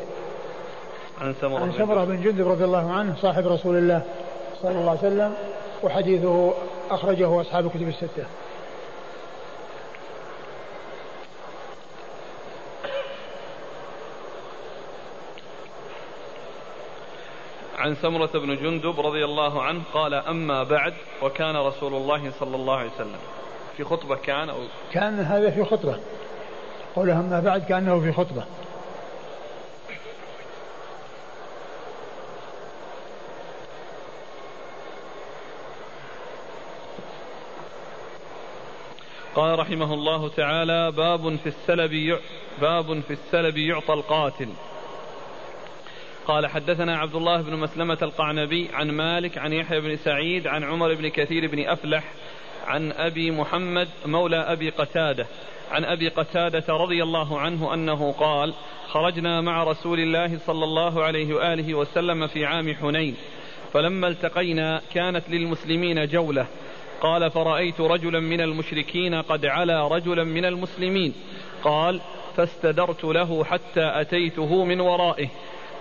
عن 1.21 1.33
سمرة 1.41 1.59
عن 1.59 1.71
سمرة 1.71 2.05
بن 2.05 2.21
جندب 2.21 2.47
رضي 2.47 2.63
الله 2.63 2.91
عنه 2.91 3.15
صاحب 3.21 3.47
رسول 3.47 3.77
الله 3.77 4.01
صلى 4.61 4.71
الله 4.71 4.89
عليه 4.89 4.99
وسلم 4.99 5.33
وحديثه 5.83 6.53
أخرجه 6.91 7.41
أصحاب 7.41 7.65
الكتب 7.65 7.87
الستة. 7.87 8.25
عن 17.81 17.95
سمرة 17.95 18.29
بن 18.33 18.55
جندب 18.55 18.99
رضي 18.99 19.25
الله 19.25 19.63
عنه 19.63 19.81
قال 19.93 20.13
أما 20.13 20.63
بعد 20.63 20.93
وكان 21.21 21.55
رسول 21.55 21.93
الله 21.93 22.31
صلى 22.39 22.55
الله 22.55 22.77
عليه 22.77 22.91
وسلم. 22.91 23.19
في 23.77 23.83
خطبة 23.83 24.15
كان 24.15 24.49
أو؟ 24.49 24.57
كان 24.91 25.19
هذا 25.19 25.49
في 25.49 25.65
خطبة. 25.65 25.99
قوله 26.95 27.19
أما 27.19 27.39
بعد 27.39 27.63
كأنه 27.63 27.99
في 27.99 28.11
خطبة. 28.11 28.43
قال 39.35 39.59
رحمه 39.59 39.93
الله 39.93 40.29
تعالى 40.29 40.91
باب 40.91 41.35
في 41.35 41.49
السلب 41.49 42.19
باب 42.61 42.99
في 42.99 43.13
السلب 43.13 43.57
يعطى 43.57 43.93
القاتل. 43.93 44.49
قال 46.27 46.47
حدثنا 46.47 46.97
عبد 46.97 47.15
الله 47.15 47.41
بن 47.41 47.55
مسلمة 47.55 47.97
القعنبي 48.01 48.69
عن 48.73 48.91
مالك 48.91 49.37
عن 49.37 49.53
يحيى 49.53 49.81
بن 49.81 49.95
سعيد 49.95 50.47
عن 50.47 50.63
عمر 50.63 50.93
بن 50.93 51.07
كثير 51.07 51.47
بن 51.47 51.69
أفلح 51.69 52.03
عن 52.67 52.91
أبي 52.91 53.31
محمد 53.31 53.87
مولى 54.05 54.37
أبي 54.37 54.69
قتادة 54.69 55.25
عن 55.71 55.85
أبي 55.85 56.07
قتادة 56.07 56.63
رضي 56.69 57.03
الله 57.03 57.39
عنه 57.39 57.73
أنه 57.73 58.11
قال 58.11 58.53
خرجنا 58.87 59.41
مع 59.41 59.63
رسول 59.63 59.99
الله 59.99 60.37
صلى 60.37 60.63
الله 60.63 61.03
عليه 61.03 61.33
وآله 61.33 61.73
وسلم 61.73 62.27
في 62.27 62.45
عام 62.45 62.75
حنين 62.75 63.15
فلما 63.73 64.07
التقينا 64.07 64.81
كانت 64.93 65.29
للمسلمين 65.29 66.07
جولة. 66.07 66.47
قال 67.01 67.31
فرأيت 67.31 67.81
رجلا 67.81 68.19
من 68.19 68.41
المشركين 68.41 69.15
قد 69.15 69.45
علا 69.45 69.87
رجلا 69.87 70.23
من 70.23 70.45
المسلمين. 70.45 71.13
قال 71.63 72.01
فاستدرت 72.35 73.03
له 73.03 73.43
حتى 73.43 73.91
أتيته 74.01 74.65
من 74.65 74.79
ورائه. 74.79 75.27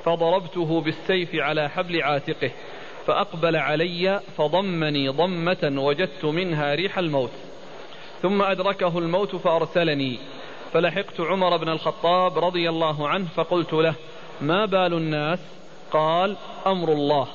فضربته 0.04 0.80
بالسيف 0.80 1.34
على 1.34 1.68
حبل 1.70 2.02
عاتقه 2.02 2.50
فأقبل 3.06 3.56
علي 3.56 4.20
فضمني 4.36 5.08
ضمة 5.08 5.72
وجدت 5.76 6.24
منها 6.24 6.74
ريح 6.74 6.98
الموت 6.98 7.32
ثم 8.22 8.42
أدركه 8.42 8.98
الموت 8.98 9.36
فأرسلني 9.36 10.18
فلحقت 10.72 11.20
عمر 11.20 11.56
بن 11.56 11.68
الخطاب 11.68 12.38
رضي 12.38 12.68
الله 12.68 13.08
عنه 13.08 13.26
فقلت 13.36 13.72
له 13.72 13.94
ما 14.40 14.64
بال 14.64 14.94
الناس؟ 14.94 15.38
قال 15.90 16.36
أمر 16.66 16.92
الله. 16.92 17.26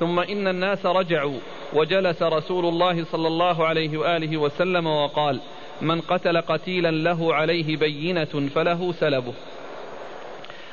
ثم 0.00 0.20
إن 0.20 0.48
الناس 0.48 0.86
رجعوا 0.86 1.38
وجلس 1.72 2.22
رسول 2.22 2.66
الله 2.66 3.04
صلى 3.04 3.28
الله 3.28 3.66
عليه 3.66 3.98
وآله 3.98 4.36
وسلم 4.36 4.86
وقال 4.86 5.40
من 5.80 6.00
قتل 6.00 6.40
قتيلا 6.40 6.90
له 6.90 7.34
عليه 7.34 7.76
بينة 7.76 8.48
فله 8.54 8.92
سلبه. 8.92 9.32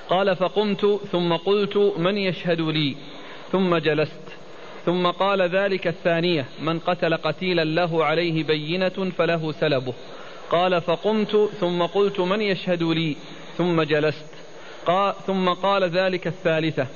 قال 0.09 0.35
فقمت 0.35 0.99
ثم 1.11 1.33
قلت 1.33 1.77
من 1.97 2.17
يشهد 2.17 2.61
لي؟ 2.61 2.95
ثم 3.51 3.77
جلست. 3.77 4.21
ثم 4.85 5.07
قال 5.07 5.41
ذلك 5.41 5.87
الثانية 5.87 6.45
من 6.61 6.79
قتل 6.79 7.17
قتيلا 7.17 7.63
له 7.63 8.05
عليه 8.05 8.43
بينة 8.43 9.11
فله 9.17 9.51
سلبه. 9.51 9.93
قال 10.51 10.81
فقمت 10.81 11.49
ثم 11.59 11.83
قلت 11.83 12.19
من 12.19 12.41
يشهد 12.41 12.83
لي؟ 12.83 13.15
ثم 13.57 13.81
جلست. 13.81 14.25
قال 14.85 15.13
ثم 15.27 15.49
قال 15.49 15.83
ذلك 15.83 16.27
الثالثة. 16.27 16.87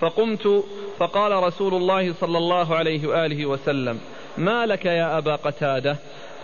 فقمت 0.00 0.64
فقال 0.98 1.32
رسول 1.32 1.74
الله 1.74 2.12
صلى 2.12 2.38
الله 2.38 2.74
عليه 2.74 3.06
وآله 3.06 3.46
وسلم 3.46 4.00
ما 4.38 4.66
لك 4.66 4.84
يا 4.84 5.18
أبا 5.18 5.36
قتادة؟ 5.36 5.96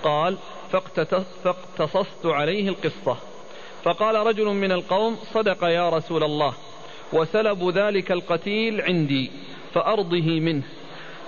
قال 0.03 0.37
فاقتصصت 1.45 2.27
عليه 2.27 2.69
القصة. 2.69 3.17
فقال 3.85 4.27
رجل 4.27 4.45
من 4.45 4.73
القوم 4.73 5.17
صدق 5.35 5.65
يا 5.65 5.89
رسول 5.89 6.25
الله 6.25 6.55
وسلب 7.13 7.69
ذلك 7.69 8.13
القتيل 8.13 8.81
عندي 8.81 9.31
فأرضه 9.75 10.41
منه. 10.41 10.63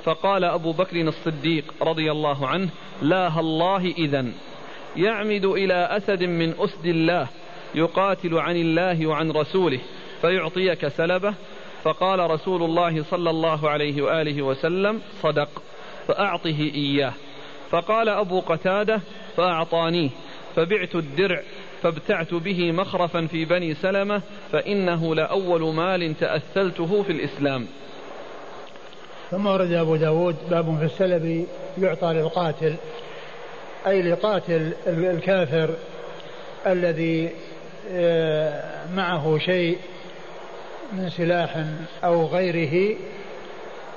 فقال 0.05 0.45
أبو 0.45 0.73
بكر 0.73 1.01
الصديق 1.01 1.75
رضي 1.83 2.11
الله 2.11 2.47
عنه 2.47 2.69
لا 3.03 3.41
الله 3.41 3.95
إذا 3.99 4.27
يعمد 4.97 5.45
إلى 5.45 5.75
أسد 5.75 6.23
من 6.25 6.55
أسد 6.59 6.87
الله 6.87 7.29
يقاتل 7.75 8.39
عن 8.39 8.57
الله 8.57 9.07
وعن 9.07 9.31
رسوله 9.31 9.81
فيعطيك 10.21 10.89
سلبه. 10.89 11.35
فقال 11.85 12.31
رسول 12.31 12.63
الله 12.63 13.03
صلى 13.03 13.31
الله 13.31 13.71
عليه 13.71 14.03
وآله 14.03 14.43
وسلم 14.43 15.01
صدق 15.23 15.63
فأعطه 16.09 16.71
إياه. 16.75 17.13
فقال 17.71 18.09
أبو 18.09 18.41
قتادة 18.41 19.01
فأعطانيه 19.37 20.11
فبعت 20.57 20.95
الدرع 20.95 21.43
فابتعت 21.83 22.35
به 22.35 22.73
مخرفا 22.73 23.27
في 23.27 23.45
بني 23.45 23.75
سلمة 23.75 24.23
فإنه 24.53 25.15
لأول 25.15 25.75
مال 25.75 26.15
تأثلته 26.19 27.03
في 27.03 27.13
الإسلام. 27.13 27.67
ثم 29.31 29.47
ورد 29.47 29.73
أبو 29.73 29.97
داود 29.97 30.37
باب 30.51 30.79
في 30.79 30.85
السلب 30.85 31.47
يعطى 31.79 32.13
للقاتل 32.13 32.75
أي 33.87 34.03
لقاتل 34.03 34.73
الكافر 34.87 35.71
الذي 36.67 37.31
آه، 37.93 38.63
معه 38.95 39.39
شيء 39.39 39.79
من 40.93 41.11
سلاح 41.11 41.65
أو 42.05 42.27
غيره 42.27 42.97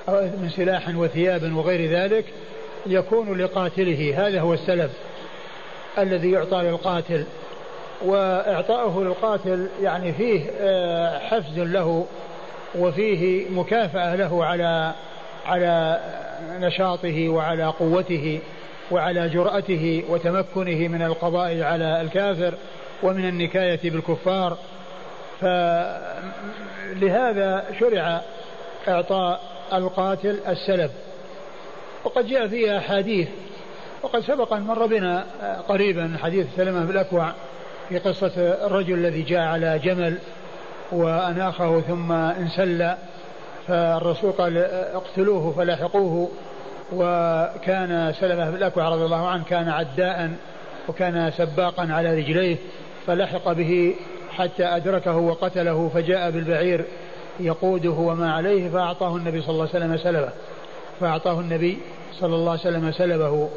أو 0.09 0.21
من 0.21 0.49
سلاح 0.55 0.95
وثياب 0.95 1.55
وغير 1.55 1.91
ذلك 1.91 2.25
يكون 2.85 3.37
لقاتله. 3.37 4.27
هذا 4.27 4.41
هو 4.41 4.53
السلب 4.53 4.89
الذي 5.97 6.31
يعطى 6.31 6.57
للقاتل. 6.57 7.25
وإعطاؤه 8.05 9.03
للقاتل 9.03 9.69
يعني 9.81 10.13
فيه 10.13 10.41
آه، 10.61 11.19
حفز 11.19 11.59
له 11.59 12.05
وفيه 12.75 13.49
مكافأة 13.49 14.15
له 14.15 14.45
على 14.45 14.93
على 15.45 15.99
نشاطه 16.59 17.29
وعلى 17.29 17.65
قوته 17.65 18.39
وعلى 18.91 19.29
جرأته 19.29 20.03
وتمكنه 20.09 20.87
من 20.87 21.01
القضاء 21.01 21.61
على 21.61 22.01
الكافر 22.01 22.53
ومن 23.03 23.25
النكاية 23.25 23.89
بالكفار. 23.89 24.57
فلهذا 25.41 26.05
شرع 27.79 28.21
إعطاء 28.87 29.41
القاتل 29.73 30.39
السلب. 30.47 30.91
وقد 32.03 32.27
جاء 32.27 32.47
فيها 32.47 32.77
أحاديث 32.77 33.27
وقد 34.03 34.19
سبق 34.19 34.53
مر 34.53 34.85
بنا 34.85 35.25
قريبا 35.67 36.17
حديث 36.23 36.47
سلمة 36.55 36.85
بن 36.85 36.89
الأكوع 36.89 37.31
في 37.89 37.99
قصة 37.99 38.31
الرجل 38.37 38.93
الذي 38.93 39.21
جاء 39.21 39.39
على 39.39 39.79
جمل 39.79 40.17
وأناخه 40.91 41.81
ثم 41.81 42.11
انسل 42.11 42.93
فالرسول 43.67 44.31
قال 44.31 44.57
اقتلوه 44.93 45.51
فلاحقوه. 45.51 46.29
وكان 46.93 48.13
سلمة 48.19 48.49
بن 48.49 48.55
الأكوع 48.55 48.89
رضي 48.89 49.05
الله 49.05 49.27
عنه 49.27 49.43
كان 49.43 49.69
عداء 49.69 50.31
وكان 50.89 51.31
سباقا 51.31 51.87
على 51.91 52.15
رجليه 52.17 52.57
فلحق 53.07 53.53
به 53.53 53.95
حتى 54.29 54.65
أدركه 54.65 55.17
وقتله 55.17 55.89
فجاء 55.93 56.31
بالبعير 56.31 56.85
يقوده 57.39 57.89
وما 57.89 58.33
عليه 58.33 58.69
فأعطاه 58.69 59.15
النبي 59.15 59.41
صلى 59.41 59.49
الله 59.49 59.69
عليه 59.73 59.85
وسلم 59.85 59.97
سلبه. 59.97 60.29
فأعطاه 60.99 61.39
النبي 61.39 61.77
صلى 62.19 62.35
الله 62.35 62.51
عليه 62.51 62.61
وسلم 62.61 62.91
سلبه. 62.91 63.49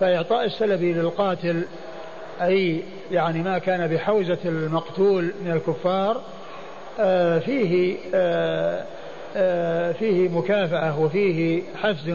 فإعطاء 0.00 0.44
السلب 0.44 0.82
للقاتل 0.82 1.62
أي 2.42 2.82
يعني 3.10 3.42
ما 3.42 3.58
كان 3.58 3.86
بحوزة 3.86 4.38
المقتول 4.44 5.32
من 5.44 5.50
الكفار 5.50 6.20
آه، 7.00 7.38
فيه 7.38 7.96
آه، 8.14 8.84
آه، 9.36 9.92
فيه 9.92 10.28
مكافأة 10.28 11.00
وفيه 11.00 11.62
حفز 11.82 12.14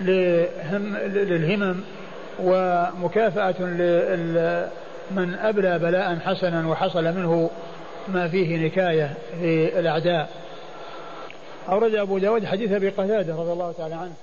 للهمم 0.00 1.80
ومكافأة 2.40 3.54
من 5.10 5.34
أبلى 5.34 5.78
بلاء 5.78 6.18
حسنا 6.18 6.68
وحصل 6.68 7.04
منه 7.04 7.50
ما 8.08 8.28
فيه 8.28 8.66
نكاية 8.66 9.14
في 9.40 9.78
الأعداء. 9.78 10.28
أورد 11.68 11.94
أبو 11.94 12.18
داود 12.18 12.44
حديث 12.44 12.72
أبي 12.72 12.88
قتادة 12.88 13.36
رضي 13.36 13.52
الله 13.52 13.72
تعالى 13.72 13.94
عنه. 13.94 14.14